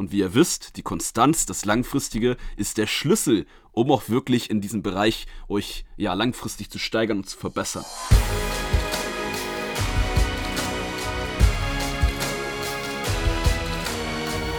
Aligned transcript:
Und 0.00 0.12
wie 0.12 0.20
ihr 0.20 0.32
wisst, 0.32 0.78
die 0.78 0.82
Konstanz, 0.82 1.44
das 1.44 1.66
Langfristige, 1.66 2.38
ist 2.56 2.78
der 2.78 2.86
Schlüssel, 2.86 3.44
um 3.72 3.90
auch 3.90 4.08
wirklich 4.08 4.48
in 4.48 4.62
diesem 4.62 4.82
Bereich 4.82 5.26
euch 5.46 5.84
ja 5.98 6.14
langfristig 6.14 6.70
zu 6.70 6.78
steigern 6.78 7.18
und 7.18 7.28
zu 7.28 7.36
verbessern. 7.36 7.84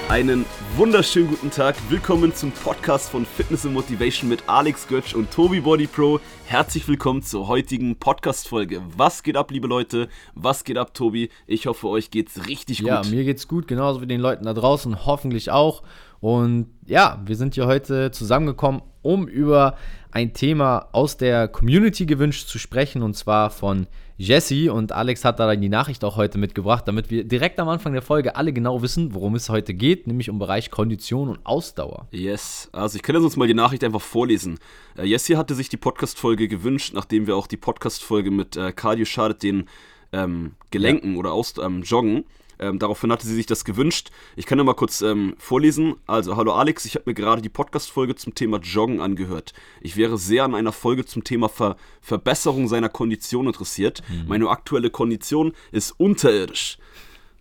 Einen 0.09 0.45
wunderschönen 0.77 1.27
guten 1.27 1.51
Tag. 1.51 1.75
Willkommen 1.89 2.33
zum 2.33 2.51
Podcast 2.51 3.09
von 3.09 3.25
Fitness 3.25 3.65
and 3.65 3.73
Motivation 3.73 4.29
mit 4.29 4.47
Alex 4.47 4.87
Götsch 4.87 5.13
und 5.13 5.29
Tobi 5.31 5.59
Body 5.59 5.85
Pro. 5.87 6.19
Herzlich 6.45 6.87
willkommen 6.87 7.21
zur 7.23 7.47
heutigen 7.47 7.97
Podcast-Folge. 7.97 8.81
Was 8.95 9.23
geht 9.23 9.35
ab, 9.35 9.51
liebe 9.51 9.67
Leute? 9.67 10.07
Was 10.33 10.63
geht 10.63 10.77
ab, 10.77 10.93
Tobi? 10.93 11.29
Ich 11.45 11.67
hoffe, 11.67 11.87
euch 11.89 12.09
geht's 12.09 12.47
richtig 12.47 12.79
gut. 12.79 12.87
Ja, 12.87 13.01
mir 13.03 13.23
geht's 13.25 13.47
gut, 13.47 13.67
genauso 13.67 14.01
wie 14.01 14.07
den 14.07 14.21
Leuten 14.21 14.45
da 14.45 14.53
draußen, 14.53 15.05
hoffentlich 15.05 15.51
auch. 15.51 15.83
Und 16.21 16.67
ja, 16.85 17.21
wir 17.25 17.35
sind 17.35 17.55
hier 17.55 17.67
heute 17.67 18.11
zusammengekommen, 18.11 18.81
um 19.01 19.27
über 19.27 19.75
ein 20.11 20.33
Thema 20.33 20.87
aus 20.93 21.17
der 21.17 21.47
Community 21.47 22.05
gewünscht 22.05 22.47
zu 22.47 22.59
sprechen, 22.59 23.01
und 23.01 23.15
zwar 23.15 23.49
von 23.49 23.87
Jesse 24.21 24.71
und 24.71 24.91
Alex 24.91 25.25
hat 25.25 25.39
da 25.39 25.55
die 25.55 25.67
Nachricht 25.67 26.03
auch 26.03 26.15
heute 26.15 26.37
mitgebracht, 26.37 26.87
damit 26.87 27.09
wir 27.09 27.23
direkt 27.23 27.59
am 27.59 27.67
Anfang 27.69 27.93
der 27.93 28.03
Folge 28.03 28.35
alle 28.35 28.53
genau 28.53 28.83
wissen, 28.83 29.15
worum 29.15 29.33
es 29.33 29.49
heute 29.49 29.73
geht, 29.73 30.05
nämlich 30.05 30.29
um 30.29 30.37
Bereich 30.37 30.69
Kondition 30.69 31.27
und 31.27 31.43
Ausdauer. 31.43 32.07
Yes, 32.11 32.69
also 32.71 32.97
ich 32.97 33.01
kann 33.01 33.15
jetzt 33.15 33.23
uns 33.23 33.35
mal 33.35 33.47
die 33.47 33.55
Nachricht 33.55 33.83
einfach 33.83 33.99
vorlesen. 33.99 34.59
Äh, 34.95 35.05
Jesse 35.05 35.37
hatte 35.37 35.55
sich 35.55 35.69
die 35.69 35.77
Podcast-Folge 35.77 36.47
gewünscht, 36.47 36.93
nachdem 36.93 37.25
wir 37.25 37.35
auch 37.35 37.47
die 37.47 37.57
Podcast-Folge 37.57 38.29
mit 38.29 38.55
äh, 38.55 38.71
Cardio 38.71 39.05
schadet 39.05 39.41
den 39.41 39.67
ähm, 40.13 40.51
Gelenken 40.69 41.13
ja. 41.13 41.19
oder 41.19 41.33
aus, 41.33 41.55
ähm, 41.57 41.81
Joggen 41.81 42.25
ähm, 42.61 42.79
daraufhin 42.79 43.11
hatte 43.11 43.27
sie 43.27 43.35
sich 43.35 43.47
das 43.47 43.65
gewünscht. 43.65 44.11
Ich 44.35 44.45
kann 44.45 44.57
ja 44.57 44.63
mal 44.63 44.75
kurz 44.75 45.01
ähm, 45.01 45.35
vorlesen. 45.37 45.95
Also, 46.05 46.37
hallo 46.37 46.53
Alex, 46.53 46.85
ich 46.85 46.95
habe 46.95 47.03
mir 47.07 47.13
gerade 47.15 47.41
die 47.41 47.49
Podcast-Folge 47.49 48.15
zum 48.15 48.35
Thema 48.35 48.59
Joggen 48.59 49.01
angehört. 49.01 49.53
Ich 49.81 49.97
wäre 49.97 50.17
sehr 50.17 50.43
an 50.43 50.55
einer 50.55 50.71
Folge 50.71 51.05
zum 51.05 51.23
Thema 51.23 51.49
Ver 51.49 51.75
Verbesserung 52.01 52.67
seiner 52.67 52.89
Kondition 52.89 53.47
interessiert. 53.47 54.03
Mhm. 54.07 54.27
Meine 54.27 54.49
aktuelle 54.49 54.89
Kondition 54.89 55.53
ist 55.71 55.91
unterirdisch. 55.99 56.77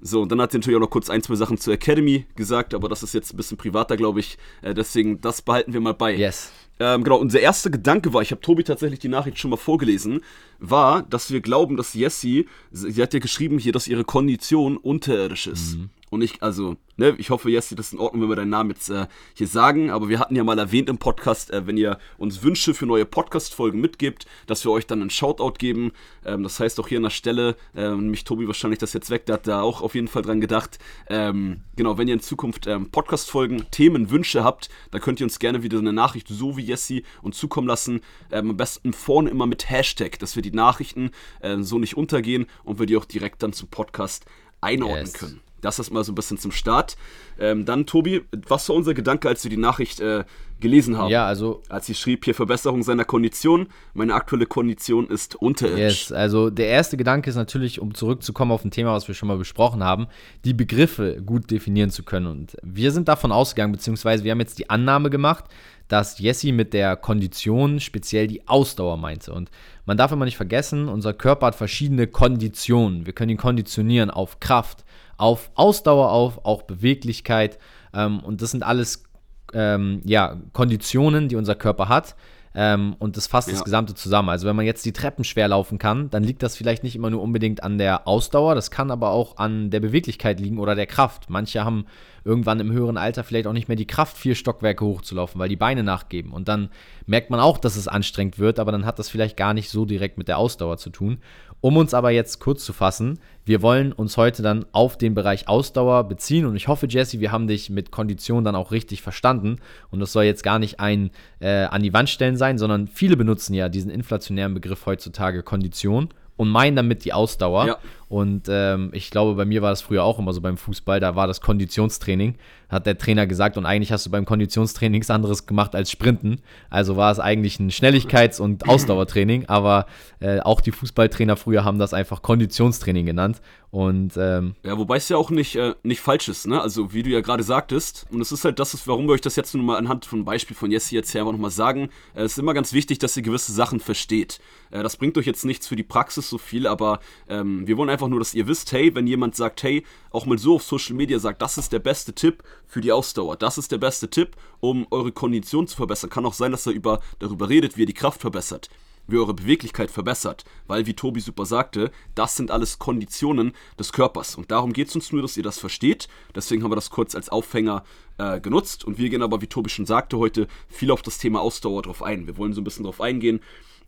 So, 0.00 0.22
und 0.22 0.32
dann 0.32 0.40
hat 0.40 0.52
sie 0.52 0.58
natürlich 0.58 0.76
auch 0.76 0.80
noch 0.80 0.90
kurz 0.90 1.10
ein, 1.10 1.22
zwei 1.22 1.34
Sachen 1.34 1.58
zur 1.58 1.74
Academy 1.74 2.26
gesagt, 2.34 2.72
aber 2.72 2.88
das 2.88 3.02
ist 3.02 3.12
jetzt 3.12 3.34
ein 3.34 3.36
bisschen 3.36 3.58
privater, 3.58 3.96
glaube 3.96 4.20
ich. 4.20 4.38
Äh, 4.62 4.72
deswegen, 4.72 5.20
das 5.20 5.42
behalten 5.42 5.74
wir 5.74 5.80
mal 5.80 5.94
bei. 5.94 6.16
Yes. 6.16 6.50
Ähm, 6.80 7.04
genau, 7.04 7.18
unser 7.18 7.40
erster 7.40 7.68
Gedanke 7.68 8.14
war, 8.14 8.22
ich 8.22 8.30
habe 8.30 8.40
Tobi 8.40 8.64
tatsächlich 8.64 9.00
die 9.00 9.08
Nachricht 9.08 9.38
schon 9.38 9.50
mal 9.50 9.58
vorgelesen, 9.58 10.22
war, 10.58 11.02
dass 11.02 11.30
wir 11.30 11.42
glauben, 11.42 11.76
dass 11.76 11.92
Jessie, 11.92 12.48
sie 12.72 13.02
hat 13.02 13.12
ja 13.12 13.20
geschrieben 13.20 13.58
hier, 13.58 13.72
dass 13.72 13.86
ihre 13.86 14.04
Kondition 14.04 14.78
unterirdisch 14.78 15.46
ist. 15.46 15.76
Mhm. 15.76 15.90
Und 16.10 16.22
ich, 16.22 16.42
also, 16.42 16.76
ne, 16.96 17.14
ich 17.18 17.30
hoffe, 17.30 17.50
Jessie, 17.50 17.76
das 17.76 17.86
ist 17.86 17.92
in 17.92 18.00
Ordnung, 18.00 18.22
wenn 18.22 18.30
wir 18.30 18.36
deinen 18.36 18.50
Namen 18.50 18.70
jetzt 18.70 18.90
äh, 18.90 19.06
hier 19.34 19.46
sagen, 19.46 19.90
aber 19.90 20.08
wir 20.08 20.18
hatten 20.18 20.34
ja 20.34 20.42
mal 20.42 20.58
erwähnt 20.58 20.88
im 20.88 20.98
Podcast, 20.98 21.52
äh, 21.52 21.66
wenn 21.66 21.76
ihr 21.76 21.98
uns 22.18 22.42
Wünsche 22.42 22.74
für 22.74 22.84
neue 22.84 23.06
Podcast-Folgen 23.06 23.80
mitgibt, 23.80 24.26
dass 24.48 24.64
wir 24.64 24.72
euch 24.72 24.88
dann 24.88 25.00
einen 25.00 25.10
Shoutout 25.10 25.54
geben. 25.58 25.92
Ähm, 26.24 26.42
das 26.42 26.58
heißt 26.58 26.80
auch 26.80 26.88
hier 26.88 26.98
an 26.98 27.04
der 27.04 27.10
Stelle, 27.10 27.56
äh, 27.76 27.90
mich 27.94 28.24
Tobi 28.24 28.48
wahrscheinlich 28.48 28.80
das 28.80 28.92
jetzt 28.92 29.08
weg, 29.08 29.26
der 29.26 29.34
hat 29.34 29.46
da 29.46 29.62
auch 29.62 29.82
auf 29.82 29.94
jeden 29.94 30.08
Fall 30.08 30.22
dran 30.22 30.40
gedacht. 30.40 30.80
Ähm, 31.08 31.60
genau, 31.76 31.96
wenn 31.96 32.08
ihr 32.08 32.14
in 32.14 32.20
Zukunft 32.20 32.66
ähm, 32.66 32.90
Podcast-Folgen, 32.90 33.70
Themen, 33.70 34.10
Wünsche 34.10 34.42
habt, 34.42 34.68
dann 34.90 35.00
könnt 35.00 35.20
ihr 35.20 35.26
uns 35.26 35.38
gerne 35.38 35.62
wieder 35.62 35.78
eine 35.78 35.92
Nachricht, 35.92 36.26
so 36.26 36.56
wie 36.56 36.62
Jessie, 36.62 37.04
uns 37.22 37.38
zukommen 37.38 37.68
lassen. 37.68 38.00
Ähm, 38.32 38.50
am 38.50 38.56
besten 38.56 38.92
vorne 38.92 39.30
immer 39.30 39.46
mit 39.46 39.70
Hashtag, 39.70 40.18
dass 40.18 40.34
wir 40.34 40.42
die 40.42 40.50
Nachrichten 40.50 41.12
äh, 41.38 41.58
so 41.60 41.78
nicht 41.78 41.96
untergehen 41.96 42.46
und 42.64 42.80
wir 42.80 42.86
die 42.86 42.96
auch 42.96 43.04
direkt 43.04 43.44
dann 43.44 43.52
zum 43.52 43.68
Podcast 43.68 44.24
einordnen 44.60 45.06
yes. 45.06 45.14
können. 45.14 45.40
Das 45.60 45.78
ist 45.78 45.90
mal 45.90 46.04
so 46.04 46.12
ein 46.12 46.14
bisschen 46.14 46.38
zum 46.38 46.52
Start. 46.52 46.96
Ähm, 47.38 47.64
dann, 47.64 47.86
Tobi, 47.86 48.22
was 48.48 48.68
war 48.68 48.76
unser 48.76 48.94
Gedanke, 48.94 49.28
als 49.28 49.44
wir 49.44 49.50
die 49.50 49.56
Nachricht 49.56 50.00
äh, 50.00 50.24
gelesen 50.60 50.96
haben? 50.96 51.10
Ja, 51.10 51.26
also. 51.26 51.62
Als 51.68 51.86
sie 51.86 51.94
schrieb, 51.94 52.24
hier 52.24 52.34
Verbesserung 52.34 52.82
seiner 52.82 53.04
Kondition. 53.04 53.68
Meine 53.94 54.14
aktuelle 54.14 54.46
Kondition 54.46 55.08
ist 55.08 55.36
unterirdisch. 55.36 56.10
Yes, 56.10 56.12
also 56.12 56.50
der 56.50 56.68
erste 56.68 56.96
Gedanke 56.96 57.30
ist 57.30 57.36
natürlich, 57.36 57.80
um 57.80 57.94
zurückzukommen 57.94 58.52
auf 58.52 58.64
ein 58.64 58.70
Thema, 58.70 58.92
was 58.92 59.08
wir 59.08 59.14
schon 59.14 59.28
mal 59.28 59.38
besprochen 59.38 59.82
haben, 59.82 60.06
die 60.44 60.54
Begriffe 60.54 61.22
gut 61.24 61.50
definieren 61.50 61.90
zu 61.90 62.02
können. 62.02 62.26
Und 62.26 62.56
wir 62.62 62.92
sind 62.92 63.08
davon 63.08 63.32
ausgegangen, 63.32 63.72
beziehungsweise 63.72 64.24
wir 64.24 64.32
haben 64.32 64.40
jetzt 64.40 64.58
die 64.58 64.70
Annahme 64.70 65.10
gemacht, 65.10 65.44
dass 65.90 66.20
Jesse 66.20 66.52
mit 66.52 66.72
der 66.72 66.96
Kondition 66.96 67.80
speziell 67.80 68.28
die 68.28 68.46
Ausdauer 68.46 68.96
meinte. 68.96 69.32
Und 69.32 69.50
man 69.86 69.96
darf 69.96 70.12
immer 70.12 70.24
nicht 70.24 70.36
vergessen, 70.36 70.88
unser 70.88 71.12
Körper 71.12 71.46
hat 71.46 71.56
verschiedene 71.56 72.06
Konditionen. 72.06 73.06
Wir 73.06 73.12
können 73.12 73.30
ihn 73.30 73.36
konditionieren 73.36 74.08
auf 74.08 74.38
Kraft, 74.38 74.84
auf 75.20 75.50
Ausdauer 75.54 76.10
auf, 76.10 76.44
auch 76.44 76.62
Beweglichkeit. 76.62 77.58
Ähm, 77.94 78.20
und 78.20 78.42
das 78.42 78.50
sind 78.50 78.62
alles 78.62 79.04
ähm, 79.52 80.00
ja, 80.04 80.36
Konditionen, 80.52 81.28
die 81.28 81.36
unser 81.36 81.54
Körper 81.54 81.88
hat. 81.88 82.16
Ähm, 82.52 82.96
und 82.98 83.16
das 83.16 83.28
fasst 83.28 83.46
ja. 83.48 83.54
das 83.54 83.62
Gesamte 83.62 83.94
zusammen. 83.94 84.28
Also 84.28 84.48
wenn 84.48 84.56
man 84.56 84.66
jetzt 84.66 84.84
die 84.84 84.92
Treppen 84.92 85.22
schwer 85.22 85.46
laufen 85.46 85.78
kann, 85.78 86.10
dann 86.10 86.24
liegt 86.24 86.42
das 86.42 86.56
vielleicht 86.56 86.82
nicht 86.82 86.96
immer 86.96 87.10
nur 87.10 87.22
unbedingt 87.22 87.62
an 87.62 87.78
der 87.78 88.08
Ausdauer, 88.08 88.56
das 88.56 88.72
kann 88.72 88.90
aber 88.90 89.10
auch 89.10 89.36
an 89.36 89.70
der 89.70 89.78
Beweglichkeit 89.78 90.40
liegen 90.40 90.58
oder 90.58 90.74
der 90.74 90.86
Kraft. 90.86 91.30
Manche 91.30 91.64
haben 91.64 91.86
irgendwann 92.24 92.58
im 92.58 92.72
höheren 92.72 92.96
Alter 92.96 93.22
vielleicht 93.22 93.46
auch 93.46 93.52
nicht 93.52 93.68
mehr 93.68 93.76
die 93.76 93.86
Kraft, 93.86 94.16
vier 94.16 94.34
Stockwerke 94.34 94.84
hochzulaufen, 94.84 95.38
weil 95.38 95.48
die 95.48 95.56
Beine 95.56 95.84
nachgeben. 95.84 96.32
Und 96.32 96.48
dann 96.48 96.70
merkt 97.06 97.30
man 97.30 97.38
auch, 97.38 97.56
dass 97.56 97.76
es 97.76 97.86
anstrengend 97.86 98.40
wird, 98.40 98.58
aber 98.58 98.72
dann 98.72 98.84
hat 98.84 98.98
das 98.98 99.08
vielleicht 99.08 99.36
gar 99.36 99.54
nicht 99.54 99.70
so 99.70 99.84
direkt 99.84 100.18
mit 100.18 100.26
der 100.26 100.38
Ausdauer 100.38 100.76
zu 100.76 100.90
tun. 100.90 101.18
Um 101.60 101.76
uns 101.76 101.92
aber 101.92 102.10
jetzt 102.10 102.40
kurz 102.40 102.64
zu 102.64 102.72
fassen, 102.72 103.18
wir 103.44 103.62
wollen 103.62 103.92
uns 103.92 104.16
heute 104.16 104.42
dann 104.42 104.64
auf 104.72 104.96
den 104.96 105.14
Bereich 105.14 105.48
Ausdauer 105.48 106.04
beziehen 106.04 106.46
und 106.46 106.56
ich 106.56 106.68
hoffe, 106.68 106.86
Jesse, 106.88 107.20
wir 107.20 107.32
haben 107.32 107.48
dich 107.48 107.68
mit 107.68 107.90
Kondition 107.90 108.44
dann 108.44 108.54
auch 108.54 108.70
richtig 108.72 109.02
verstanden 109.02 109.56
und 109.90 110.00
das 110.00 110.12
soll 110.12 110.24
jetzt 110.24 110.42
gar 110.42 110.58
nicht 110.58 110.80
ein 110.80 111.10
äh, 111.40 111.64
an 111.64 111.82
die 111.82 111.92
Wand 111.92 112.08
stellen 112.08 112.36
sein, 112.36 112.58
sondern 112.58 112.86
viele 112.86 113.16
benutzen 113.16 113.54
ja 113.54 113.68
diesen 113.68 113.90
inflationären 113.90 114.54
Begriff 114.54 114.86
heutzutage 114.86 115.42
Kondition 115.42 116.08
und 116.36 116.48
meinen 116.48 116.74
damit 116.74 117.04
die 117.04 117.12
Ausdauer. 117.12 117.66
Ja. 117.66 117.78
Und 118.10 118.48
ähm, 118.50 118.90
ich 118.92 119.12
glaube, 119.12 119.36
bei 119.36 119.44
mir 119.44 119.62
war 119.62 119.70
das 119.70 119.82
früher 119.82 120.02
auch 120.02 120.18
immer 120.18 120.32
so 120.32 120.40
beim 120.40 120.56
Fußball, 120.56 120.98
da 120.98 121.14
war 121.14 121.28
das 121.28 121.40
Konditionstraining, 121.40 122.34
hat 122.68 122.84
der 122.84 122.98
Trainer 122.98 123.28
gesagt, 123.28 123.56
und 123.56 123.66
eigentlich 123.66 123.92
hast 123.92 124.04
du 124.04 124.10
beim 124.10 124.24
Konditionstraining 124.24 124.98
nichts 124.98 125.10
anderes 125.10 125.46
gemacht 125.46 125.76
als 125.76 125.92
Sprinten. 125.92 126.40
Also 126.70 126.96
war 126.96 127.12
es 127.12 127.20
eigentlich 127.20 127.60
ein 127.60 127.70
Schnelligkeits- 127.70 128.40
und 128.40 128.68
Ausdauertraining, 128.68 129.46
aber 129.46 129.86
äh, 130.18 130.40
auch 130.40 130.60
die 130.60 130.72
Fußballtrainer 130.72 131.36
früher 131.36 131.62
haben 131.62 131.78
das 131.78 131.94
einfach 131.94 132.20
Konditionstraining 132.20 133.06
genannt. 133.06 133.40
Und 133.70 134.14
ähm, 134.16 134.56
ja, 134.64 134.76
wobei 134.76 134.96
es 134.96 135.08
ja 135.08 135.16
auch 135.16 135.30
nicht, 135.30 135.54
äh, 135.54 135.74
nicht 135.84 136.00
falsch 136.00 136.28
ist, 136.28 136.48
ne? 136.48 136.60
Also 136.60 136.92
wie 136.92 137.04
du 137.04 137.10
ja 137.10 137.20
gerade 137.20 137.44
sagtest, 137.44 138.04
und 138.10 138.20
es 138.20 138.32
ist 138.32 138.44
halt 138.44 138.58
das, 138.58 138.88
warum 138.88 139.06
wir 139.06 139.12
euch 139.12 139.20
das 139.20 139.36
jetzt 139.36 139.54
nur 139.54 139.62
mal 139.62 139.76
anhand 139.76 140.06
von 140.06 140.24
Beispiel 140.24 140.56
von 140.56 140.72
Jesse 140.72 140.96
jetzt 140.96 141.14
her 141.14 141.22
nochmal 141.24 141.52
sagen. 141.52 141.88
Äh, 142.14 142.22
es 142.22 142.32
ist 142.32 142.38
immer 142.38 142.54
ganz 142.54 142.72
wichtig, 142.72 142.98
dass 142.98 143.16
ihr 143.16 143.22
gewisse 143.22 143.52
Sachen 143.52 143.78
versteht. 143.78 144.40
Äh, 144.72 144.82
das 144.82 144.96
bringt 144.96 145.16
euch 145.18 145.26
jetzt 145.26 145.44
nichts 145.44 145.68
für 145.68 145.76
die 145.76 145.84
Praxis 145.84 146.28
so 146.28 146.36
viel, 146.36 146.66
aber 146.66 146.98
ähm, 147.28 147.64
wir 147.68 147.76
wollen 147.76 147.90
einfach 147.90 147.99
nur, 148.08 148.18
dass 148.18 148.34
ihr 148.34 148.46
wisst, 148.46 148.72
hey, 148.72 148.94
wenn 148.94 149.06
jemand 149.06 149.36
sagt, 149.36 149.62
hey, 149.62 149.84
auch 150.10 150.26
mal 150.26 150.38
so 150.38 150.56
auf 150.56 150.62
Social 150.62 150.94
Media 150.94 151.18
sagt, 151.18 151.42
das 151.42 151.58
ist 151.58 151.72
der 151.72 151.78
beste 151.78 152.14
Tipp 152.14 152.42
für 152.66 152.80
die 152.80 152.92
Ausdauer, 152.92 153.36
das 153.36 153.58
ist 153.58 153.72
der 153.72 153.78
beste 153.78 154.08
Tipp, 154.08 154.36
um 154.60 154.86
eure 154.90 155.12
Kondition 155.12 155.66
zu 155.66 155.76
verbessern. 155.76 156.10
Kann 156.10 156.26
auch 156.26 156.34
sein, 156.34 156.52
dass 156.52 156.66
er 156.66 156.72
über, 156.72 157.00
darüber 157.18 157.48
redet, 157.48 157.76
wie 157.76 157.82
ihr 157.82 157.86
die 157.86 157.94
Kraft 157.94 158.20
verbessert 158.20 158.70
wie 159.10 159.18
eure 159.18 159.34
Beweglichkeit 159.34 159.90
verbessert. 159.90 160.44
Weil, 160.66 160.86
wie 160.86 160.94
Tobi 160.94 161.20
super 161.20 161.46
sagte, 161.46 161.90
das 162.14 162.36
sind 162.36 162.50
alles 162.50 162.78
Konditionen 162.78 163.52
des 163.78 163.92
Körpers. 163.92 164.34
Und 164.36 164.50
darum 164.50 164.72
geht 164.72 164.88
es 164.88 164.94
uns 164.94 165.12
nur, 165.12 165.22
dass 165.22 165.36
ihr 165.36 165.42
das 165.42 165.58
versteht. 165.58 166.08
Deswegen 166.34 166.62
haben 166.62 166.70
wir 166.70 166.76
das 166.76 166.90
kurz 166.90 167.14
als 167.14 167.28
Aufhänger 167.28 167.84
äh, 168.18 168.40
genutzt. 168.40 168.84
Und 168.84 168.98
wir 168.98 169.08
gehen 169.10 169.22
aber, 169.22 169.40
wie 169.40 169.46
Tobi 169.46 169.70
schon 169.70 169.86
sagte, 169.86 170.18
heute 170.18 170.46
viel 170.68 170.90
auf 170.90 171.02
das 171.02 171.18
Thema 171.18 171.40
Ausdauer 171.40 171.82
drauf 171.82 172.02
ein. 172.02 172.26
Wir 172.26 172.36
wollen 172.36 172.52
so 172.52 172.60
ein 172.60 172.64
bisschen 172.64 172.84
drauf 172.84 173.00
eingehen, 173.00 173.40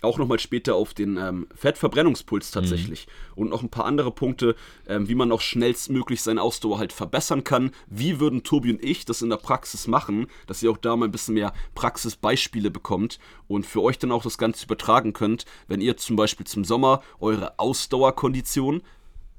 auch 0.02 0.18
nochmal 0.18 0.38
später 0.38 0.74
auf 0.74 0.94
den 0.94 1.16
ähm, 1.16 1.46
Fettverbrennungspuls 1.54 2.50
tatsächlich 2.50 3.06
mhm. 3.06 3.42
und 3.42 3.50
noch 3.50 3.62
ein 3.62 3.68
paar 3.68 3.84
andere 3.84 4.10
Punkte, 4.10 4.54
ähm, 4.86 5.08
wie 5.08 5.14
man 5.14 5.32
auch 5.32 5.40
schnellstmöglich 5.40 6.22
seine 6.22 6.42
Ausdauer 6.42 6.78
halt 6.78 6.92
verbessern 6.92 7.44
kann. 7.44 7.70
Wie 7.86 8.20
würden 8.20 8.42
Tobi 8.42 8.70
und 8.70 8.84
ich 8.84 9.04
das 9.04 9.22
in 9.22 9.30
der 9.30 9.36
Praxis 9.36 9.86
machen, 9.86 10.26
dass 10.46 10.62
ihr 10.62 10.70
auch 10.70 10.76
da 10.76 10.96
mal 10.96 11.06
ein 11.06 11.12
bisschen 11.12 11.34
mehr 11.34 11.52
Praxisbeispiele 11.74 12.70
bekommt 12.70 13.18
und 13.48 13.66
für 13.66 13.82
euch 13.82 13.98
dann 13.98 14.12
auch 14.12 14.22
das 14.22 14.38
Ganze 14.38 14.64
übertragen 14.64 15.12
könnt, 15.12 15.44
wenn 15.68 15.80
ihr 15.80 15.96
zum 15.96 16.16
Beispiel 16.16 16.46
zum 16.46 16.64
Sommer 16.64 17.02
eure 17.20 17.58
Ausdauerkondition 17.58 18.82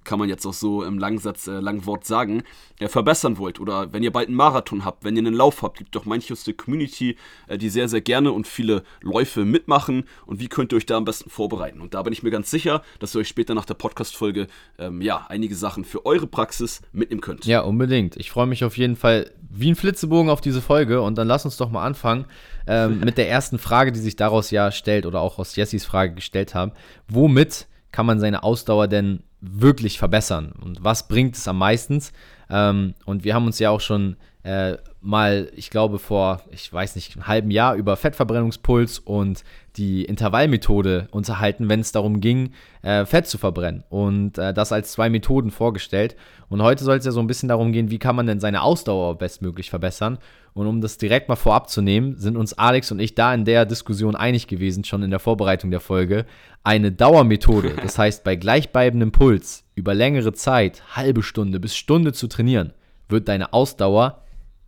kann 0.04 0.20
man 0.20 0.30
jetzt 0.30 0.46
auch 0.46 0.54
so 0.54 0.84
im 0.84 0.98
Langsatz, 0.98 1.48
äh, 1.48 1.60
Langwort 1.60 2.06
sagen, 2.06 2.44
äh, 2.80 2.88
verbessern 2.88 3.38
wollt 3.38 3.60
oder 3.60 3.94
wenn 3.94 4.04
ihr 4.04 4.12
bald 4.12 4.28
einen 4.28 4.38
Marathon 4.38 4.86
habt, 4.86 5.04
wenn 5.04 5.16
ihr 5.16 5.22
einen 5.26 5.34
Lauf 5.34 5.62
habt, 5.62 5.78
gibt 5.78 5.96
doch 5.96 6.06
manche 6.06 6.34
aus 6.34 6.44
der 6.44 6.54
Community, 6.54 7.18
äh, 7.48 7.58
die 7.58 7.70
sehr, 7.70 7.88
sehr 7.88 8.02
gerne 8.02 8.32
und 8.32 8.48
viele 8.48 8.84
Läufe 9.02 9.46
mitmachen 9.46 10.06
und 10.26 10.40
wie 10.40 10.48
könnt 10.48 10.74
ihr 10.74 10.78
euch 10.78 10.86
da 10.86 10.98
am 10.98 11.06
besten 11.06 11.30
vorbereiten? 11.30 11.82
Und 11.82 11.94
da 11.94 12.04
bin 12.04 12.14
ich 12.14 12.24
mir 12.24 12.32
ganz 12.32 12.52
sicher, 12.52 12.84
dass 13.00 13.16
ihr 13.16 13.20
euch 13.20 13.28
später 13.28 13.54
nach 13.54 13.66
der 13.66 13.76
Podcast-Folge 13.76 14.48
ähm, 14.78 15.02
ja, 15.02 15.26
einige 15.30 15.56
Sachen 15.56 15.86
für 15.86 16.06
eure 16.06 16.28
Praxis 16.28 16.82
mitnehmen 16.92 17.22
könnt. 17.22 17.46
Ja, 17.46 17.62
unbedingt. 17.62 18.18
Ich 18.18 18.32
freue 18.32 18.48
mich 18.48 18.64
auf 18.64 18.78
jeden 18.78 18.96
Fall 18.96 19.32
wie 19.50 19.72
ein 19.72 19.76
Flitzebogen 19.76 20.30
auf 20.30 20.42
diese 20.42 20.62
Folge 20.62 21.02
und 21.02 21.18
dann 21.18 21.28
lass 21.28 21.46
uns 21.46 21.58
doch 21.58 21.70
mal 21.70 21.86
anfangen 21.86 22.26
ähm, 22.68 23.00
mit 23.06 23.18
der 23.18 23.30
ersten 23.30 23.60
Frage, 23.60 23.92
die 23.92 24.00
sich 24.00 24.16
daraus 24.16 24.52
ja 24.52 24.72
stellt 24.72 25.06
oder 25.06 25.22
auch 25.22 25.40
aus 25.40 25.56
Jessys 25.56 25.86
Frage 25.86 26.16
gestellt 26.16 26.56
haben. 26.56 26.72
Womit 27.08 27.68
kann 27.92 28.06
man 28.06 28.20
seine 28.20 28.44
Ausdauer 28.44 28.88
denn 28.88 29.24
wirklich 29.44 30.00
verbessern 30.00 30.54
und 30.62 30.84
was 30.84 31.08
bringt 31.08 31.36
es 31.36 31.48
am 31.48 31.58
meisten? 31.58 32.02
Ähm, 32.50 32.94
und 33.06 33.24
wir 33.24 33.36
haben 33.36 33.46
uns 33.46 33.60
ja 33.60 33.70
auch 33.70 33.82
schon 33.82 34.16
äh, 34.44 34.78
mal, 35.02 35.50
ich 35.56 35.70
glaube, 35.70 36.00
vor, 36.00 36.42
ich 36.52 36.72
weiß 36.72 36.96
nicht, 36.96 37.16
einem 37.16 37.28
halben 37.28 37.52
Jahr 37.52 37.76
über 37.76 37.96
Fettverbrennungspuls 37.96 39.00
und 39.00 39.44
die 39.78 40.04
Intervallmethode 40.06 41.08
unterhalten, 41.12 41.70
wenn 41.70 41.80
es 41.80 41.92
darum 41.92 42.20
ging, 42.20 42.52
äh, 42.82 43.06
Fett 43.06 43.28
zu 43.28 43.38
verbrennen. 43.38 43.84
Und 43.90 44.38
äh, 44.38 44.54
das 44.54 44.72
als 44.72 44.92
zwei 44.92 45.10
Methoden 45.10 45.50
vorgestellt. 45.50 46.16
Und 46.50 46.62
heute 46.62 46.84
soll 46.84 46.98
es 46.98 47.06
ja 47.06 47.12
so 47.12 47.22
ein 47.22 47.28
bisschen 47.28 47.50
darum 47.50 47.72
gehen, 47.72 47.90
wie 47.90 48.00
kann 48.00 48.16
man 48.16 48.28
denn 48.28 48.40
seine 48.40 48.62
Ausdauer 48.62 49.18
bestmöglich 49.18 49.70
verbessern. 49.70 50.20
Und 50.54 50.68
um 50.68 50.82
das 50.82 50.98
direkt 50.98 51.30
mal 51.30 51.36
vorab 51.36 51.70
zu 51.70 51.82
nehmen, 51.82 52.16
sind 52.18 52.38
uns 52.38 52.54
Alex 52.54 52.92
und 52.92 53.00
ich 53.00 53.16
da 53.16 53.34
in 53.34 53.44
der 53.44 53.66
Diskussion 53.66 54.16
einig 54.16 54.48
gewesen, 54.48 54.84
schon 54.84 55.02
in 55.02 55.10
der 55.10 55.20
Vorbereitung 55.20 55.72
der 55.72 55.80
Folge. 55.80 56.26
Eine 56.64 56.92
Dauermethode, 56.92 57.76
das 57.82 57.98
heißt 57.98 58.24
bei 58.24 58.36
gleichbleibendem 58.36 59.12
Puls 59.12 59.64
über 59.76 59.94
längere 59.94 60.34
Zeit, 60.34 60.96
halbe 60.96 61.24
Stunde 61.24 61.60
bis 61.60 61.76
Stunde 61.76 62.14
zu 62.14 62.28
trainieren, 62.28 62.74
wird 63.10 63.28
deine 63.28 63.54
Ausdauer 63.54 64.22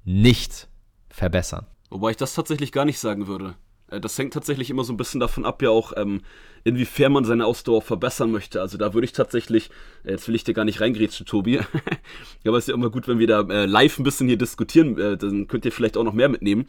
nicht 0.04 0.68
verbessern. 1.10 1.68
Wobei 1.92 2.12
ich 2.12 2.18
das 2.18 2.34
tatsächlich 2.34 2.72
gar 2.72 2.86
nicht 2.86 3.00
sagen 3.00 3.28
würde. 3.28 3.56
Äh, 3.96 4.02
das 4.02 4.18
hängt 4.18 4.34
tatsächlich 4.34 4.70
immer 4.70 4.84
so 4.84 4.94
ein 4.94 4.98
bisschen 4.98 5.20
davon 5.20 5.46
ab, 5.46 5.62
ja 5.62 5.70
auch, 5.70 5.94
ähm, 5.96 6.22
inwiefern 6.64 7.12
man 7.12 7.26
seine 7.26 7.46
Ausdauer 7.46 7.82
verbessern 7.82 8.32
möchte. 8.32 8.62
Also 8.62 8.78
da 8.78 8.94
würde 8.94 9.06
ich 9.06 9.14
tatsächlich, 9.14 9.70
äh, 10.04 10.12
jetzt 10.12 10.28
will 10.28 10.36
ich 10.36 10.44
dir 10.44 10.54
gar 10.54 10.66
nicht 10.66 10.82
reingrätschen, 10.82 11.26
Tobi, 11.26 11.60
aber 12.46 12.58
es 12.58 12.66
ist 12.66 12.70
ja 12.70 12.74
immer 12.74 12.90
gut, 12.90 13.08
wenn 13.08 13.20
wir 13.20 13.28
da 13.28 13.42
äh, 13.42 13.66
live 13.66 14.00
ein 14.00 14.04
bisschen 14.04 14.28
hier 14.28 14.38
diskutieren, 14.38 14.98
äh, 15.00 15.18
dann 15.18 15.48
könnt 15.48 15.66
ihr 15.66 15.72
vielleicht 15.72 15.98
auch 15.98 16.04
noch 16.04 16.14
mehr 16.14 16.30
mitnehmen. 16.30 16.68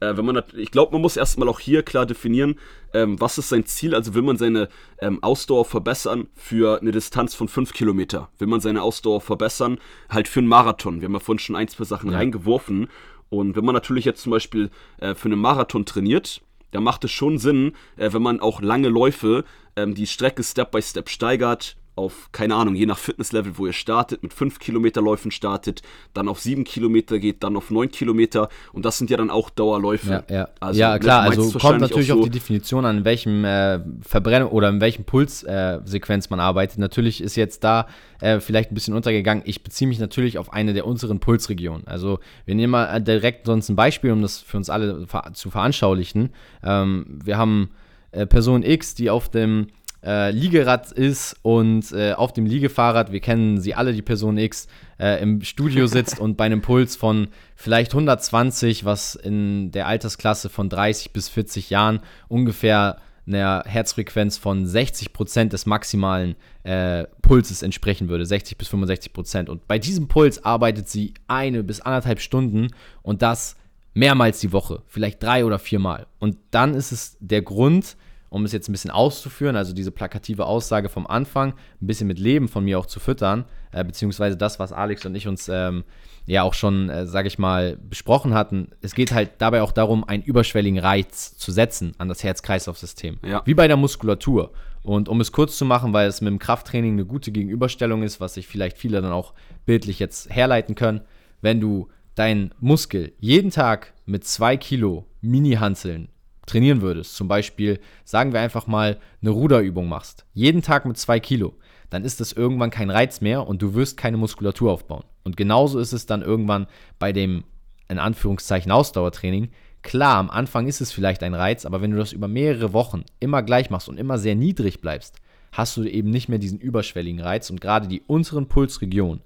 Äh, 0.00 0.16
wenn 0.16 0.24
man, 0.24 0.42
ich 0.56 0.70
glaube, 0.70 0.92
man 0.92 1.02
muss 1.02 1.16
erstmal 1.16 1.48
auch 1.48 1.58
hier 1.58 1.82
klar 1.82 2.06
definieren, 2.06 2.56
ähm, 2.94 3.20
was 3.20 3.38
ist 3.38 3.48
sein 3.48 3.66
Ziel. 3.66 3.94
Also 3.94 4.14
will 4.14 4.22
man 4.22 4.36
seine 4.36 4.68
ähm, 5.00 5.22
Ausdauer 5.22 5.64
verbessern 5.64 6.28
für 6.34 6.80
eine 6.80 6.92
Distanz 6.92 7.34
von 7.34 7.48
5 7.48 7.72
Kilometer. 7.72 8.30
Will 8.38 8.46
man 8.46 8.60
seine 8.60 8.82
Ausdauer 8.82 9.20
verbessern 9.20 9.78
halt 10.08 10.28
für 10.28 10.40
einen 10.40 10.48
Marathon. 10.48 11.00
Wir 11.00 11.06
haben 11.06 11.14
ja 11.14 11.20
vorhin 11.20 11.40
schon 11.40 11.56
ein, 11.56 11.68
zwei 11.68 11.84
Sachen 11.84 12.12
ja. 12.12 12.18
reingeworfen. 12.18 12.88
Und 13.28 13.56
wenn 13.56 13.64
man 13.64 13.74
natürlich 13.74 14.04
jetzt 14.04 14.22
zum 14.22 14.30
Beispiel 14.30 14.70
äh, 14.98 15.14
für 15.14 15.26
einen 15.26 15.40
Marathon 15.40 15.84
trainiert, 15.84 16.40
da 16.70 16.80
macht 16.80 17.04
es 17.04 17.10
schon 17.10 17.38
Sinn, 17.38 17.72
äh, 17.96 18.12
wenn 18.12 18.22
man 18.22 18.40
auch 18.40 18.60
lange 18.60 18.88
Läufe 18.88 19.44
ähm, 19.76 19.94
die 19.94 20.06
Strecke 20.06 20.42
Step 20.42 20.70
by 20.70 20.82
Step 20.82 21.08
steigert, 21.08 21.76
auf, 21.98 22.30
keine 22.32 22.54
Ahnung, 22.54 22.74
je 22.74 22.86
nach 22.86 22.96
Fitnesslevel, 22.96 23.58
wo 23.58 23.66
ihr 23.66 23.72
startet, 23.72 24.22
mit 24.22 24.32
5 24.32 24.58
Kilometer 24.58 25.02
Läufen 25.02 25.30
startet, 25.30 25.82
dann 26.14 26.28
auf 26.28 26.40
7 26.40 26.64
Kilometer 26.64 27.18
geht, 27.18 27.42
dann 27.42 27.56
auf 27.56 27.70
9 27.70 27.90
Kilometer 27.90 28.48
und 28.72 28.84
das 28.84 28.96
sind 28.96 29.10
ja 29.10 29.16
dann 29.16 29.30
auch 29.30 29.50
Dauerläufe. 29.50 30.24
Ja, 30.28 30.34
ja. 30.34 30.48
Also, 30.60 30.80
ja 30.80 30.98
klar, 30.98 31.22
also 31.22 31.58
kommt 31.58 31.80
natürlich 31.80 32.08
so 32.08 32.18
auf 32.18 32.24
die 32.24 32.30
Definition 32.30 32.84
an, 32.84 32.98
in 32.98 33.04
welchem 33.04 33.44
äh, 33.44 33.80
Verbrennung 34.00 34.50
oder 34.50 34.68
in 34.68 34.80
welchem 34.80 35.04
Pulssequenz 35.04 36.26
äh, 36.26 36.30
man 36.30 36.40
arbeitet. 36.40 36.78
Natürlich 36.78 37.20
ist 37.20 37.36
jetzt 37.36 37.64
da 37.64 37.86
äh, 38.20 38.40
vielleicht 38.40 38.70
ein 38.70 38.74
bisschen 38.74 38.94
untergegangen. 38.94 39.42
Ich 39.46 39.62
beziehe 39.62 39.88
mich 39.88 39.98
natürlich 39.98 40.38
auf 40.38 40.52
eine 40.52 40.72
der 40.72 40.86
unseren 40.86 41.20
Pulsregionen. 41.20 41.86
Also 41.86 42.20
wir 42.44 42.54
nehmen 42.54 42.70
mal 42.70 42.96
äh, 42.96 43.00
direkt 43.00 43.46
sonst 43.46 43.68
ein 43.68 43.76
Beispiel, 43.76 44.12
um 44.12 44.22
das 44.22 44.38
für 44.38 44.56
uns 44.56 44.70
alle 44.70 45.06
ver 45.06 45.30
zu 45.34 45.50
veranschaulichen. 45.50 46.30
Ähm, 46.62 47.18
wir 47.24 47.36
haben 47.36 47.70
äh, 48.12 48.26
Person 48.26 48.62
X, 48.62 48.94
die 48.94 49.10
auf 49.10 49.28
dem 49.28 49.68
äh, 50.04 50.30
Liegerad 50.30 50.92
ist 50.92 51.36
und 51.42 51.92
äh, 51.92 52.12
auf 52.12 52.32
dem 52.32 52.46
Liegefahrrad, 52.46 53.12
wir 53.12 53.20
kennen 53.20 53.60
sie 53.60 53.74
alle, 53.74 53.92
die 53.92 54.02
Person 54.02 54.38
X, 54.38 54.68
äh, 54.98 55.20
im 55.22 55.42
Studio 55.42 55.86
sitzt 55.88 56.20
und 56.20 56.36
bei 56.36 56.44
einem 56.44 56.62
Puls 56.62 56.96
von 56.96 57.28
vielleicht 57.56 57.92
120, 57.92 58.84
was 58.84 59.14
in 59.14 59.70
der 59.72 59.86
Altersklasse 59.86 60.48
von 60.48 60.68
30 60.68 61.12
bis 61.12 61.28
40 61.28 61.70
Jahren 61.70 62.00
ungefähr 62.28 62.98
einer 63.26 63.62
Herzfrequenz 63.66 64.38
von 64.38 64.66
60 64.66 65.12
Prozent 65.12 65.52
des 65.52 65.66
maximalen 65.66 66.34
äh, 66.62 67.04
Pulses 67.22 67.62
entsprechen 67.62 68.08
würde, 68.08 68.24
60 68.24 68.56
bis 68.56 68.68
65 68.68 69.12
Prozent. 69.12 69.48
Und 69.50 69.68
bei 69.68 69.78
diesem 69.78 70.08
Puls 70.08 70.44
arbeitet 70.44 70.88
sie 70.88 71.14
eine 71.26 71.62
bis 71.62 71.80
anderthalb 71.80 72.20
Stunden 72.20 72.68
und 73.02 73.22
das 73.22 73.56
mehrmals 73.94 74.40
die 74.40 74.52
Woche, 74.52 74.82
vielleicht 74.86 75.22
drei 75.22 75.44
oder 75.44 75.58
viermal. 75.58 76.06
Und 76.18 76.36
dann 76.50 76.74
ist 76.74 76.92
es 76.92 77.16
der 77.20 77.42
Grund, 77.42 77.96
um 78.30 78.44
es 78.44 78.52
jetzt 78.52 78.68
ein 78.68 78.72
bisschen 78.72 78.90
auszuführen, 78.90 79.56
also 79.56 79.74
diese 79.74 79.90
plakative 79.90 80.46
Aussage 80.46 80.88
vom 80.88 81.06
Anfang, 81.06 81.54
ein 81.80 81.86
bisschen 81.86 82.06
mit 82.06 82.18
Leben 82.18 82.48
von 82.48 82.64
mir 82.64 82.78
auch 82.78 82.86
zu 82.86 83.00
füttern, 83.00 83.44
äh, 83.72 83.84
beziehungsweise 83.84 84.36
das, 84.36 84.58
was 84.58 84.72
Alex 84.72 85.06
und 85.06 85.14
ich 85.14 85.26
uns 85.26 85.48
ähm, 85.48 85.84
ja 86.26 86.42
auch 86.42 86.54
schon, 86.54 86.90
äh, 86.90 87.06
sage 87.06 87.28
ich 87.28 87.38
mal, 87.38 87.76
besprochen 87.76 88.34
hatten. 88.34 88.70
Es 88.82 88.94
geht 88.94 89.12
halt 89.12 89.32
dabei 89.38 89.62
auch 89.62 89.72
darum, 89.72 90.04
einen 90.04 90.22
überschwelligen 90.22 90.78
Reiz 90.78 91.36
zu 91.36 91.52
setzen 91.52 91.92
an 91.98 92.08
das 92.08 92.22
Herz-Kreislauf-System. 92.22 93.18
Ja. 93.24 93.42
Wie 93.44 93.54
bei 93.54 93.66
der 93.66 93.76
Muskulatur. 93.76 94.52
Und 94.82 95.08
um 95.08 95.20
es 95.20 95.32
kurz 95.32 95.56
zu 95.56 95.64
machen, 95.64 95.92
weil 95.92 96.08
es 96.08 96.20
mit 96.20 96.30
dem 96.30 96.38
Krafttraining 96.38 96.92
eine 96.92 97.04
gute 97.04 97.32
Gegenüberstellung 97.32 98.02
ist, 98.02 98.20
was 98.20 98.34
sich 98.34 98.46
vielleicht 98.46 98.78
viele 98.78 99.00
dann 99.00 99.12
auch 99.12 99.34
bildlich 99.66 99.98
jetzt 99.98 100.30
herleiten 100.30 100.74
können, 100.74 101.00
wenn 101.40 101.60
du 101.60 101.88
deinen 102.14 102.52
Muskel 102.60 103.12
jeden 103.18 103.50
Tag 103.50 103.94
mit 104.06 104.24
zwei 104.24 104.56
Kilo 104.56 105.06
Mini-Hanzeln 105.20 106.08
trainieren 106.48 106.82
würdest, 106.82 107.14
zum 107.14 107.28
Beispiel, 107.28 107.78
sagen 108.04 108.32
wir 108.32 108.40
einfach 108.40 108.66
mal, 108.66 108.98
eine 109.20 109.30
Ruderübung 109.30 109.88
machst, 109.88 110.24
jeden 110.34 110.62
Tag 110.62 110.84
mit 110.86 110.98
zwei 110.98 111.20
Kilo, 111.20 111.54
dann 111.90 112.04
ist 112.04 112.20
das 112.20 112.32
irgendwann 112.32 112.70
kein 112.70 112.90
Reiz 112.90 113.20
mehr 113.20 113.46
und 113.46 113.62
du 113.62 113.74
wirst 113.74 113.96
keine 113.96 114.16
Muskulatur 114.16 114.72
aufbauen. 114.72 115.04
Und 115.24 115.36
genauso 115.36 115.78
ist 115.78 115.92
es 115.92 116.06
dann 116.06 116.22
irgendwann 116.22 116.66
bei 116.98 117.12
dem, 117.12 117.44
in 117.88 117.98
Anführungszeichen, 117.98 118.72
Ausdauertraining. 118.72 119.50
Klar, 119.82 120.16
am 120.16 120.30
Anfang 120.30 120.66
ist 120.66 120.80
es 120.80 120.92
vielleicht 120.92 121.22
ein 121.22 121.34
Reiz, 121.34 121.64
aber 121.64 121.80
wenn 121.80 121.92
du 121.92 121.98
das 121.98 122.12
über 122.12 122.28
mehrere 122.28 122.72
Wochen 122.72 123.04
immer 123.20 123.42
gleich 123.42 123.70
machst 123.70 123.88
und 123.88 123.98
immer 123.98 124.18
sehr 124.18 124.34
niedrig 124.34 124.80
bleibst, 124.80 125.16
hast 125.52 125.76
du 125.76 125.84
eben 125.84 126.10
nicht 126.10 126.28
mehr 126.28 126.38
diesen 126.38 126.58
überschwelligen 126.58 127.20
Reiz 127.20 127.48
und 127.50 127.60
gerade 127.60 127.88
die 127.88 128.02
unteren 128.02 128.48
Pulsregionen 128.48 129.22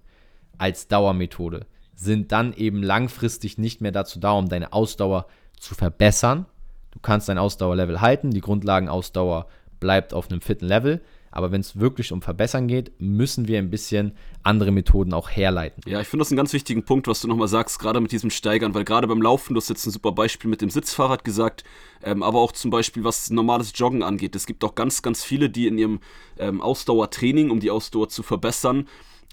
als 0.58 0.86
Dauermethode 0.88 1.66
sind 1.94 2.32
dann 2.32 2.52
eben 2.54 2.82
langfristig 2.82 3.58
nicht 3.58 3.80
mehr 3.80 3.92
dazu 3.92 4.18
da, 4.18 4.32
um 4.32 4.48
deine 4.48 4.72
Ausdauer 4.72 5.26
zu 5.58 5.74
verbessern, 5.74 6.46
Du 6.92 7.00
kannst 7.00 7.28
dein 7.28 7.38
Ausdauerlevel 7.38 8.00
halten, 8.00 8.30
die 8.30 8.40
Grundlagenausdauer 8.40 9.48
bleibt 9.80 10.14
auf 10.14 10.30
einem 10.30 10.40
fitten 10.40 10.66
Level. 10.66 11.02
Aber 11.34 11.50
wenn 11.50 11.62
es 11.62 11.80
wirklich 11.80 12.12
um 12.12 12.20
Verbessern 12.20 12.68
geht, 12.68 12.92
müssen 12.98 13.48
wir 13.48 13.58
ein 13.58 13.70
bisschen 13.70 14.12
andere 14.42 14.70
Methoden 14.70 15.14
auch 15.14 15.30
herleiten. 15.30 15.82
Ja, 15.86 16.00
ich 16.00 16.06
finde 16.06 16.22
das 16.22 16.30
einen 16.30 16.36
ganz 16.36 16.52
wichtigen 16.52 16.84
Punkt, 16.84 17.08
was 17.08 17.22
du 17.22 17.28
nochmal 17.28 17.48
sagst, 17.48 17.78
gerade 17.78 18.02
mit 18.02 18.12
diesem 18.12 18.28
Steigern, 18.28 18.74
weil 18.74 18.84
gerade 18.84 19.08
beim 19.08 19.22
Laufen, 19.22 19.54
du 19.54 19.60
hast 19.60 19.70
jetzt 19.70 19.86
ein 19.86 19.90
super 19.90 20.12
Beispiel 20.12 20.50
mit 20.50 20.60
dem 20.60 20.68
Sitzfahrrad 20.68 21.24
gesagt, 21.24 21.64
ähm, 22.04 22.22
aber 22.22 22.38
auch 22.38 22.52
zum 22.52 22.70
Beispiel, 22.70 23.02
was 23.02 23.30
normales 23.30 23.72
Joggen 23.74 24.02
angeht. 24.02 24.36
Es 24.36 24.44
gibt 24.44 24.62
auch 24.62 24.74
ganz, 24.74 25.00
ganz 25.00 25.24
viele, 25.24 25.48
die 25.48 25.66
in 25.68 25.78
ihrem 25.78 26.00
ähm, 26.38 26.60
Ausdauertraining, 26.60 27.50
um 27.50 27.60
die 27.60 27.70
Ausdauer 27.70 28.10
zu 28.10 28.22
verbessern, 28.22 28.86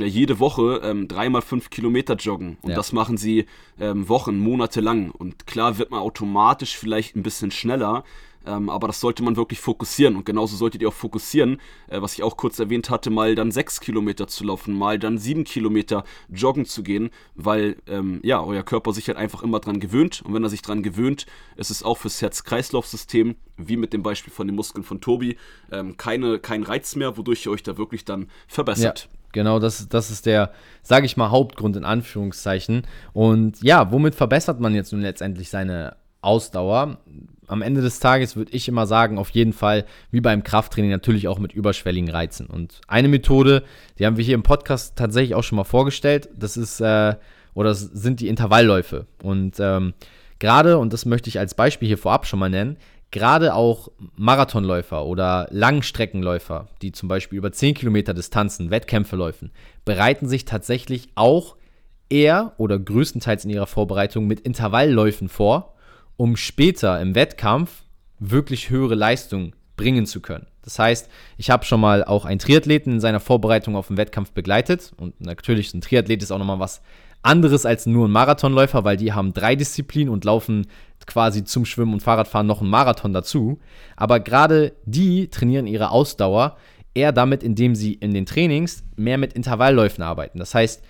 jede 0.08 0.40
Woche 0.40 0.82
ähm, 0.84 1.08
dreimal 1.08 1.42
fünf 1.42 1.70
Kilometer 1.70 2.16
joggen. 2.16 2.58
Und 2.62 2.72
ja. 2.72 2.76
das 2.76 2.94
machen 2.94 3.18
sie 3.18 3.46
ähm, 3.80 4.08
Wochen, 4.10 4.38
Monate 4.40 4.82
lang. 4.82 5.12
Und 5.12 5.48
klar 5.48 5.78
wird 5.78 5.92
man 5.92 6.00
automatisch 6.00 6.78
vielleicht 6.78 7.16
ein 7.16 7.24
bisschen 7.24 7.52
schneller, 7.52 8.04
ähm, 8.46 8.70
aber 8.70 8.88
das 8.88 9.00
sollte 9.00 9.24
man 9.24 9.36
wirklich 9.36 9.60
fokussieren. 9.60 10.16
Und 10.16 10.26
genauso 10.26 10.56
solltet 10.56 10.82
ihr 10.82 10.90
auch 10.90 10.94
fokussieren, 10.94 11.60
äh, 11.88 12.02
was 12.02 12.14
ich 12.14 12.24
auch 12.24 12.38
kurz 12.38 12.60
erwähnt 12.60 12.90
hatte, 12.90 13.10
mal 13.10 13.36
dann 13.36 13.52
sechs 13.52 13.80
Kilometer 13.80 14.28
zu 14.28 14.44
laufen, 14.44 14.74
mal 14.74 15.00
dann 15.00 15.18
sieben 15.18 15.44
Kilometer 15.44 16.04
joggen 16.30 16.66
zu 16.66 16.84
gehen, 16.84 17.10
weil 17.36 17.78
ähm, 17.88 18.20
ja, 18.24 18.42
euer 18.42 18.64
Körper 18.64 18.94
sich 18.94 19.08
halt 19.08 19.18
einfach 19.18 19.44
immer 19.44 19.60
dran 19.60 19.80
gewöhnt. 19.80 20.22
Und 20.24 20.34
wenn 20.34 20.44
er 20.44 20.50
sich 20.50 20.62
dran 20.62 20.84
gewöhnt, 20.84 21.26
ist 21.56 21.70
es 21.70 21.84
auch 21.84 21.98
fürs 21.98 22.22
Herz-Kreislauf-System, 22.22 23.36
wie 23.58 23.78
mit 23.78 23.94
dem 23.94 24.04
Beispiel 24.04 24.34
von 24.34 24.48
den 24.48 24.56
Muskeln 24.56 24.84
von 24.84 25.02
Tobi, 25.02 25.38
ähm, 25.72 25.98
keine, 25.98 26.40
kein 26.40 26.64
Reiz 26.64 26.96
mehr, 26.96 27.18
wodurch 27.18 27.46
ihr 27.46 27.52
euch 27.52 27.64
da 27.64 27.78
wirklich 27.78 28.06
dann 28.06 28.28
verbessert. 28.48 29.10
Ja. 29.12 29.20
Genau, 29.32 29.60
das, 29.60 29.88
das 29.90 30.10
ist 30.10 30.26
der, 30.26 30.52
sage 30.82 31.06
ich 31.06 31.16
mal, 31.16 31.30
Hauptgrund 31.30 31.76
in 31.76 31.84
Anführungszeichen. 31.84 32.88
Und 33.14 33.62
ja, 33.62 33.92
womit 33.92 34.16
verbessert 34.16 34.60
man 34.60 34.74
jetzt 34.74 34.92
nun 34.92 35.02
letztendlich 35.02 35.50
seine 35.50 35.98
Ausdauer? 36.22 36.98
Am 37.48 37.62
Ende 37.62 37.82
des 37.82 38.00
Tages 38.00 38.36
würde 38.36 38.52
ich 38.52 38.68
immer 38.68 38.86
sagen, 38.86 39.18
auf 39.18 39.32
jeden 39.32 39.54
Fall, 39.54 39.86
wie 40.12 40.22
beim 40.22 40.44
Krafttraining, 40.44 40.92
natürlich 40.92 41.28
auch 41.28 41.40
mit 41.40 41.54
überschwelligen 41.54 42.10
Reizen. 42.10 42.46
Und 42.46 42.82
eine 42.88 43.08
Methode, 43.08 43.64
die 43.98 44.06
haben 44.06 44.18
wir 44.18 44.24
hier 44.24 44.36
im 44.36 44.44
Podcast 44.44 44.96
tatsächlich 44.96 45.36
auch 45.36 45.44
schon 45.44 45.56
mal 45.56 45.64
vorgestellt, 45.64 46.30
das 46.38 46.58
ist, 46.58 46.80
äh, 46.80 47.16
oder 47.54 47.70
das 47.70 47.82
sind 47.82 48.20
die 48.20 48.28
Intervallläufe. 48.28 49.08
Und 49.24 49.60
ähm, 49.60 49.94
gerade, 50.38 50.78
und 50.78 50.94
das 50.94 51.06
möchte 51.06 51.30
ich 51.30 51.40
als 51.40 51.56
Beispiel 51.56 51.88
hier 51.88 51.98
vorab 51.98 52.28
schon 52.28 52.40
mal 52.40 52.50
nennen, 52.50 52.78
gerade 53.12 53.56
auch 53.56 53.90
Marathonläufer 54.16 55.06
oder 55.06 55.48
Langstreckenläufer, 55.52 56.68
die 56.82 56.92
zum 56.92 57.10
Beispiel 57.10 57.38
über 57.38 57.52
10 57.52 57.74
Kilometer 57.74 58.14
Distanzen, 58.14 58.70
Wettkämpfe 58.70 59.16
läufen, 59.16 59.52
bereiten 59.86 60.28
sich 60.28 60.46
tatsächlich 60.46 61.10
auch 61.16 61.56
eher 62.10 62.54
oder 62.58 62.78
größtenteils 62.78 63.46
in 63.46 63.52
ihrer 63.52 63.68
Vorbereitung 63.68 64.28
mit 64.28 64.40
Intervallläufen 64.42 65.30
vor, 65.30 65.76
um 66.20 66.36
später 66.36 67.00
im 67.00 67.16
Wettkampf 67.16 67.84
wirklich 68.20 68.70
höhere 68.70 68.94
Leistung 68.94 69.56
bringen 69.78 70.06
zu 70.06 70.20
können. 70.20 70.48
Das 70.64 70.78
heißt, 70.78 71.10
ich 71.38 71.50
habe 71.50 71.64
schon 71.64 71.80
mal 71.80 72.04
auch 72.04 72.26
einen 72.26 72.40
Triathleten 72.40 72.96
in 72.96 73.00
seiner 73.00 73.22
Vorbereitung 73.22 73.78
auf 73.78 73.88
den 73.88 73.96
Wettkampf 73.96 74.32
begleitet 74.34 74.92
und 74.98 75.22
natürlich 75.22 75.74
ein 75.74 75.80
Triathlet 75.80 76.22
ist 76.22 76.32
auch 76.32 76.38
nochmal 76.38 76.60
was 76.60 76.82
anderes 77.22 77.66
als 77.66 77.86
nur 77.86 78.06
ein 78.06 78.12
Marathonläufer, 78.12 78.84
weil 78.84 78.98
die 78.98 79.14
haben 79.14 79.34
drei 79.34 79.56
Disziplinen 79.56 80.14
und 80.14 80.26
laufen 80.26 80.68
quasi 81.06 81.46
zum 81.46 81.64
Schwimmen 81.64 81.94
und 81.94 82.04
Fahrradfahren 82.04 82.48
noch 82.48 82.60
einen 82.60 82.70
Marathon 82.70 83.14
dazu. 83.14 83.60
Aber 83.96 84.20
gerade 84.20 84.74
die 84.84 85.30
trainieren 85.30 85.68
ihre 85.68 85.90
Ausdauer 85.90 86.58
eher 86.94 87.14
damit, 87.14 87.44
indem 87.44 87.76
sie 87.76 87.94
in 87.94 88.14
den 88.14 88.26
Trainings 88.26 88.84
mehr 88.98 89.18
mit 89.18 89.32
Intervallläufen 89.32 90.04
arbeiten. 90.04 90.40
Das 90.40 90.54
heißt, 90.54 90.84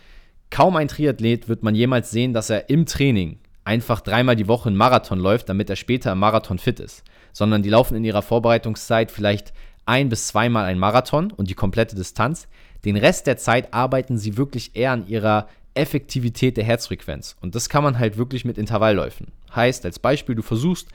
kaum 0.50 0.76
ein 0.76 0.88
Triathlet 0.88 1.48
wird 1.48 1.62
man 1.62 1.76
jemals 1.76 2.10
sehen, 2.10 2.34
dass 2.34 2.50
er 2.50 2.72
im 2.72 2.88
Training 2.88 3.38
einfach 3.70 4.02
dreimal 4.02 4.36
die 4.36 4.48
Woche 4.48 4.68
einen 4.68 4.78
Marathon 4.78 5.20
läuft, 5.20 5.48
damit 5.48 5.70
er 5.70 5.76
später 5.76 6.12
im 6.12 6.18
Marathon 6.18 6.58
fit 6.58 6.80
ist, 6.80 7.04
sondern 7.34 7.62
die 7.62 7.70
laufen 7.70 7.96
in 7.96 8.04
ihrer 8.04 8.24
Vorbereitungszeit 8.24 9.12
vielleicht 9.12 9.54
ein 9.86 10.10
bis 10.10 10.26
zweimal 10.26 10.66
ein 10.66 10.80
Marathon 10.80 11.32
und 11.32 11.52
die 11.52 11.54
komplette 11.54 11.96
Distanz. 11.96 12.48
Den 12.84 12.98
Rest 12.98 13.28
der 13.28 13.38
Zeit 13.38 13.72
arbeiten 13.72 14.18
sie 14.18 14.38
wirklich 14.38 14.76
eher 14.76 14.94
an 14.94 15.06
ihrer 15.06 15.48
Effektivität 15.76 16.58
der 16.58 16.64
Herzfrequenz. 16.64 17.36
Und 17.42 17.54
das 17.54 17.70
kann 17.70 17.84
man 17.84 18.00
halt 18.00 18.18
wirklich 18.18 18.44
mit 18.44 18.58
Intervallläufen. 18.58 19.28
Heißt, 19.56 19.86
als 19.86 20.00
Beispiel, 20.00 20.34
du 20.34 20.42
versuchst 20.42 20.88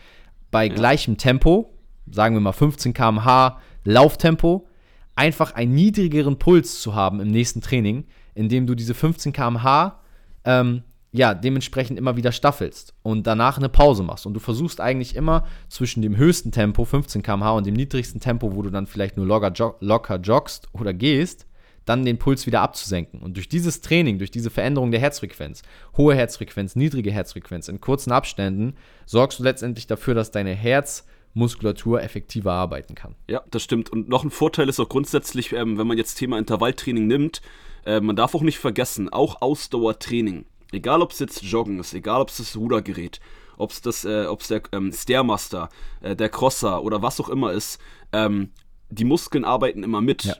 bei 0.51 0.67
gleichem 0.69 1.17
Tempo, 1.17 1.73
sagen 2.11 2.35
wir 2.35 2.41
mal 2.41 2.53
15 2.53 2.93
km/h 2.93 3.61
Lauftempo, 3.85 4.67
einfach 5.15 5.55
einen 5.55 5.75
niedrigeren 5.75 6.41
Puls 6.41 6.81
zu 6.81 6.97
haben 6.97 7.21
im 7.21 7.31
nächsten 7.31 7.61
Training, 7.61 8.05
indem 8.35 8.67
du 8.67 8.75
diese 8.75 8.95
15 8.95 9.33
km/h 9.33 10.01
ähm, 10.45 10.83
ja, 11.15 11.33
dementsprechend 11.33 11.97
immer 11.97 12.17
wieder 12.17 12.33
staffelst 12.33 12.93
und 13.05 13.25
danach 13.25 13.57
eine 13.57 13.69
Pause 13.69 14.03
machst. 14.03 14.27
Und 14.27 14.35
du 14.35 14.41
versuchst 14.41 14.81
eigentlich 14.81 15.15
immer 15.15 15.47
zwischen 15.69 16.03
dem 16.03 16.17
höchsten 16.17 16.51
Tempo, 16.51 16.85
15 16.85 17.23
km/h, 17.23 17.53
und 17.53 17.67
dem 17.67 17.75
niedrigsten 17.75 18.21
Tempo, 18.21 18.57
wo 18.57 18.63
du 18.63 18.71
dann 18.71 18.89
vielleicht 18.89 19.17
nur 19.17 19.25
locker, 19.25 19.53
jog 19.53 19.77
locker 19.79 20.17
joggst 20.17 20.67
oder 20.73 20.93
gehst, 20.93 21.47
dann 21.85 22.05
den 22.05 22.19
Puls 22.19 22.47
wieder 22.47 22.63
abzusenken. 22.63 23.21
Und 23.21 23.37
durch 23.37 23.49
dieses 23.49 23.81
Training, 23.81 24.19
durch 24.19 24.33
diese 24.33 24.51
Veränderung 24.51 24.91
der 24.91 24.99
Herzfrequenz, 24.99 25.63
hohe 25.97 26.17
Herzfrequenz, 26.17 26.75
niedrige 26.75 27.13
Herzfrequenz 27.13 27.69
in 27.69 27.81
kurzen 27.81 28.11
Abständen, 28.11 28.75
sorgst 29.07 29.39
du 29.39 29.45
letztendlich 29.45 29.87
dafür, 29.87 30.15
dass 30.15 30.33
deine 30.33 30.53
Herzmuskulatur 30.53 32.03
effektiver 32.03 32.55
arbeiten 32.55 32.97
kann. 32.97 33.15
Ja, 33.29 33.45
das 33.53 33.63
stimmt. 33.63 33.89
Und 33.89 34.09
noch 34.09 34.25
ein 34.25 34.33
Vorteil 34.33 34.69
ist 34.69 34.81
auch 34.81 34.89
grundsätzlich, 34.89 35.53
ähm, 35.53 35.79
wenn 35.79 35.87
man 35.87 35.97
jetzt 35.97 36.17
Thema 36.17 36.39
Intervalltraining 36.39 37.07
nimmt, 37.07 37.41
äh, 37.87 38.01
man 38.01 38.17
darf 38.17 38.35
auch 38.35 38.43
nicht 38.43 38.59
vergessen, 38.59 39.09
auch 39.11 39.43
Ausdauertraining, 39.43 40.47
egal 40.75 41.01
ob 41.03 41.13
es 41.13 41.19
jetzt 41.19 41.43
Joggen 41.43 41.79
ist, 41.79 41.95
egal 41.95 42.21
ob 42.21 42.29
es 42.29 42.39
das 42.39 42.57
Rudergerät, 42.57 43.21
ob 43.57 43.71
es 43.71 43.81
das, 43.81 44.05
äh, 44.05 44.27
ob's 44.27 44.49
der 44.49 44.63
ähm, 44.73 44.93
Stairmaster, 44.93 45.69
äh, 46.01 46.17
der 46.17 46.29
Crosser 46.29 46.83
oder 46.83 47.03
was 47.03 47.21
auch 47.21 47.29
immer 47.29 47.53
ist, 47.53 47.79
ähm, 48.13 48.51
die 48.91 49.05
Muskeln 49.05 49.45
arbeiten 49.45 49.83
immer 49.83 50.01
mit. 50.01 50.25
Ja. 50.25 50.37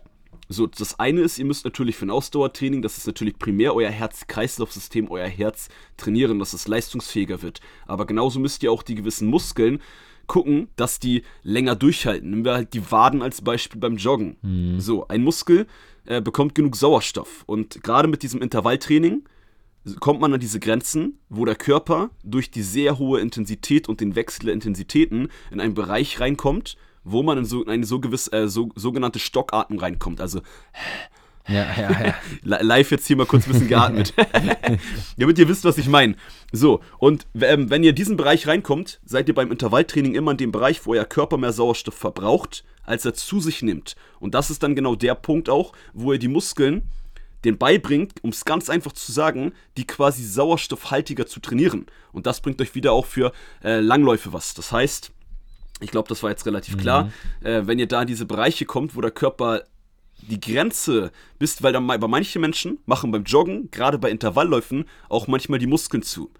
So, 0.49 0.67
das 0.67 0.99
eine 0.99 1.23
ist, 1.23 1.39
ihr 1.39 1.47
müsst 1.47 1.65
natürlich 1.65 1.97
für 1.97 2.05
ein 2.05 2.11
Ausdauertraining, 2.11 2.83
das 2.83 2.99
ist 2.99 3.07
natürlich 3.07 3.39
primär 3.39 3.75
euer 3.75 3.91
Herz-Kreislauf-System, 3.91 5.11
euer 5.11 5.27
Herz 5.27 5.69
trainieren, 5.97 6.39
dass 6.39 6.53
es 6.53 6.69
leistungsfähiger 6.69 7.41
wird. 7.41 7.61
Aber 7.87 8.05
genauso 8.05 8.41
müsst 8.41 8.63
ihr 8.63 8.71
auch 8.71 8.83
die 8.83 8.95
gewissen 8.95 9.29
Muskeln 9.29 9.81
gucken, 10.27 10.69
dass 10.77 10.99
die 10.99 11.23
länger 11.43 11.77
durchhalten. 11.77 12.31
Nehmen 12.31 12.45
wir 12.45 12.55
halt 12.55 12.75
die 12.75 12.91
Waden 12.91 13.23
als 13.23 13.41
Beispiel 13.41 13.81
beim 13.81 13.97
Joggen. 13.97 14.37
Mhm. 14.43 14.81
So, 14.81 15.09
ein 15.09 15.23
Muskel 15.23 15.67
äh, 16.05 16.21
bekommt 16.21 16.55
genug 16.55 16.77
Sauerstoff. 16.77 17.45
Und 17.47 17.83
gerade 17.83 18.09
mit 18.09 18.23
diesem 18.23 18.43
Intervalltraining 18.43 19.25
kommt 20.01 20.21
man 20.21 20.33
an 20.33 20.41
diese 20.41 20.61
Grenzen, 20.61 21.19
wo 21.29 21.45
der 21.45 21.57
Körper 21.57 22.11
durch 22.23 22.51
die 22.51 22.63
sehr 22.63 22.99
hohe 22.99 23.21
Intensität 23.21 23.89
und 23.89 24.01
den 24.01 24.15
Wechsel 24.17 24.47
der 24.47 24.55
Intensitäten 24.55 25.29
in 25.51 25.61
einen 25.61 25.75
Bereich 25.75 26.21
reinkommt, 26.21 26.77
wo 27.03 27.23
man 27.23 27.39
in, 27.39 27.45
so, 27.45 27.63
in 27.63 27.71
eine 27.71 27.87
so 27.87 28.01
gewisse, 28.01 28.33
äh, 28.33 28.49
so, 28.49 28.71
sogenannte 28.75 29.19
Stockatmung 29.19 29.79
reinkommt. 29.79 30.21
Also 30.21 30.41
ja, 31.47 31.67
ja, 31.77 32.07
ja. 32.07 32.15
Live 32.63 32.91
jetzt 32.91 33.07
hier 33.07 33.17
mal 33.17 33.27
kurz 33.27 33.47
ein 33.47 33.53
bisschen 33.53 33.69
geatmet. 33.69 34.15
Damit 35.19 35.39
ihr 35.39 35.49
wisst, 35.49 35.65
was 35.65 35.77
ich 35.77 35.89
meine. 35.89 36.17
So, 36.53 36.81
und 36.99 37.27
ähm, 37.41 37.69
wenn 37.69 37.83
ihr 37.83 37.91
in 37.91 37.97
diesen 37.97 38.17
Bereich 38.17 38.47
reinkommt, 38.47 39.01
seid 39.05 39.29
ihr 39.29 39.35
beim 39.35 39.53
Intervalltraining 39.53 40.15
immer 40.15 40.31
in 40.31 40.37
dem 40.39 40.53
Bereich, 40.53 40.87
wo 40.87 40.93
euer 40.95 41.05
Körper 41.05 41.37
mehr 41.37 41.53
Sauerstoff 41.53 41.95
verbraucht, 41.95 42.65
als 42.85 43.05
er 43.05 43.13
zu 43.13 43.41
sich 43.41 43.61
nimmt. 43.61 43.97
Und 44.21 44.35
das 44.35 44.51
ist 44.51 44.63
dann 44.63 44.75
genau 44.75 44.95
der 44.95 45.15
Punkt 45.15 45.51
auch, 45.51 45.73
wo 45.93 46.15
ihr 46.15 46.19
die 46.19 46.29
Muskeln 46.29 46.89
den 47.45 47.59
beibringt, 47.59 48.23
um 48.23 48.31
es 48.31 48.45
ganz 48.45 48.71
einfach 48.71 48.93
zu 48.93 49.13
sagen, 49.13 49.53
die 49.77 49.87
quasi 49.87 50.25
sauerstoffhaltiger 50.25 51.27
zu 51.27 51.41
trainieren. 51.41 51.87
Und 52.13 52.27
das 52.27 52.41
bringt 52.41 52.61
euch 52.61 52.75
wieder 52.75 52.93
auch 52.93 53.07
für 53.07 53.33
äh, 53.63 53.81
Langläufe 53.81 54.33
was. 54.33 54.55
Das 54.55 54.73
heißt, 54.73 55.13
ich 55.81 55.91
glaube, 55.91 56.09
das 56.09 56.23
war 56.23 56.31
jetzt 56.31 56.47
relativ 56.47 56.79
klar. 56.79 57.11
Mhm. 57.41 57.47
Äh, 57.47 57.67
wenn 57.67 57.79
ihr 57.79 57.89
da 57.89 58.03
in 58.03 58.09
diese 58.09 58.27
Bereiche 58.27 58.65
kommt, 58.65 58.97
wo 58.97 59.01
der 59.01 59.11
Körper 59.11 59.65
die 60.23 60.41
Grenze 60.41 61.11
bist, 61.39 61.63
weil 61.63 61.73
dann 61.73 61.87
bei 61.87 61.99
manchen 61.99 62.41
Menschen 62.41 62.79
machen 62.87 63.11
beim 63.11 63.25
Joggen, 63.25 63.71
gerade 63.71 63.99
bei 63.99 64.11
Intervallläufen, 64.11 64.87
auch 65.09 65.27
manchmal 65.27 65.59
die 65.59 65.67
Muskeln 65.67 66.03
zu. 66.03 66.31